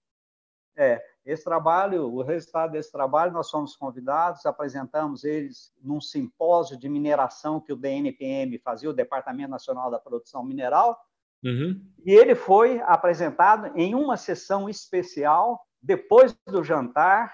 É, 0.75 1.03
esse 1.25 1.43
trabalho, 1.43 2.13
o 2.13 2.21
resultado 2.21 2.71
desse 2.71 2.91
trabalho, 2.91 3.31
nós 3.31 3.49
fomos 3.49 3.75
convidados, 3.77 4.45
apresentamos 4.45 5.23
eles 5.23 5.73
num 5.81 6.01
simpósio 6.01 6.77
de 6.77 6.89
mineração 6.89 7.61
que 7.61 7.71
o 7.71 7.77
DNPM 7.77 8.57
fazia, 8.59 8.89
o 8.89 8.93
Departamento 8.93 9.49
Nacional 9.49 9.89
da 9.89 9.99
Produção 9.99 10.43
Mineral, 10.43 10.99
uhum. 11.43 11.81
e 12.03 12.11
ele 12.11 12.35
foi 12.35 12.81
apresentado 12.81 13.71
em 13.77 13.95
uma 13.95 14.17
sessão 14.17 14.69
especial, 14.69 15.65
depois 15.81 16.35
do 16.45 16.61
jantar, 16.61 17.33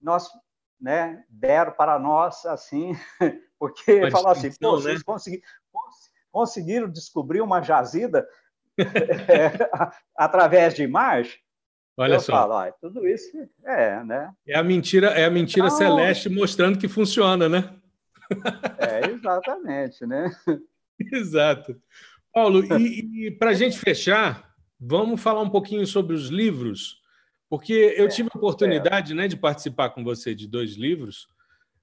nós 0.00 0.28
né, 0.80 1.24
deram 1.28 1.72
para 1.72 1.98
nós 1.98 2.44
assim, 2.46 2.92
porque 3.58 4.10
falou 4.10 4.30
assim, 4.30 4.50
vocês 4.60 4.98
né? 4.98 5.04
conseguiram, 5.04 5.44
conseguiram 6.30 6.90
descobrir 6.90 7.40
uma 7.40 7.62
jazida 7.62 8.26
é, 8.78 9.52
através 10.16 10.74
de 10.74 10.82
imagem? 10.82 11.38
Olha 11.98 12.20
só. 12.20 12.32
Falo, 12.32 12.54
ó, 12.54 12.70
tudo 12.72 13.08
isso 13.08 13.30
é, 13.64 14.04
né? 14.04 14.30
É 14.46 14.58
a 14.58 14.62
mentira, 14.62 15.08
é 15.08 15.24
a 15.24 15.30
mentira 15.30 15.66
então, 15.66 15.78
celeste 15.78 16.28
mostrando 16.28 16.78
que 16.78 16.88
funciona, 16.88 17.48
né? 17.48 17.74
É, 18.78 19.08
exatamente, 19.10 20.04
né? 20.04 20.30
Exato. 21.12 21.80
Paulo, 22.32 22.62
e, 22.78 23.28
e 23.28 23.30
para 23.30 23.50
a 23.50 23.54
gente 23.54 23.78
fechar, 23.78 24.54
vamos 24.78 25.22
falar 25.22 25.40
um 25.40 25.48
pouquinho 25.48 25.86
sobre 25.86 26.14
os 26.14 26.28
livros, 26.28 27.00
porque 27.48 27.94
eu 27.96 28.06
é, 28.06 28.08
tive 28.08 28.28
a 28.32 28.38
oportunidade 28.38 29.12
é. 29.12 29.14
né, 29.14 29.28
de 29.28 29.36
participar 29.36 29.90
com 29.90 30.02
você 30.02 30.34
de 30.34 30.46
dois 30.46 30.72
livros. 30.72 31.28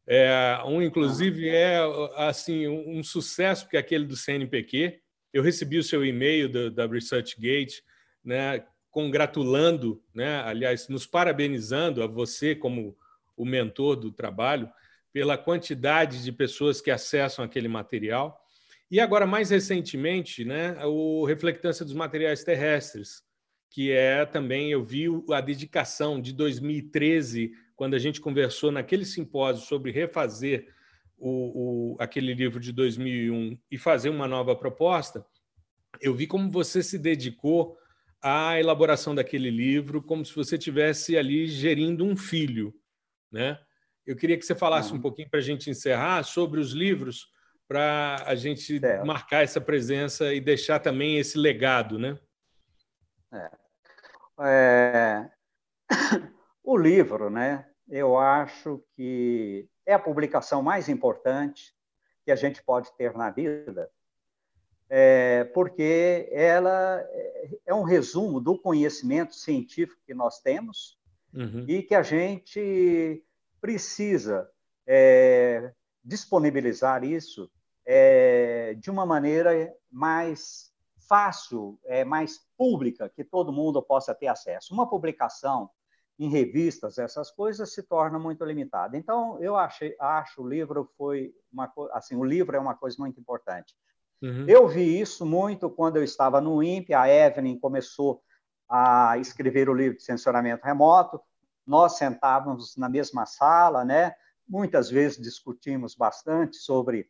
É, 0.06 0.60
um, 0.66 0.82
inclusive, 0.82 1.48
é 1.50 1.80
assim 2.16 2.68
um, 2.68 3.00
um 3.00 3.04
sucesso, 3.04 3.64
porque 3.64 3.78
é 3.78 3.80
aquele 3.80 4.06
do 4.06 4.18
CNPq. 4.18 5.00
Eu 5.34 5.42
recebi 5.42 5.78
o 5.78 5.84
seu 5.84 6.06
e-mail 6.06 6.50
da 6.72 6.86
ResearchGate, 6.86 7.84
né, 8.24 8.66
congratulando, 8.92 10.04
né, 10.14 10.42
aliás, 10.42 10.88
nos 10.88 11.08
parabenizando 11.08 12.04
a 12.04 12.08
você 12.08 12.54
como 12.54 12.96
o 13.36 13.46
mentor 13.46 13.96
do 13.96 14.12
trabalho 14.12 14.70
pela 15.12 15.38
quantidade 15.38 16.24
de 16.24 16.32
pessoas 16.32 16.82
que 16.82 16.92
acessam 16.92 17.44
aquele 17.44 17.68
material. 17.68 18.40
E 18.92 19.00
agora, 19.00 19.26
mais 19.26 19.50
recentemente, 19.50 20.44
né, 20.44 20.76
o 20.86 21.26
Reflectância 21.26 21.84
dos 21.86 21.94
Materiais 21.94 22.44
Terrestres, 22.44 23.24
que 23.74 23.92
é 23.92 24.24
também, 24.24 24.70
eu 24.70 24.84
vi 24.84 25.08
a 25.32 25.42
dedicação 25.42 26.22
de 26.22 26.32
2013, 26.32 27.52
quando 27.76 27.96
a 27.96 28.00
gente 28.00 28.22
conversou 28.22 28.72
naquele 28.72 29.04
simpósio 29.04 29.66
sobre 29.66 29.92
refazer 29.92 30.72
o, 31.18 31.96
o, 31.96 31.98
aquele 32.00 32.36
livro 32.36 32.60
de 32.60 32.72
2001 32.72 33.58
e 33.72 33.78
fazer 33.80 34.10
uma 34.10 34.28
nova 34.28 34.56
proposta, 34.56 35.26
eu 36.00 36.14
vi 36.14 36.28
como 36.28 36.52
você 36.52 36.84
se 36.84 37.00
dedicou 37.00 37.76
a 38.22 38.60
elaboração 38.60 39.16
daquele 39.16 39.50
livro 39.50 40.04
como 40.04 40.24
se 40.24 40.36
você 40.36 40.56
tivesse 40.56 41.18
ali 41.18 41.48
gerindo 41.48 42.06
um 42.06 42.16
filho, 42.16 42.76
né? 43.32 43.60
Eu 44.06 44.16
queria 44.16 44.38
que 44.38 44.46
você 44.46 44.54
falasse 44.54 44.92
uhum. 44.92 45.00
um 45.00 45.02
pouquinho 45.02 45.32
para 45.32 45.40
a 45.40 45.44
gente 45.44 45.68
encerrar 45.72 46.22
sobre 46.22 46.60
os 46.60 46.74
livros, 46.74 47.28
para 47.68 48.24
a 48.28 48.36
gente 48.36 48.80
marcar 49.04 49.44
essa 49.44 49.60
presença 49.60 50.32
e 50.32 50.40
deixar 50.40 50.78
também 50.78 51.18
esse 51.18 51.40
legado, 51.40 51.98
né? 51.98 52.20
É. 53.34 53.63
É... 54.40 55.30
O 56.66 56.78
livro, 56.78 57.30
né? 57.30 57.68
Eu 57.90 58.18
acho 58.18 58.82
que 58.96 59.68
é 59.86 59.94
a 59.94 60.00
publicação 60.00 60.64
mais 60.64 60.88
importante 60.88 61.76
que 62.24 62.32
a 62.32 62.38
gente 62.38 62.64
pode 62.64 62.90
ter 62.96 63.14
na 63.18 63.30
vida, 63.30 63.92
é, 64.90 65.44
porque 65.54 66.30
ela 66.32 67.02
é, 67.02 67.50
é 67.66 67.74
um 67.74 67.84
resumo 67.84 68.40
do 68.40 68.58
conhecimento 68.58 69.36
científico 69.36 70.02
que 70.06 70.14
nós 70.14 70.40
temos 70.40 70.98
uhum. 71.34 71.66
e 71.68 71.84
que 71.84 71.96
a 71.96 72.04
gente 72.04 73.24
precisa 73.60 74.50
é, 74.86 75.74
disponibilizar 76.04 77.04
isso 77.04 77.52
é, 77.86 78.74
de 78.76 78.90
uma 78.90 79.06
maneira 79.06 79.74
mais 79.92 80.72
fácil, 81.08 81.80
é, 81.86 82.06
mais 82.06 82.40
pública, 82.64 83.10
que 83.10 83.24
todo 83.24 83.52
mundo 83.52 83.82
possa 83.82 84.16
ter 84.16 84.28
acesso. 84.28 84.74
Uma 84.74 84.90
publicação 84.90 85.70
em 86.18 86.30
revistas, 86.30 86.98
essas 86.98 87.32
coisas 87.32 87.74
se 87.74 87.84
torna 87.84 88.18
muito 88.18 88.46
limitada. 88.46 88.96
Então, 88.96 89.38
eu 89.42 89.56
achei, 89.56 89.96
acho 90.00 90.42
o 90.42 90.48
livro 90.48 90.90
foi 90.98 91.34
uma 91.52 91.72
assim, 91.92 92.16
o 92.16 92.24
livro 92.24 92.56
é 92.56 92.60
uma 92.60 92.76
coisa 92.76 92.96
muito 93.00 93.20
importante. 93.20 93.76
Uhum. 94.22 94.46
Eu 94.48 94.68
vi 94.68 95.02
isso 95.02 95.26
muito 95.26 95.70
quando 95.70 95.98
eu 95.98 96.04
estava 96.04 96.40
no 96.40 96.64
INPE, 96.64 96.94
a 96.94 97.10
Evelyn 97.10 97.60
começou 97.60 98.22
a 98.70 99.18
escrever 99.18 99.68
o 99.68 99.74
livro 99.74 99.98
de 99.98 100.04
censuramento 100.04 100.64
remoto, 100.64 101.20
nós 101.66 101.98
sentávamos 101.98 102.78
na 102.78 102.88
mesma 102.88 103.26
sala, 103.26 103.84
né? 103.84 104.14
muitas 104.48 104.90
vezes 104.90 105.22
discutimos 105.22 105.96
bastante 105.96 106.58
sobre 106.58 107.10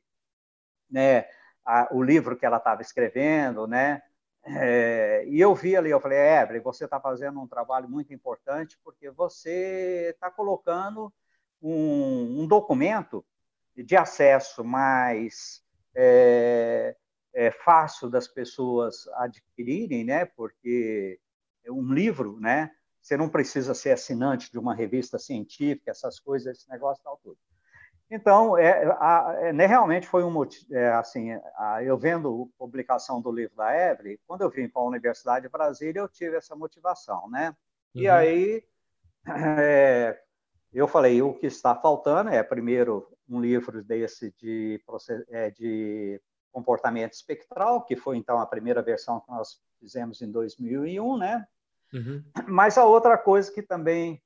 né, 0.90 1.26
a, 1.66 1.90
o 1.92 2.02
livro 2.02 2.38
que 2.38 2.46
ela 2.46 2.58
estava 2.58 2.82
escrevendo, 2.82 3.68
né? 3.68 4.02
É, 4.46 5.26
e 5.28 5.40
eu 5.40 5.56
vi 5.56 5.76
ali, 5.76 5.90
eu 5.90 6.02
falei, 6.02 6.18
Evelyn, 6.18 6.62
você 6.62 6.84
está 6.84 7.00
fazendo 7.00 7.40
um 7.40 7.48
trabalho 7.48 7.88
muito 7.90 8.14
importante 8.14 8.78
porque 8.84 9.10
você 9.10 10.10
está 10.14 10.30
colocando 10.30 11.14
um, 11.62 12.42
um, 12.42 12.48
documento 12.48 13.26
de 13.76 13.96
acesso 13.96 14.64
mais 14.64 15.64
é, 15.96 16.96
é 17.34 17.52
fácil 17.52 18.10
das 18.10 18.28
pessoas 18.28 19.08
adquirirem, 19.14 20.04
né? 20.04 20.26
Porque 20.26 21.20
um 21.70 21.94
livro, 21.94 22.38
né? 22.40 22.70
Você 23.02 23.16
não 23.16 23.30
precisa 23.30 23.74
ser 23.74 23.92
assinante 23.92 24.52
de 24.52 24.60
uma 24.60 24.76
revista 24.76 25.18
científica, 25.18 25.92
essas 25.92 26.20
coisas, 26.20 26.58
esse 26.58 26.70
negócio 26.70 27.04
tal 27.04 27.18
tudo. 27.24 27.38
Então, 28.14 28.56
é, 28.56 28.86
a, 29.00 29.36
é, 29.40 29.54
né, 29.54 29.66
realmente 29.66 30.06
foi 30.06 30.24
um 30.24 30.30
motivo, 30.30 30.72
é, 30.72 30.94
assim, 30.94 31.32
a, 31.58 31.84
eu 31.84 31.98
vendo 31.98 32.48
a 32.54 32.60
publicação 32.60 33.20
do 33.20 33.32
livro 33.32 33.56
da 33.56 33.76
Evelyn, 33.76 34.20
quando 34.28 34.42
eu 34.42 34.52
vim 34.52 34.70
para 34.70 34.84
a 34.84 34.86
Universidade 34.86 35.48
de 35.48 35.52
Brasília, 35.52 36.00
eu 36.00 36.08
tive 36.08 36.38
essa 36.38 36.56
motivação, 36.56 37.28
né? 37.28 37.56
Uhum. 37.96 38.04
E 38.04 38.08
aí, 38.08 38.64
é, 39.28 40.22
eu 40.72 40.88
falei, 40.88 41.24
o 41.24 41.34
que 41.34 41.48
está 41.48 41.76
faltando 41.76 42.30
é, 42.30 42.44
primeiro, 42.44 43.12
um 43.28 43.42
livro 43.42 43.84
desse 43.84 44.32
de, 44.38 44.80
é, 45.30 45.50
de 45.50 46.22
comportamento 46.52 47.14
espectral, 47.14 47.84
que 47.84 47.96
foi 47.96 48.18
então 48.18 48.40
a 48.40 48.46
primeira 48.46 48.84
versão 48.84 49.22
que 49.22 49.32
nós 49.32 49.60
fizemos 49.80 50.22
em 50.22 50.32
2001, 50.32 51.18
né? 51.18 51.48
Uhum. 51.92 52.24
Mas 52.48 52.78
a 52.78 52.86
outra 52.86 53.18
coisa 53.18 53.52
que 53.52 53.64
também 53.64 54.22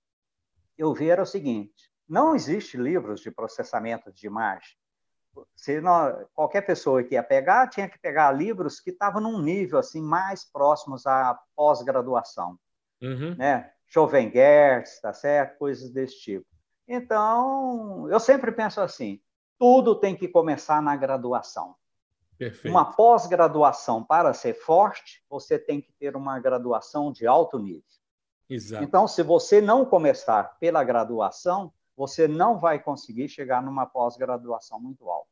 eu 0.78 0.94
vi 0.94 1.10
era 1.10 1.24
o 1.24 1.26
seguinte: 1.26 1.90
não 2.08 2.36
existe 2.36 2.78
livros 2.78 3.22
de 3.22 3.32
processamento 3.32 4.12
de 4.12 4.28
imagem. 4.28 4.78
Se 5.56 5.80
qualquer 6.34 6.62
pessoa 6.62 7.04
que 7.04 7.14
ia 7.14 7.22
pegar 7.22 7.68
tinha 7.68 7.88
que 7.88 8.00
pegar 8.00 8.32
livros 8.32 8.80
que 8.80 8.90
estavam 8.90 9.22
num 9.22 9.42
nível 9.42 9.78
assim 9.78 10.02
mais 10.02 10.44
próximos 10.44 11.06
à 11.06 11.40
pós-graduação, 11.56 12.58
uhum. 13.02 13.36
né? 13.36 13.72
Schovengertz, 13.86 15.00
tá 15.00 15.14
certo? 15.14 15.58
Coisas 15.60 15.92
desse 15.92 16.20
tipo. 16.20 16.46
Então, 16.88 18.10
eu 18.10 18.20
sempre 18.20 18.52
penso 18.52 18.82
assim: 18.82 19.22
tudo 19.60 20.00
tem 20.00 20.16
que 20.16 20.28
começar 20.28 20.82
na 20.82 20.96
graduação. 20.96 21.76
Perfeito. 22.38 22.70
Uma 22.70 22.94
pós-graduação, 22.94 24.04
para 24.04 24.34
ser 24.34 24.54
forte, 24.54 25.24
você 25.30 25.58
tem 25.58 25.82
que 25.82 25.92
ter 25.94 26.16
uma 26.16 26.40
graduação 26.40 27.12
de 27.12 27.26
alto 27.26 27.58
nível. 27.58 27.84
Exato. 28.50 28.84
Então, 28.84 29.08
se 29.08 29.24
você 29.24 29.60
não 29.60 29.86
começar 29.86 30.58
pela 30.60 30.84
graduação, 30.84 31.74
você 31.98 32.28
não 32.28 32.60
vai 32.60 32.80
conseguir 32.80 33.28
chegar 33.28 33.62
numa 33.62 33.86
pós-graduação 33.86 34.80
muito 34.80 35.10
alta. 35.10 35.30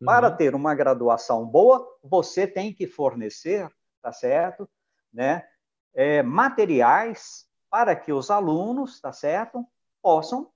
Uhum. 0.00 0.06
Para 0.06 0.30
ter 0.30 0.54
uma 0.54 0.74
graduação 0.74 1.46
boa, 1.46 1.86
você 2.02 2.46
tem 2.46 2.74
que 2.74 2.86
fornecer, 2.86 3.70
tá 4.02 4.12
certo? 4.12 4.68
Né? 5.12 5.46
É, 5.94 6.22
materiais 6.22 7.46
para 7.70 7.94
que 7.94 8.12
os 8.12 8.30
alunos, 8.30 9.00
tá 9.00 9.12
certo? 9.12 9.64
Possam 10.02 10.50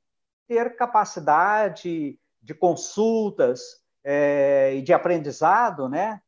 ter 0.48 0.76
capacidade 0.76 2.18
de 2.42 2.54
consultas, 2.54 3.82
é, 4.04 4.74
e 4.74 4.82
de 4.82 4.92
aprendizado, 4.92 5.88
né, 5.88 6.20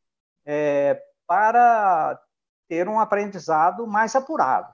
é, 0.45 1.01
para 1.27 2.19
ter 2.67 2.87
um 2.87 2.99
aprendizado 2.99 3.85
mais 3.85 4.15
apurado. 4.15 4.73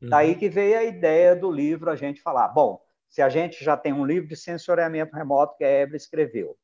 Uhum. 0.00 0.08
Daí 0.08 0.34
que 0.34 0.48
veio 0.48 0.78
a 0.78 0.84
ideia 0.84 1.36
do 1.36 1.50
livro 1.50 1.90
a 1.90 1.96
gente 1.96 2.22
falar, 2.22 2.48
bom, 2.48 2.80
se 3.10 3.20
a 3.20 3.28
gente 3.28 3.62
já 3.62 3.76
tem 3.76 3.92
um 3.92 4.06
livro 4.06 4.28
de 4.28 4.36
sensoriamento 4.36 5.14
remoto 5.14 5.56
que 5.56 5.64
a 5.64 5.68
Ebre 5.68 5.96
escreveu, 5.96 6.56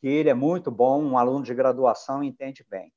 que 0.00 0.06
ele 0.06 0.28
é 0.28 0.34
muito 0.34 0.70
bom, 0.70 1.02
um 1.02 1.16
aluno 1.16 1.42
de 1.42 1.54
graduação 1.54 2.22
entende 2.22 2.64
bem. 2.70 2.92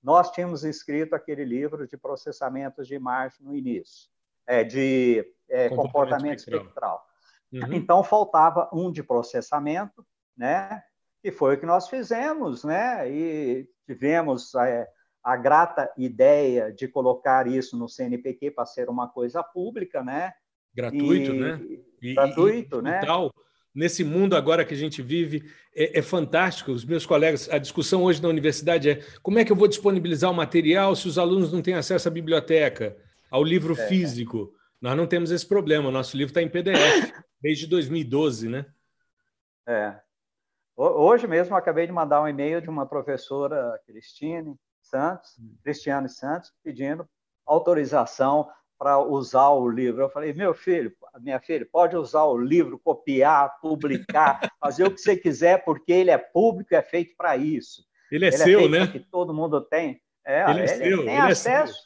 Nós 0.00 0.30
tínhamos 0.30 0.64
escrito 0.64 1.14
aquele 1.14 1.44
livro 1.44 1.88
de 1.88 1.96
processamentos 1.96 2.86
de 2.86 2.94
imagem 2.94 3.44
no 3.44 3.54
início, 3.54 4.08
é, 4.46 4.62
de 4.62 5.26
é, 5.48 5.68
comportamento, 5.68 5.92
comportamento 5.92 6.38
espectral. 6.38 7.04
espectral. 7.50 7.70
Uhum. 7.70 7.72
Então, 7.72 8.04
faltava 8.04 8.70
um 8.72 8.92
de 8.92 9.02
processamento, 9.02 10.06
né? 10.36 10.82
que 11.20 11.32
foi 11.32 11.56
o 11.56 11.58
que 11.58 11.66
nós 11.66 11.88
fizemos, 11.88 12.62
né? 12.62 13.10
e 13.10 13.68
tivemos 13.84 14.54
é, 14.54 14.88
a 15.22 15.36
grata 15.36 15.92
ideia 15.96 16.72
de 16.72 16.86
colocar 16.86 17.48
isso 17.48 17.76
no 17.76 17.88
CNPq 17.88 18.52
para 18.52 18.66
ser 18.66 18.88
uma 18.88 19.08
coisa 19.08 19.42
pública, 19.42 20.04
né? 20.04 20.32
Gratuito, 20.76 21.32
e... 21.32 21.38
né? 21.38 21.60
E, 22.02 22.14
gratuito, 22.14 22.78
e, 22.80 22.82
né? 22.82 23.00
Tal, 23.00 23.32
nesse 23.74 24.04
mundo 24.04 24.36
agora 24.36 24.64
que 24.64 24.74
a 24.74 24.76
gente 24.76 25.00
vive, 25.00 25.50
é, 25.74 25.98
é, 25.98 26.02
fantástico. 26.02 26.70
Os 26.70 26.84
meus 26.84 27.06
colegas, 27.06 27.48
a 27.50 27.58
discussão 27.58 28.04
hoje 28.04 28.22
na 28.22 28.28
universidade 28.28 28.90
é 28.90 29.00
como 29.22 29.38
é 29.38 29.44
que 29.44 29.50
eu 29.50 29.56
vou 29.56 29.66
disponibilizar 29.66 30.30
o 30.30 30.34
material 30.34 30.94
se 30.94 31.08
os 31.08 31.18
alunos 31.18 31.52
não 31.52 31.62
têm 31.62 31.74
acesso 31.74 32.08
à 32.08 32.10
biblioteca, 32.10 32.96
ao 33.30 33.42
livro 33.42 33.72
é. 33.72 33.88
físico. 33.88 34.52
Nós 34.80 34.96
não 34.96 35.06
temos 35.06 35.30
esse 35.30 35.46
problema, 35.46 35.88
o 35.88 35.92
nosso 35.92 36.16
livro 36.16 36.30
está 36.30 36.42
em 36.42 36.48
PDF, 36.48 37.10
desde 37.40 37.66
2012, 37.66 38.48
né? 38.48 38.66
É. 39.66 39.98
Hoje 40.76 41.26
mesmo 41.26 41.56
acabei 41.56 41.86
de 41.86 41.92
mandar 41.92 42.22
um 42.22 42.28
e-mail 42.28 42.60
de 42.60 42.68
uma 42.68 42.84
professora, 42.84 43.80
Cristine, 43.86 44.54
Santos, 44.82 45.30
Cristiano 45.62 46.06
Santos, 46.06 46.52
pedindo 46.62 47.08
autorização 47.46 48.48
para 48.78 48.98
usar 48.98 49.48
o 49.50 49.68
livro. 49.68 50.02
Eu 50.02 50.10
falei, 50.10 50.32
meu 50.32 50.54
filho, 50.54 50.92
minha 51.20 51.40
filha, 51.40 51.66
pode 51.70 51.96
usar 51.96 52.24
o 52.24 52.36
livro, 52.36 52.78
copiar, 52.78 53.58
publicar, 53.60 54.40
fazer 54.60 54.84
o 54.84 54.90
que 54.90 55.00
você 55.00 55.16
quiser, 55.16 55.64
porque 55.64 55.92
ele 55.92 56.10
é 56.10 56.18
público, 56.18 56.74
é 56.74 56.82
feito 56.82 57.16
para 57.16 57.36
isso. 57.36 57.84
Ele 58.10 58.24
é 58.24 58.28
ele 58.28 58.36
seu, 58.36 58.60
é 58.60 58.68
né? 58.68 58.86
Que 58.86 59.00
todo 59.00 59.34
mundo 59.34 59.60
tem. 59.60 60.00
É, 60.24 60.50
ele 60.50 60.60
é 60.60 60.62
ele 60.62 60.68
seu. 60.68 61.04
Tem 61.04 61.14
ele 61.14 61.32
acesso. 61.32 61.78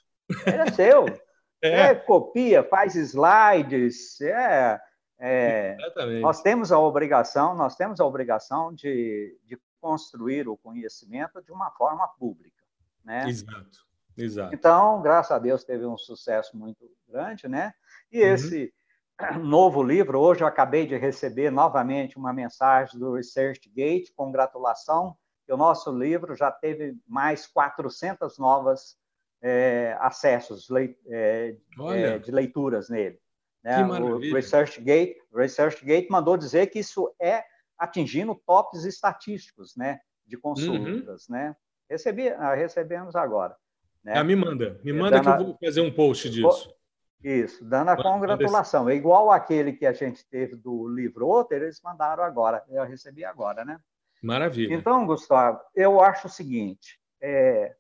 É 0.46 0.50
ele 0.50 0.62
é 0.62 0.72
seu. 0.72 1.04
É. 1.62 1.80
é. 1.88 1.94
copia, 1.94 2.62
faz 2.62 2.94
slides. 2.94 4.18
É, 4.22 4.80
é, 5.18 5.76
nós 6.22 6.40
temos 6.40 6.72
a 6.72 6.78
obrigação, 6.78 7.54
nós 7.54 7.76
temos 7.76 8.00
a 8.00 8.06
obrigação 8.06 8.74
de, 8.74 9.38
de 9.44 9.58
construir 9.78 10.48
o 10.48 10.56
conhecimento 10.56 11.42
de 11.42 11.52
uma 11.52 11.70
forma 11.72 12.08
pública. 12.18 12.64
Né? 13.04 13.28
Exato, 13.28 13.86
exato. 14.16 14.54
Então, 14.54 15.00
graças 15.02 15.30
a 15.30 15.38
Deus, 15.38 15.64
teve 15.64 15.86
um 15.86 15.96
sucesso 15.96 16.56
muito 16.56 16.90
grande, 17.08 17.48
né? 17.48 17.72
E 18.10 18.22
uhum. 18.22 18.34
esse 18.34 18.72
novo 19.42 19.82
livro, 19.82 20.18
hoje 20.18 20.42
eu 20.42 20.46
acabei 20.46 20.86
de 20.86 20.96
receber 20.96 21.50
novamente 21.50 22.18
uma 22.18 22.32
mensagem 22.32 22.98
do 22.98 23.14
ResearchGate, 23.14 24.12
congratulação, 24.14 25.16
que 25.46 25.52
o 25.52 25.56
nosso 25.56 25.90
livro 25.96 26.34
já 26.36 26.50
teve 26.50 26.96
mais 27.06 27.46
400 27.46 28.38
novas 28.38 28.96
é, 29.42 29.96
acessos 30.00 30.68
é, 31.08 31.56
é, 31.94 32.18
de 32.18 32.30
leituras 32.30 32.88
nele. 32.88 33.18
Né? 33.62 33.84
O 33.84 34.18
ResearchGate, 34.18 35.16
ResearchGate 35.34 36.08
mandou 36.10 36.36
dizer 36.36 36.68
que 36.68 36.78
isso 36.78 37.12
é 37.20 37.44
atingindo 37.78 38.34
tops 38.46 38.84
estatísticos, 38.84 39.74
né, 39.74 40.00
de 40.26 40.36
uhum. 40.36 40.42
consultas, 40.42 41.28
uhum. 41.28 41.34
né? 41.34 41.56
Recebi, 41.88 42.28
ah, 42.28 42.54
recebemos 42.54 43.16
agora. 43.16 43.56
Né? 44.04 44.14
Ah, 44.16 44.24
me 44.24 44.34
manda, 44.34 44.80
me 44.82 44.92
manda 44.92 45.20
Dana, 45.20 45.36
que 45.36 45.42
eu 45.42 45.46
vou 45.46 45.58
fazer 45.62 45.80
um 45.80 45.92
post 45.92 46.30
disso. 46.30 46.74
Isso, 47.22 47.62
dando 47.64 47.90
a 47.90 48.02
congratulação. 48.02 48.88
É 48.88 48.94
igual 48.94 49.30
aquele 49.30 49.74
que 49.74 49.84
a 49.84 49.92
gente 49.92 50.26
teve 50.28 50.56
do 50.56 50.88
livro 50.88 51.26
outro, 51.26 51.54
eles 51.54 51.80
mandaram 51.82 52.24
agora, 52.24 52.64
eu 52.68 52.82
recebi 52.84 53.24
agora, 53.24 53.64
né? 53.64 53.78
Maravilha. 54.22 54.74
Então, 54.74 55.06
Gustavo, 55.06 55.60
eu 55.74 56.00
acho 56.00 56.28
o 56.28 56.30
seguinte: 56.30 56.98
é, 57.20 57.74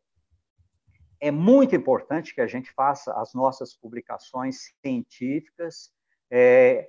é 1.20 1.30
muito 1.30 1.74
importante 1.74 2.34
que 2.34 2.40
a 2.40 2.46
gente 2.46 2.70
faça 2.72 3.12
as 3.14 3.34
nossas 3.34 3.74
publicações 3.74 4.74
científicas, 4.82 5.90
é, 6.30 6.86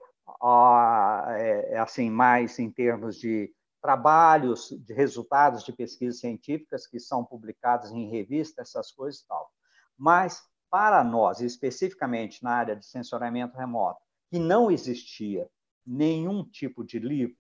é, 1.38 1.78
assim, 1.78 2.10
mais 2.10 2.60
em 2.60 2.70
termos 2.70 3.18
de 3.18 3.54
trabalhos 3.82 4.70
de 4.70 4.94
resultados 4.94 5.64
de 5.64 5.74
pesquisas 5.74 6.20
científicas 6.20 6.86
que 6.86 7.00
são 7.00 7.26
publicados 7.26 7.92
em 7.92 8.10
revistas, 8.10 8.70
essas 8.70 8.92
coisas 8.92 9.22
e 9.22 9.28
tal. 9.28 9.52
Mas, 9.98 10.44
para 10.70 11.04
nós, 11.04 11.42
especificamente 11.42 12.44
na 12.44 12.52
área 12.52 12.76
de 12.76 12.86
sensoriamento 12.86 13.58
remoto, 13.58 14.00
que 14.30 14.40
não 14.40 14.72
existia 14.72 15.50
nenhum 15.86 16.44
tipo 16.44 16.84
de 16.84 17.00
livro 17.00 17.36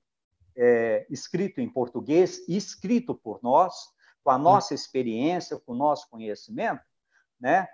é, 0.56 1.06
escrito 1.10 1.62
em 1.62 1.70
português, 1.70 2.48
escrito 2.48 3.16
por 3.16 3.40
nós, 3.42 3.74
com 4.24 4.32
a 4.32 4.38
nossa 4.38 4.74
experiência, 4.74 5.60
com 5.60 5.74
o 5.74 5.78
nosso 5.78 6.10
conhecimento, 6.10 6.82
né, 7.40 7.68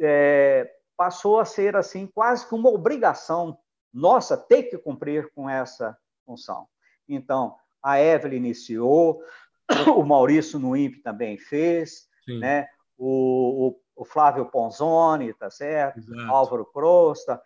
é, 0.00 0.70
passou 0.96 1.40
a 1.40 1.44
ser 1.44 1.76
assim 1.76 2.06
quase 2.06 2.46
que 2.46 2.54
uma 2.54 2.70
obrigação 2.70 3.58
nossa 3.92 4.36
ter 4.36 4.64
que 4.64 4.78
cumprir 4.78 5.32
com 5.34 5.48
essa 5.48 5.96
função. 6.24 6.68
Então, 7.08 7.56
a 7.82 8.00
Evelyn 8.00 8.36
iniciou, 8.36 9.22
o 9.96 10.02
Maurício 10.04 10.58
no 10.58 10.76
INPE 10.76 11.02
também 11.02 11.38
fez, 11.38 12.08
né? 12.40 12.68
O, 12.96 13.68
o, 13.68 14.02
o, 14.02 14.04
Flávio 14.04 14.46
Ponzoni, 14.46 15.32
tá 15.34 15.50
certo? 15.50 15.98
Exato. 15.98 16.30
Álvaro 16.30 16.66
Crosta, 16.66 17.40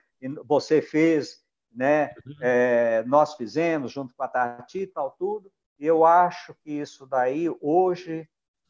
você 0.44 0.80
fez, 0.80 1.44
né? 1.70 2.12
Uhum. 2.26 2.34
É, 2.40 3.04
nós 3.06 3.34
fizemos 3.34 3.92
junto 3.92 4.14
com 4.14 4.22
a 4.22 4.28
Tati 4.28 4.80
e 4.80 4.86
tal, 4.86 5.10
tudo. 5.12 5.52
E 5.78 5.86
eu 5.86 6.04
acho 6.04 6.54
que 6.62 6.70
isso 6.70 7.06
daí, 7.06 7.48
hoje, 7.60 8.28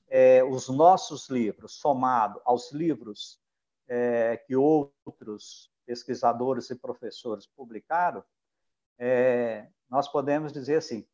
é, 0.08 0.42
os 0.42 0.68
nossos 0.68 1.28
livros, 1.28 1.74
somado 1.74 2.40
aos 2.44 2.72
livros 2.72 3.38
é, 3.86 4.36
que 4.46 4.56
outros 4.56 5.70
pesquisadores 5.84 6.70
e 6.70 6.74
professores 6.76 7.46
publicaram, 7.46 8.24
é, 8.98 9.68
nós 9.90 10.08
podemos 10.08 10.52
dizer 10.52 10.76
assim, 10.76 11.06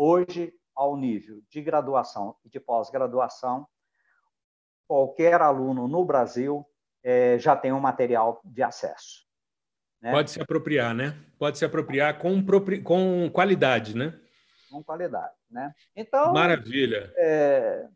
Hoje, 0.00 0.54
ao 0.76 0.96
nível 0.96 1.42
de 1.50 1.60
graduação 1.60 2.36
e 2.44 2.48
de 2.48 2.60
pós-graduação, 2.60 3.66
qualquer 4.86 5.42
aluno 5.42 5.88
no 5.88 6.04
Brasil 6.04 6.64
é, 7.02 7.36
já 7.36 7.56
tem 7.56 7.72
um 7.72 7.80
material 7.80 8.40
de 8.44 8.62
acesso. 8.62 9.26
Né? 10.00 10.12
Pode 10.12 10.30
se 10.30 10.40
apropriar, 10.40 10.94
né? 10.94 11.18
Pode 11.36 11.58
se 11.58 11.64
apropriar 11.64 12.16
com, 12.20 12.40
com 12.84 13.28
qualidade, 13.32 13.96
né? 13.96 14.16
Com 14.70 14.84
qualidade, 14.84 15.34
né? 15.50 15.74
Então, 15.96 16.32
maravilha. 16.32 17.12
É, 17.16 17.88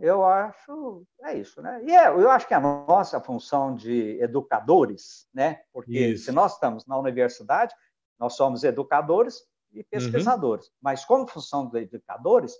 eu 0.00 0.24
acho 0.24 1.06
é 1.22 1.38
isso, 1.38 1.62
né? 1.62 1.80
E 1.84 1.94
é, 1.94 2.08
eu 2.08 2.32
acho 2.32 2.48
que 2.48 2.54
a 2.54 2.58
nossa 2.58 3.20
função 3.20 3.76
de 3.76 4.20
educadores, 4.20 5.28
né? 5.32 5.62
Porque 5.72 6.00
isso. 6.00 6.24
se 6.24 6.32
nós 6.32 6.54
estamos 6.54 6.84
na 6.84 6.98
universidade, 6.98 7.72
nós 8.18 8.34
somos 8.34 8.64
educadores 8.64 9.46
e 9.74 9.80
uhum. 9.80 9.84
pesquisadores. 9.90 10.66
Uhum. 10.66 10.72
Mas 10.80 11.04
como 11.04 11.26
função 11.26 11.66
dos 11.66 11.74
educadores 11.74 12.54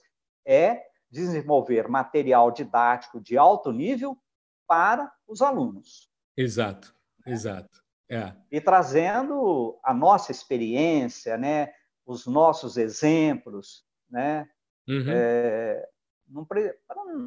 é 0.47 0.83
desenvolver 1.11 1.89
material 1.89 2.51
didático 2.51 3.21
de 3.21 3.39
alto 3.39 3.73
nível 3.73 4.19
para 4.67 5.13
os 5.27 5.41
alunos. 5.41 6.11
Exato, 6.37 6.95
exato. 7.27 7.83
É. 8.11 8.35
E 8.51 8.61
trazendo 8.61 9.79
a 9.83 9.95
nossa 9.95 10.33
experiência, 10.33 11.39
né, 11.39 11.73
os 12.05 12.27
nossos 12.27 12.77
exemplos, 12.77 13.85
né? 14.11 14.49
Uhum. 14.87 15.07
É, 15.09 15.89
não, 16.29 16.47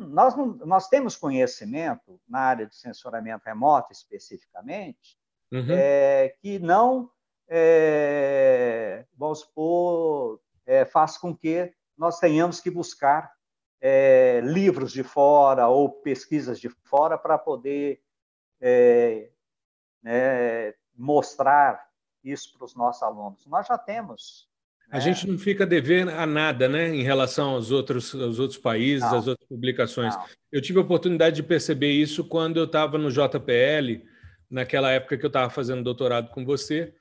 nós, 0.10 0.36
não, 0.36 0.48
nós 0.58 0.88
temos 0.88 1.16
conhecimento 1.16 2.20
na 2.28 2.40
área 2.40 2.66
de 2.68 2.76
sensoramento 2.76 3.44
remoto 3.46 3.92
especificamente, 3.92 5.18
uhum. 5.52 5.68
é, 5.70 6.36
que 6.42 6.60
não 6.60 7.10
é, 7.48 9.06
vamos 9.18 9.40
supor, 9.40 10.40
é, 10.66 10.86
faz 10.86 11.18
com 11.18 11.36
que 11.36 11.72
nós 11.98 12.20
tenhamos 12.20 12.60
que 12.60 12.70
buscar 12.70 13.32
é, 13.82 14.42
livros 14.44 14.92
de 14.92 15.04
fora 15.04 15.68
ou 15.68 15.90
pesquisas 15.90 16.60
de 16.60 16.70
fora 16.70 17.18
para 17.18 17.38
poder 17.38 18.02
é, 18.60 19.30
né, 20.04 20.74
mostrar 20.96 21.88
isso 22.24 22.54
para 22.58 22.66
os 22.66 22.76
nossos 22.76 23.02
alunos. 23.02 23.46
Nós 23.48 23.66
já 23.68 23.78
temos. 23.78 24.48
A 24.90 25.00
gente 25.00 25.28
não 25.28 25.38
fica 25.38 25.66
devendo 25.66 26.12
a 26.12 26.26
nada, 26.26 26.68
né, 26.68 26.90
em 26.90 27.04
relação 27.04 27.52
aos 27.52 27.72
outros, 27.72 28.16
aos 28.16 28.40
outros 28.40 28.60
países, 28.60 29.10
não, 29.10 29.18
às 29.18 29.28
outras 29.28 29.48
publicações. 29.48 30.16
Não. 30.16 30.26
Eu 30.52 30.62
tive 30.62 30.80
a 30.80 30.82
oportunidade 30.82 31.38
de 31.38 31.44
perceber 31.44 31.92
isso 31.92 32.24
quando 32.24 32.58
eu 32.58 32.64
estava 32.64 32.98
no 32.98 33.12
JPL, 33.12 34.06
naquela 34.50 34.92
época 34.92 35.18
que 35.18 35.26
eu 35.26 35.30
estava 35.30 35.50
fazendo 35.50 35.84
doutorado 35.84 36.30
com 36.32 36.46
você 36.46 36.94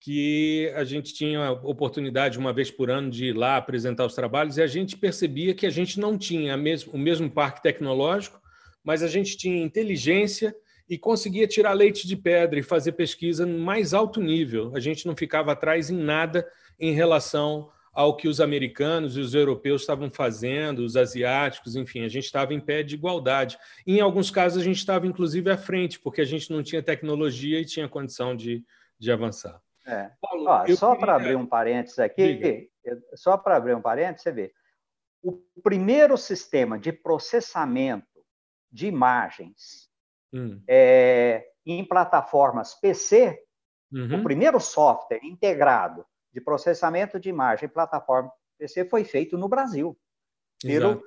que 0.00 0.72
a 0.74 0.82
gente 0.82 1.12
tinha 1.12 1.44
a 1.44 1.52
oportunidade 1.52 2.38
uma 2.38 2.54
vez 2.54 2.70
por 2.70 2.90
ano 2.90 3.10
de 3.10 3.26
ir 3.26 3.36
lá 3.36 3.58
apresentar 3.58 4.06
os 4.06 4.14
trabalhos 4.14 4.56
e 4.56 4.62
a 4.62 4.66
gente 4.66 4.96
percebia 4.96 5.54
que 5.54 5.66
a 5.66 5.70
gente 5.70 6.00
não 6.00 6.16
tinha 6.16 6.56
o 6.90 6.98
mesmo 6.98 7.30
parque 7.30 7.62
tecnológico, 7.62 8.40
mas 8.82 9.02
a 9.02 9.08
gente 9.08 9.36
tinha 9.36 9.62
inteligência 9.62 10.56
e 10.88 10.96
conseguia 10.96 11.46
tirar 11.46 11.74
leite 11.74 12.08
de 12.08 12.16
pedra 12.16 12.58
e 12.58 12.62
fazer 12.62 12.92
pesquisa 12.92 13.44
no 13.44 13.58
mais 13.58 13.92
alto 13.92 14.20
nível. 14.22 14.72
A 14.74 14.80
gente 14.80 15.06
não 15.06 15.14
ficava 15.14 15.52
atrás 15.52 15.90
em 15.90 15.98
nada 15.98 16.48
em 16.78 16.92
relação 16.92 17.70
ao 17.92 18.16
que 18.16 18.26
os 18.26 18.40
americanos 18.40 19.16
e 19.16 19.20
os 19.20 19.34
europeus 19.34 19.82
estavam 19.82 20.10
fazendo, 20.10 20.78
os 20.78 20.96
asiáticos, 20.96 21.76
enfim, 21.76 22.04
a 22.04 22.08
gente 22.08 22.24
estava 22.24 22.54
em 22.54 22.60
pé 22.60 22.82
de 22.82 22.94
igualdade. 22.94 23.58
Em 23.86 24.00
alguns 24.00 24.30
casos, 24.30 24.62
a 24.62 24.64
gente 24.64 24.78
estava, 24.78 25.06
inclusive, 25.06 25.50
à 25.50 25.58
frente, 25.58 26.00
porque 26.00 26.20
a 26.20 26.24
gente 26.24 26.50
não 26.50 26.62
tinha 26.62 26.82
tecnologia 26.82 27.60
e 27.60 27.66
tinha 27.66 27.88
condição 27.88 28.34
de, 28.34 28.64
de 28.98 29.12
avançar. 29.12 29.60
É. 29.90 30.12
Paulo, 30.20 30.46
Ó, 30.46 30.66
só 30.68 30.92
queria... 30.92 31.00
para 31.00 31.16
abrir 31.16 31.36
um 31.36 31.46
parênteses 31.46 31.98
aqui, 31.98 32.34
Diga. 32.34 33.00
só 33.14 33.36
para 33.36 33.56
abrir 33.56 33.74
um 33.74 33.82
parênteses, 33.82 34.22
você 34.22 34.32
vê, 34.32 34.52
o 35.22 35.32
primeiro 35.62 36.16
sistema 36.16 36.78
de 36.78 36.92
processamento 36.92 38.06
de 38.70 38.86
imagens 38.86 39.90
hum. 40.32 40.62
é, 40.66 41.46
em 41.66 41.84
plataformas 41.84 42.74
PC, 42.74 43.38
uhum. 43.92 44.20
o 44.20 44.22
primeiro 44.22 44.58
software 44.58 45.20
integrado 45.22 46.06
de 46.32 46.40
processamento 46.40 47.18
de 47.18 47.28
imagem 47.28 47.66
em 47.66 47.72
plataforma 47.72 48.32
PC 48.58 48.84
foi 48.84 49.04
feito 49.04 49.36
no 49.36 49.48
Brasil, 49.48 49.98
pelo 50.62 51.02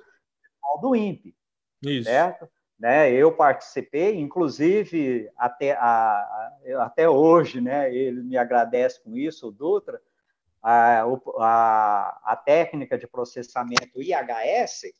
do 0.80 0.94
INPE. 0.94 1.36
Isso. 1.82 2.08
Certo? 2.08 2.48
Né, 2.78 3.12
eu 3.12 3.30
participei, 3.30 4.18
inclusive 4.18 5.30
até, 5.38 5.72
a, 5.72 6.50
até 6.80 7.08
hoje, 7.08 7.60
né, 7.60 7.94
ele 7.94 8.20
me 8.20 8.36
agradece 8.36 9.00
com 9.00 9.16
isso, 9.16 9.48
o 9.48 9.52
Dutra, 9.52 10.02
a, 10.60 11.04
a, 11.38 12.20
a 12.24 12.36
técnica 12.36 12.98
de 12.98 13.06
processamento 13.06 14.02
IHS, 14.02 14.92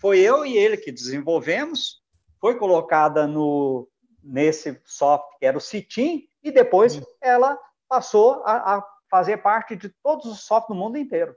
foi 0.00 0.20
eu 0.20 0.46
e 0.46 0.56
ele 0.56 0.76
que 0.76 0.90
desenvolvemos, 0.90 2.02
foi 2.40 2.56
colocada 2.56 3.26
no, 3.26 3.86
nesse 4.22 4.80
software 4.84 5.38
que 5.38 5.46
era 5.46 5.58
o 5.58 5.60
CITIM, 5.60 6.28
e 6.42 6.50
depois 6.50 7.00
ela 7.20 7.58
passou 7.88 8.42
a, 8.44 8.76
a, 8.76 8.84
fazer 9.10 9.38
parte 9.38 9.74
de 9.74 9.88
todos 10.02 10.26
os 10.26 10.44
softwares 10.44 10.68
do 10.68 10.74
mundo 10.74 10.96
inteiro. 10.98 11.34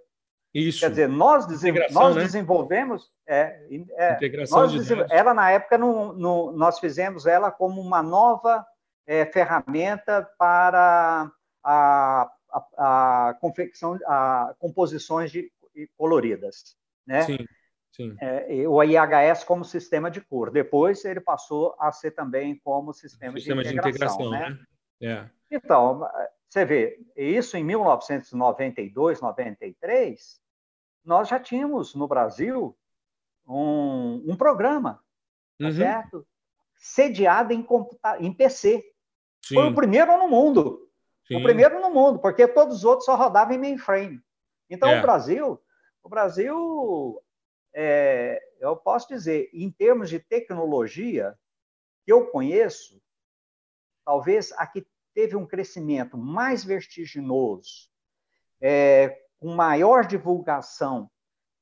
Isso. 0.53 0.81
Quer 0.81 0.89
dizer, 0.89 1.07
nós, 1.07 1.47
nós 1.91 2.15
né? 2.15 2.23
desenvolvemos. 2.23 3.09
É, 3.25 3.65
é, 3.95 4.15
Integração 4.15 4.59
nós 4.59 4.71
de 4.71 4.93
ela, 5.09 5.33
na 5.33 5.49
época, 5.49 5.77
no, 5.77 6.13
no, 6.13 6.51
nós 6.51 6.79
fizemos 6.79 7.25
ela 7.25 7.49
como 7.49 7.79
uma 7.79 8.03
nova 8.03 8.65
é, 9.07 9.25
ferramenta 9.25 10.29
para 10.37 11.31
a, 11.63 12.31
a, 12.53 13.29
a 13.29 13.33
confecção, 13.39 13.97
a 14.05 14.53
composições 14.59 15.31
de, 15.31 15.49
coloridas. 15.97 16.75
Né? 17.07 17.21
Sim. 17.21 17.37
Sim. 17.93 18.15
É, 18.21 18.67
o 18.67 18.81
IHS 18.81 19.43
como 19.43 19.65
sistema 19.65 20.09
de 20.09 20.21
cor. 20.21 20.49
Depois 20.49 21.03
ele 21.03 21.19
passou 21.19 21.75
a 21.77 21.91
ser 21.91 22.11
também 22.11 22.59
como 22.63 22.93
sistema, 22.93 23.33
sistema 23.37 23.63
de 23.63 23.73
integração. 23.73 24.17
De 24.17 24.25
integração 24.27 24.49
né? 24.49 24.57
né? 25.01 25.29
É. 25.49 25.55
Então, 25.55 26.07
você 26.51 26.65
vê, 26.65 26.99
isso 27.15 27.55
em 27.55 27.63
1992, 27.63 29.21
93, 29.21 30.41
nós 31.05 31.29
já 31.29 31.39
tínhamos 31.39 31.95
no 31.95 32.09
Brasil 32.09 32.77
um, 33.47 34.21
um 34.27 34.35
programa, 34.35 35.01
tá 35.57 35.67
uhum. 35.67 35.71
certo? 35.71 36.27
Sediado 36.75 37.53
em, 37.53 37.65
em 38.19 38.33
PC. 38.33 38.83
Sim. 39.41 39.55
Foi 39.55 39.69
o 39.69 39.73
primeiro 39.73 40.17
no 40.17 40.27
mundo. 40.27 40.91
Sim. 41.25 41.37
O 41.37 41.43
primeiro 41.43 41.79
no 41.79 41.89
mundo, 41.89 42.19
porque 42.19 42.45
todos 42.45 42.79
os 42.79 42.83
outros 42.83 43.05
só 43.05 43.15
rodavam 43.15 43.55
em 43.55 43.57
mainframe. 43.57 44.21
Então, 44.69 44.89
é. 44.89 44.99
o 44.99 45.01
Brasil, 45.01 45.57
o 46.03 46.09
Brasil 46.09 47.23
é, 47.73 48.41
eu 48.59 48.75
posso 48.75 49.07
dizer, 49.07 49.49
em 49.53 49.71
termos 49.71 50.09
de 50.09 50.19
tecnologia, 50.19 51.33
que 52.03 52.11
eu 52.11 52.27
conheço, 52.27 53.01
talvez 54.03 54.51
a 54.57 54.67
que 54.67 54.85
teve 55.13 55.35
um 55.35 55.45
crescimento 55.45 56.17
mais 56.17 56.63
vertiginoso, 56.63 57.89
é, 58.59 59.17
com 59.39 59.53
maior 59.55 60.05
divulgação 60.05 61.09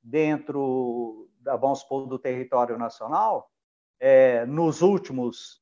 dentro, 0.02 1.30
da, 1.40 1.56
vamos 1.56 1.80
supor, 1.80 2.08
do 2.08 2.20
território 2.20 2.78
nacional, 2.78 3.52
é, 4.00 4.46
nos 4.46 4.82
últimos 4.82 5.62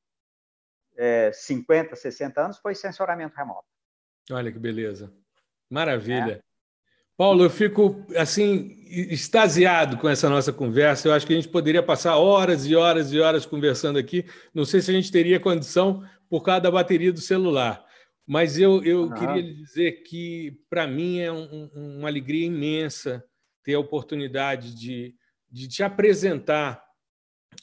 é, 0.96 1.30
50, 1.32 1.96
60 1.96 2.40
anos, 2.40 2.58
foi 2.58 2.74
sensoramento 2.74 3.36
remoto. 3.36 3.66
Olha 4.30 4.52
que 4.52 4.58
beleza. 4.58 5.12
Maravilha. 5.70 6.42
É. 6.44 6.48
Paulo, 7.16 7.42
eu 7.42 7.50
fico 7.50 8.06
assim 8.16 8.76
extasiado 8.86 9.98
com 9.98 10.08
essa 10.08 10.28
nossa 10.28 10.52
conversa. 10.52 11.08
Eu 11.08 11.12
acho 11.12 11.26
que 11.26 11.32
a 11.32 11.36
gente 11.36 11.48
poderia 11.48 11.82
passar 11.82 12.16
horas 12.16 12.64
e 12.64 12.76
horas 12.76 13.12
e 13.12 13.18
horas 13.18 13.44
conversando 13.44 13.98
aqui. 13.98 14.24
Não 14.54 14.64
sei 14.64 14.80
se 14.80 14.90
a 14.90 14.94
gente 14.94 15.10
teria 15.10 15.40
condição 15.40 16.04
por 16.28 16.42
causa 16.42 16.62
da 16.62 16.70
bateria 16.70 17.12
do 17.12 17.20
celular. 17.20 17.84
Mas 18.26 18.58
eu, 18.58 18.84
eu 18.84 19.10
queria 19.12 19.40
lhe 19.40 19.54
dizer 19.54 20.02
que, 20.02 20.60
para 20.68 20.86
mim, 20.86 21.20
é 21.20 21.32
um, 21.32 21.70
uma 21.74 22.08
alegria 22.08 22.46
imensa 22.46 23.24
ter 23.64 23.74
a 23.74 23.80
oportunidade 23.80 24.74
de, 24.74 25.14
de 25.50 25.66
te 25.68 25.82
apresentar 25.82 26.82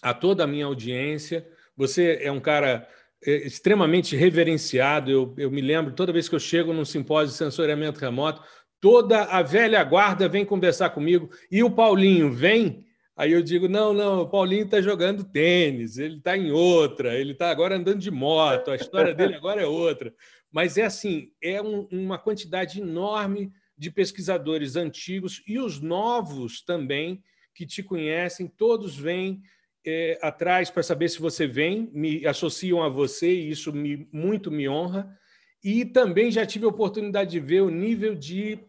a 0.01 0.13
toda 0.13 0.43
a 0.43 0.47
minha 0.47 0.65
audiência. 0.65 1.47
Você 1.77 2.19
é 2.21 2.31
um 2.31 2.39
cara 2.39 2.87
é, 3.23 3.45
extremamente 3.45 4.15
reverenciado. 4.15 5.11
Eu, 5.11 5.35
eu 5.37 5.51
me 5.51 5.61
lembro, 5.61 5.93
toda 5.93 6.13
vez 6.13 6.29
que 6.29 6.35
eu 6.35 6.39
chego 6.39 6.73
num 6.73 6.85
simpósio 6.85 7.31
de 7.31 7.37
sensoriamento 7.37 7.99
remoto, 7.99 8.41
toda 8.79 9.23
a 9.23 9.41
velha 9.41 9.83
guarda 9.83 10.29
vem 10.29 10.45
conversar 10.45 10.91
comigo 10.91 11.29
e 11.51 11.63
o 11.63 11.71
Paulinho 11.71 12.31
vem. 12.31 12.84
Aí 13.15 13.31
eu 13.31 13.41
digo: 13.41 13.67
não, 13.67 13.93
não, 13.93 14.21
o 14.21 14.29
Paulinho 14.29 14.65
está 14.65 14.81
jogando 14.81 15.23
tênis, 15.23 15.97
ele 15.97 16.17
está 16.17 16.37
em 16.37 16.51
outra, 16.51 17.17
ele 17.17 17.31
está 17.31 17.49
agora 17.49 17.75
andando 17.75 17.99
de 17.99 18.11
moto, 18.11 18.71
a 18.71 18.75
história 18.75 19.13
dele 19.13 19.35
agora 19.35 19.61
é 19.61 19.65
outra. 19.65 20.13
Mas 20.51 20.77
é 20.77 20.83
assim: 20.83 21.31
é 21.41 21.61
um, 21.61 21.87
uma 21.91 22.17
quantidade 22.17 22.81
enorme 22.81 23.51
de 23.77 23.89
pesquisadores 23.89 24.75
antigos 24.75 25.41
e 25.47 25.59
os 25.59 25.79
novos 25.79 26.61
também 26.61 27.23
que 27.53 27.65
te 27.65 27.81
conhecem, 27.81 28.47
todos 28.47 28.97
vêm 28.97 29.41
é, 29.85 30.19
atrás 30.21 30.69
para 30.69 30.83
saber 30.83 31.09
se 31.09 31.19
você 31.19 31.47
vem, 31.47 31.89
me 31.93 32.25
associam 32.25 32.83
a 32.83 32.89
você 32.89 33.31
e 33.31 33.49
isso 33.49 33.71
me, 33.71 34.07
muito 34.11 34.51
me 34.51 34.67
honra. 34.67 35.17
E 35.63 35.85
também 35.85 36.31
já 36.31 36.45
tive 36.45 36.65
a 36.65 36.69
oportunidade 36.69 37.31
de 37.31 37.39
ver 37.39 37.61
o 37.61 37.69
nível 37.69 38.13
de, 38.13 38.59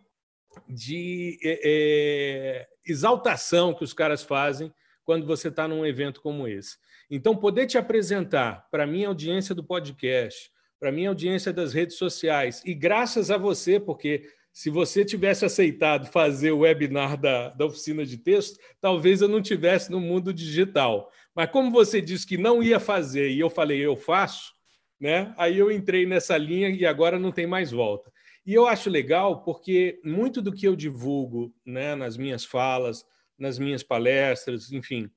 de 0.69 1.39
é, 1.43 2.69
exaltação 2.87 3.75
que 3.75 3.85
os 3.85 3.93
caras 3.93 4.23
fazem 4.23 4.73
quando 5.05 5.27
você 5.27 5.49
está 5.49 5.69
num 5.69 5.87
evento 5.87 6.21
como 6.21 6.49
esse. 6.49 6.77
Então, 7.11 7.37
poder 7.37 7.67
te 7.67 7.79
apresentar 7.79 8.67
para 8.71 8.85
a 8.85 8.87
minha 8.87 9.09
audiência 9.09 9.55
do 9.55 9.63
podcast, 9.63 10.51
para 10.79 10.89
a 10.89 10.93
minha 10.93 11.09
audiência 11.09 11.53
das 11.53 11.73
redes 11.73 11.97
sociais, 11.97 12.63
e 12.65 12.75
graças 12.75 13.31
a 13.31 13.39
você, 13.39 13.79
porque 13.79 14.29
se 14.53 14.71
você 14.71 15.05
tivesse 15.05 15.45
aceitado 15.45 16.07
fazer 16.07 16.51
o 16.51 16.61
webinar 16.61 17.21
da, 17.21 17.51
da 17.51 17.67
oficina 17.67 18.07
de 18.07 18.17
texto, 18.17 18.59
talvez 18.81 19.21
eu 19.21 19.29
não 19.29 19.43
tivesse 19.43 19.91
no 19.91 20.01
mundo 20.01 20.33
digital. 20.33 21.11
Mas 21.35 21.51
como 21.51 21.71
você 21.71 22.01
disse 22.01 22.27
que 22.27 22.39
não 22.39 22.63
ia 22.63 22.81
fazer 22.81 23.29
e 23.29 23.39
eu 23.39 23.51
falei, 23.51 23.79
eu 23.85 23.95
faço, 23.95 24.55
né? 24.99 25.35
Aí 25.37 25.59
eu 25.59 25.71
entrei 25.71 26.07
nessa 26.07 26.39
linha 26.39 26.71
e 26.71 26.87
agora 26.87 27.19
não 27.19 27.31
tem 27.31 27.47
mais 27.47 27.71
volta. 27.71 28.11
E 28.47 28.55
eu 28.55 28.67
acho 28.67 28.89
legal 28.89 29.43
porque 29.43 30.01
muito 30.05 30.41
do 30.41 30.53
que 30.53 30.69
eu 30.69 30.77
divulgo, 30.77 31.53
né, 31.65 31.97
nas 31.97 32.17
minhas 32.17 32.45
falas, 32.45 33.05
nas 33.37 33.59
minhas 33.59 33.83
palestras, 33.83 34.71
enfim, 34.71 35.11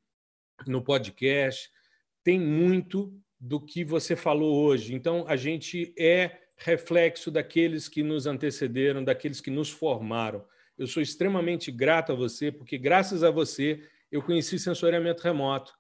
no 0.66 0.82
podcast, 0.82 1.70
tem 2.24 2.40
muito 2.40 3.14
do 3.40 3.64
que 3.64 3.86
você 3.86 4.16
falou 4.16 4.66
hoje. 4.66 4.96
Então 4.96 5.26
a 5.28 5.36
gente 5.36 5.94
é 5.98 6.40
reflexo 6.58 7.30
daqueles 7.30 7.88
que 7.88 8.02
nos 8.02 8.26
antecederam, 8.26 9.04
daqueles 9.04 9.40
que 9.40 9.52
nos 9.52 9.70
formaram. 9.70 10.44
Eu 10.76 10.88
sou 10.88 11.02
extremamente 11.02 11.72
grato 11.72 12.12
a 12.12 12.16
você, 12.16 12.52
porque 12.52 12.78
graças 12.78 13.24
a 13.24 13.30
você 13.30 13.82
eu 14.12 14.24
conheci 14.24 14.58
sensoriamento 14.58 15.22
remoto. 15.22 15.72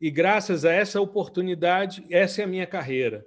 E 0.00 0.10
graças 0.10 0.64
a 0.64 0.72
essa 0.72 1.00
oportunidade, 1.00 2.04
essa 2.10 2.42
é 2.42 2.44
a 2.44 2.48
minha 2.48 2.66
carreira. 2.66 3.26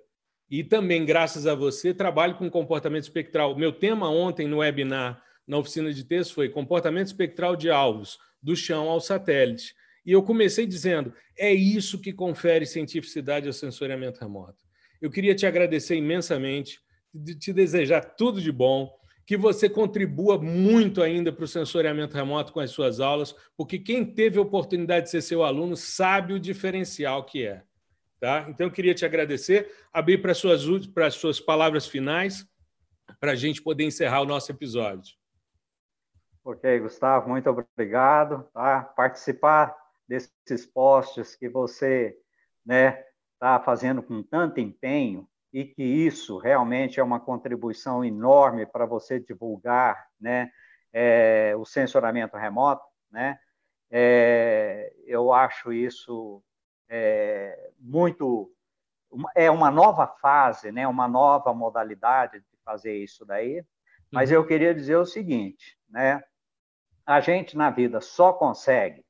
E 0.51 0.65
também, 0.65 1.05
graças 1.05 1.47
a 1.47 1.55
você, 1.55 1.93
trabalho 1.93 2.35
com 2.35 2.49
comportamento 2.49 3.03
espectral. 3.03 3.55
Meu 3.57 3.71
tema 3.71 4.09
ontem 4.09 4.49
no 4.49 4.57
webinar, 4.57 5.23
na 5.47 5.57
oficina 5.57 5.93
de 5.93 6.03
texto, 6.03 6.33
foi 6.33 6.49
comportamento 6.49 7.07
espectral 7.07 7.55
de 7.55 7.69
alvos, 7.69 8.19
do 8.43 8.53
chão 8.53 8.89
ao 8.89 8.99
satélite. 8.99 9.73
E 10.05 10.11
eu 10.11 10.21
comecei 10.21 10.65
dizendo: 10.65 11.13
é 11.37 11.53
isso 11.53 12.01
que 12.01 12.11
confere 12.11 12.65
cientificidade 12.65 13.47
ao 13.47 13.53
sensoriamento 13.53 14.19
remoto. 14.19 14.65
Eu 15.01 15.09
queria 15.09 15.33
te 15.33 15.45
agradecer 15.45 15.95
imensamente, 15.95 16.81
te 17.39 17.53
desejar 17.53 18.01
tudo 18.01 18.41
de 18.41 18.51
bom, 18.51 18.91
que 19.25 19.37
você 19.37 19.69
contribua 19.69 20.37
muito 20.37 21.01
ainda 21.01 21.31
para 21.31 21.45
o 21.45 21.47
sensoriamento 21.47 22.13
remoto 22.13 22.51
com 22.51 22.59
as 22.59 22.71
suas 22.71 22.99
aulas, 22.99 23.33
porque 23.55 23.79
quem 23.79 24.03
teve 24.03 24.37
a 24.37 24.41
oportunidade 24.41 25.05
de 25.05 25.11
ser 25.11 25.21
seu 25.21 25.45
aluno 25.45 25.77
sabe 25.77 26.33
o 26.33 26.39
diferencial 26.39 27.23
que 27.23 27.45
é. 27.45 27.63
Tá? 28.22 28.45
Então, 28.47 28.67
eu 28.67 28.72
queria 28.72 28.93
te 28.93 29.03
agradecer, 29.03 29.76
abrir 29.91 30.19
para 30.19 30.32
as 30.32 30.38
suas, 30.38 30.86
para 30.86 31.07
as 31.07 31.15
suas 31.15 31.39
palavras 31.39 31.88
finais, 31.88 32.47
para 33.19 33.32
a 33.32 33.36
gente 33.36 33.63
poder 33.63 33.84
encerrar 33.84 34.22
o 34.22 34.26
nosso 34.26 34.51
episódio. 34.51 35.15
Ok, 36.45 36.82
Gustavo, 36.82 37.30
muito 37.30 37.49
obrigado. 37.49 38.47
Tá? 38.53 38.84
Participar 38.84 39.76
desses 40.07 40.67
posts 40.72 41.36
que 41.36 41.49
você 41.49 42.15
né, 42.63 43.03
está 43.34 43.59
fazendo 43.59 44.03
com 44.03 44.22
tanto 44.22 44.59
empenho 44.59 45.28
e 45.51 45.65
que 45.65 45.82
isso 45.82 46.38
realmente 46.38 46.99
é 46.99 47.03
uma 47.03 47.19
contribuição 47.19 48.05
enorme 48.05 48.67
para 48.67 48.86
você 48.86 49.19
divulgar 49.19 49.99
né, 50.19 50.51
é, 50.93 51.55
o 51.57 51.65
sensoramento 51.65 52.38
remoto, 52.38 52.86
né? 53.09 53.39
É, 53.89 54.93
eu 55.05 55.34
acho 55.34 55.74
isso 55.74 56.41
é, 56.93 57.71
muito 57.79 58.53
é 59.33 59.49
uma 59.49 59.71
nova 59.71 60.05
fase, 60.07 60.71
né? 60.71 60.85
Uma 60.87 61.07
nova 61.07 61.53
modalidade 61.53 62.39
de 62.39 62.57
fazer 62.65 62.97
isso 62.97 63.25
daí. 63.25 63.65
Mas 64.11 64.29
uhum. 64.29 64.37
eu 64.37 64.45
queria 64.45 64.75
dizer 64.75 64.97
o 64.97 65.05
seguinte, 65.05 65.77
né? 65.89 66.21
A 67.05 67.21
gente 67.21 67.55
na 67.55 67.69
vida 67.69 68.01
só 68.01 68.33
consegue 68.33 69.05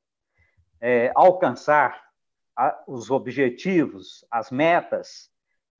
é, 0.80 1.10
alcançar 1.14 2.00
a, 2.56 2.82
os 2.86 3.10
objetivos, 3.10 4.24
as 4.30 4.50
metas 4.50 5.30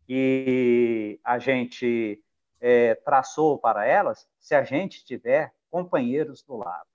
que 0.05 1.21
a 1.25 1.39
gente 1.39 2.23
é, 2.61 2.97
traçou 2.97 3.59
para 3.59 3.87
elas, 3.87 4.29
se 4.41 4.55
a 4.57 4.65
gente 4.65 5.05
tiver 5.05 5.55
companheiros 5.71 6.43
do 6.43 6.57
lado, 6.57 6.89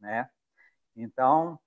né? 0.00 0.28
Então, 0.96 1.58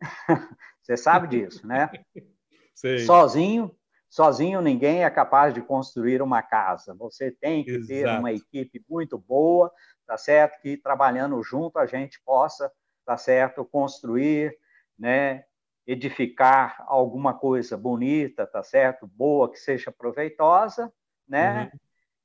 você 0.82 0.96
sabe 0.96 1.28
disso, 1.28 1.66
né? 1.66 1.90
Sei. 2.74 3.00
Sozinho, 3.00 3.74
sozinho 4.08 4.62
ninguém 4.62 5.04
é 5.04 5.10
capaz 5.10 5.52
de 5.52 5.60
construir 5.60 6.22
uma 6.22 6.42
casa. 6.42 6.94
Você 6.94 7.30
tem 7.30 7.62
que 7.62 7.72
Exato. 7.72 7.86
ter 7.88 8.08
uma 8.08 8.32
equipe 8.32 8.82
muito 8.88 9.18
boa, 9.18 9.70
tá 10.06 10.16
certo? 10.16 10.60
Que 10.62 10.78
trabalhando 10.78 11.42
junto 11.42 11.78
a 11.78 11.84
gente 11.84 12.20
possa, 12.24 12.72
tá 13.04 13.18
certo, 13.18 13.64
construir, 13.66 14.56
né? 14.98 15.44
Edificar 15.86 16.82
alguma 16.86 17.34
coisa 17.34 17.76
bonita, 17.76 18.46
tá 18.46 18.62
certo? 18.62 19.06
Boa, 19.06 19.50
que 19.50 19.58
seja 19.58 19.92
proveitosa, 19.92 20.90
né? 21.28 21.70
Uhum. 21.72 21.78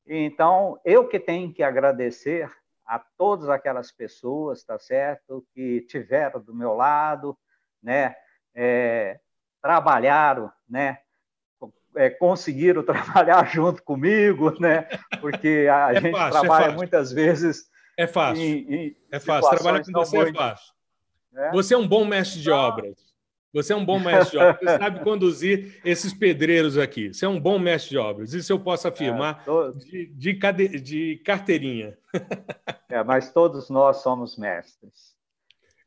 Então, 0.08 0.80
eu 0.86 1.08
que 1.08 1.20
tenho 1.20 1.51
que 1.53 1.64
agradecer 1.64 2.49
a 2.86 2.99
todas 2.99 3.49
aquelas 3.49 3.91
pessoas, 3.91 4.64
tá 4.64 4.78
certo, 4.78 5.45
que 5.53 5.82
tiveram 5.82 6.39
do 6.39 6.53
meu 6.53 6.76
lado, 6.76 7.36
né, 7.82 8.16
é, 8.56 9.20
trabalharam, 9.62 10.51
né, 10.70 10.99
é, 11.95 12.10
conseguiram 12.10 12.82
trabalhar 12.84 13.45
junto 13.51 13.84
comigo, 13.84 14.60
né, 14.60 14.88
porque 15.20 15.68
a 15.72 15.93
é 15.93 16.01
gente 16.01 16.12
fácil, 16.12 16.38
é 16.38 16.41
trabalha 16.41 16.72
muitas 16.74 17.12
vezes. 17.12 17.70
É 17.97 18.08
fácil. 18.08 18.43
Em, 18.43 18.74
em 18.74 18.97
é 19.12 19.20
fácil. 19.20 19.49
Trabalhar 19.51 19.84
com 19.84 19.91
você 19.91 20.18
é 20.18 20.24
muito, 20.24 20.36
é 20.36 20.39
fácil. 20.39 20.74
Né? 21.32 21.51
Você 21.53 21.74
é 21.74 21.78
um 21.78 21.88
bom 21.88 22.06
mestre 22.06 22.41
de 22.41 22.49
obras. 22.49 23.06
Você 23.56 23.72
é 23.72 23.76
um 23.76 23.86
bom 23.86 23.97
mestre 23.97 24.38
de 24.38 24.43
obras, 24.43 24.60
você 24.60 24.78
sabe 24.84 24.99
conduzir 25.01 25.80
esses 25.86 26.14
pedreiros 26.14 26.78
aqui. 26.78 27.14
Você 27.14 27.24
é 27.24 27.30
um 27.30 27.39
bom 27.39 27.58
mestre 27.58 27.91
de 27.91 27.97
obras, 27.97 28.34
isso 28.34 28.51
eu 28.51 28.60
posso 28.60 28.86
afirmar 28.86 29.45
é, 29.47 29.72
de, 29.80 30.06
de, 30.08 30.34
cade... 30.34 30.68
de, 30.80 31.22
carteirinha. 31.26 31.97
É, 32.88 33.03
mas 33.03 33.32
todos 33.34 33.70
nós 33.70 33.97
somos 33.97 34.38
mestres. 34.38 35.14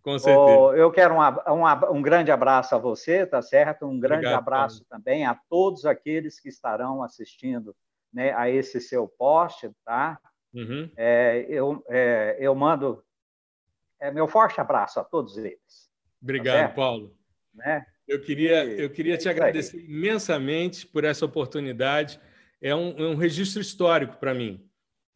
Com 0.09 0.19
certeza. 0.19 0.59
Oh, 0.59 0.73
eu 0.73 0.91
quero 0.91 1.15
um, 1.15 1.21
um, 1.21 1.97
um, 1.99 2.01
grande 2.01 2.31
abraço 2.31 2.75
a 2.75 2.79
você, 2.79 3.27
tá 3.27 3.43
certo? 3.43 3.85
Um 3.85 4.01
grande 4.01 4.25
Obrigado, 4.25 4.39
abraço 4.39 4.83
Paulo. 4.87 5.05
também 5.05 5.27
a 5.27 5.35
todos 5.35 5.85
aqueles 5.85 6.41
que 6.41 6.49
estarão 6.49 7.03
assistindo 7.03 7.77
né, 8.11 8.33
a 8.33 8.49
esse 8.49 8.81
seu 8.81 9.07
post, 9.07 9.71
tá? 9.85 10.19
Uhum. 10.55 10.91
É, 10.97 11.45
eu, 11.51 11.85
é, 11.91 12.39
eu 12.41 12.55
mando 12.55 13.05
é, 14.01 14.11
meu 14.11 14.27
forte 14.27 14.59
abraço 14.59 14.99
a 14.99 15.05
todos 15.05 15.37
eles. 15.37 15.59
Tá 15.59 16.23
Obrigado, 16.23 16.69
tá 16.69 16.75
Paulo. 16.75 17.15
Né? 17.53 17.85
Eu 18.07 18.23
queria, 18.23 18.65
eu 18.65 18.89
queria 18.89 19.19
te 19.19 19.29
agradecer 19.29 19.79
imensamente 19.79 20.87
por 20.87 21.05
essa 21.05 21.27
oportunidade. 21.27 22.19
É 22.63 22.75
um, 22.75 22.97
é 22.97 23.09
um 23.09 23.15
registro 23.15 23.61
histórico 23.61 24.17
para 24.17 24.33
mim. 24.33 24.67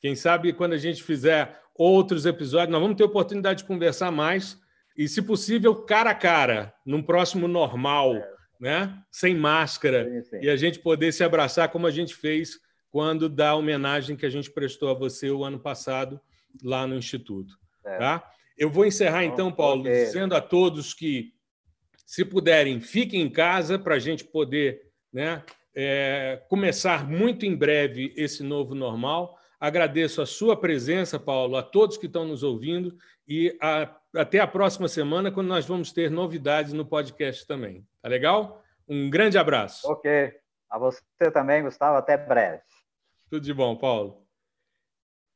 Quem 0.01 0.14
sabe 0.14 0.53
quando 0.53 0.74
a 0.74 0.78
gente 0.78 1.03
fizer 1.03 1.62
outros 1.74 2.26
episódios, 2.26 2.70
nós 2.70 2.82
vamos 2.82 2.99
ter 2.99 3.05
oportunidade 3.05 3.61
de 3.61 3.64
conversar 3.66 4.11
mais 4.11 4.61
e, 4.97 5.09
se 5.09 5.22
possível, 5.22 5.74
cara 5.74 6.11
a 6.11 6.14
cara, 6.14 6.74
num 6.84 7.03
próximo 7.03 7.49
normal, 7.49 8.16
é. 8.16 8.28
né? 8.61 9.03
sem 9.11 9.34
máscara, 9.34 10.05
sim, 10.05 10.22
sim. 10.22 10.45
e 10.45 10.51
a 10.51 10.57
gente 10.57 10.78
poder 10.78 11.12
se 11.12 11.24
abraçar 11.24 11.68
como 11.70 11.86
a 11.86 11.90
gente 11.90 12.14
fez 12.14 12.59
quando 12.90 13.28
da 13.28 13.55
homenagem 13.55 14.16
que 14.16 14.26
a 14.26 14.30
gente 14.30 14.51
prestou 14.51 14.90
a 14.90 14.95
você 14.95 15.30
o 15.30 15.45
ano 15.45 15.59
passado 15.59 16.20
lá 16.62 16.86
no 16.86 16.97
Instituto. 16.97 17.59
É. 17.84 17.97
Tá? 17.97 18.30
Eu 18.57 18.70
vou 18.70 18.84
encerrar 18.84 19.24
então, 19.24 19.51
Paulo, 19.51 19.84
dizendo 19.84 20.34
a 20.34 20.40
todos 20.40 20.93
que 20.93 21.32
se 22.05 22.24
puderem, 22.24 22.80
fiquem 22.80 23.22
em 23.22 23.30
casa 23.30 23.78
para 23.78 23.95
a 23.95 23.99
gente 23.99 24.24
poder 24.24 24.82
né, 25.11 25.43
é, 25.74 26.43
começar 26.49 27.09
muito 27.09 27.47
em 27.47 27.57
breve 27.57 28.12
esse 28.16 28.43
novo 28.43 28.74
normal. 28.74 29.38
Agradeço 29.59 30.20
a 30.20 30.26
sua 30.26 30.55
presença, 30.55 31.18
Paulo, 31.18 31.57
a 31.57 31.62
todos 31.62 31.97
que 31.97 32.07
estão 32.07 32.26
nos 32.26 32.43
ouvindo 32.43 32.97
e 33.26 33.57
a, 33.61 33.97
até 34.14 34.38
a 34.38 34.46
próxima 34.46 34.88
semana, 34.88 35.30
quando 35.30 35.48
nós 35.48 35.66
vamos 35.66 35.92
ter 35.92 36.10
novidades 36.10 36.72
no 36.72 36.84
podcast 36.84 37.46
também. 37.46 37.86
Tá 38.00 38.08
legal? 38.08 38.62
Um 38.88 39.08
grande 39.08 39.38
abraço. 39.38 39.90
Ok. 39.90 40.32
A 40.68 40.78
você 40.78 41.02
também, 41.32 41.62
Gustavo. 41.62 41.96
Até 41.96 42.16
breve. 42.16 42.62
Tudo 43.30 43.44
de 43.44 43.54
bom, 43.54 43.76
Paulo. 43.76 44.26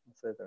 Você 0.07 0.35
também. 0.35 0.45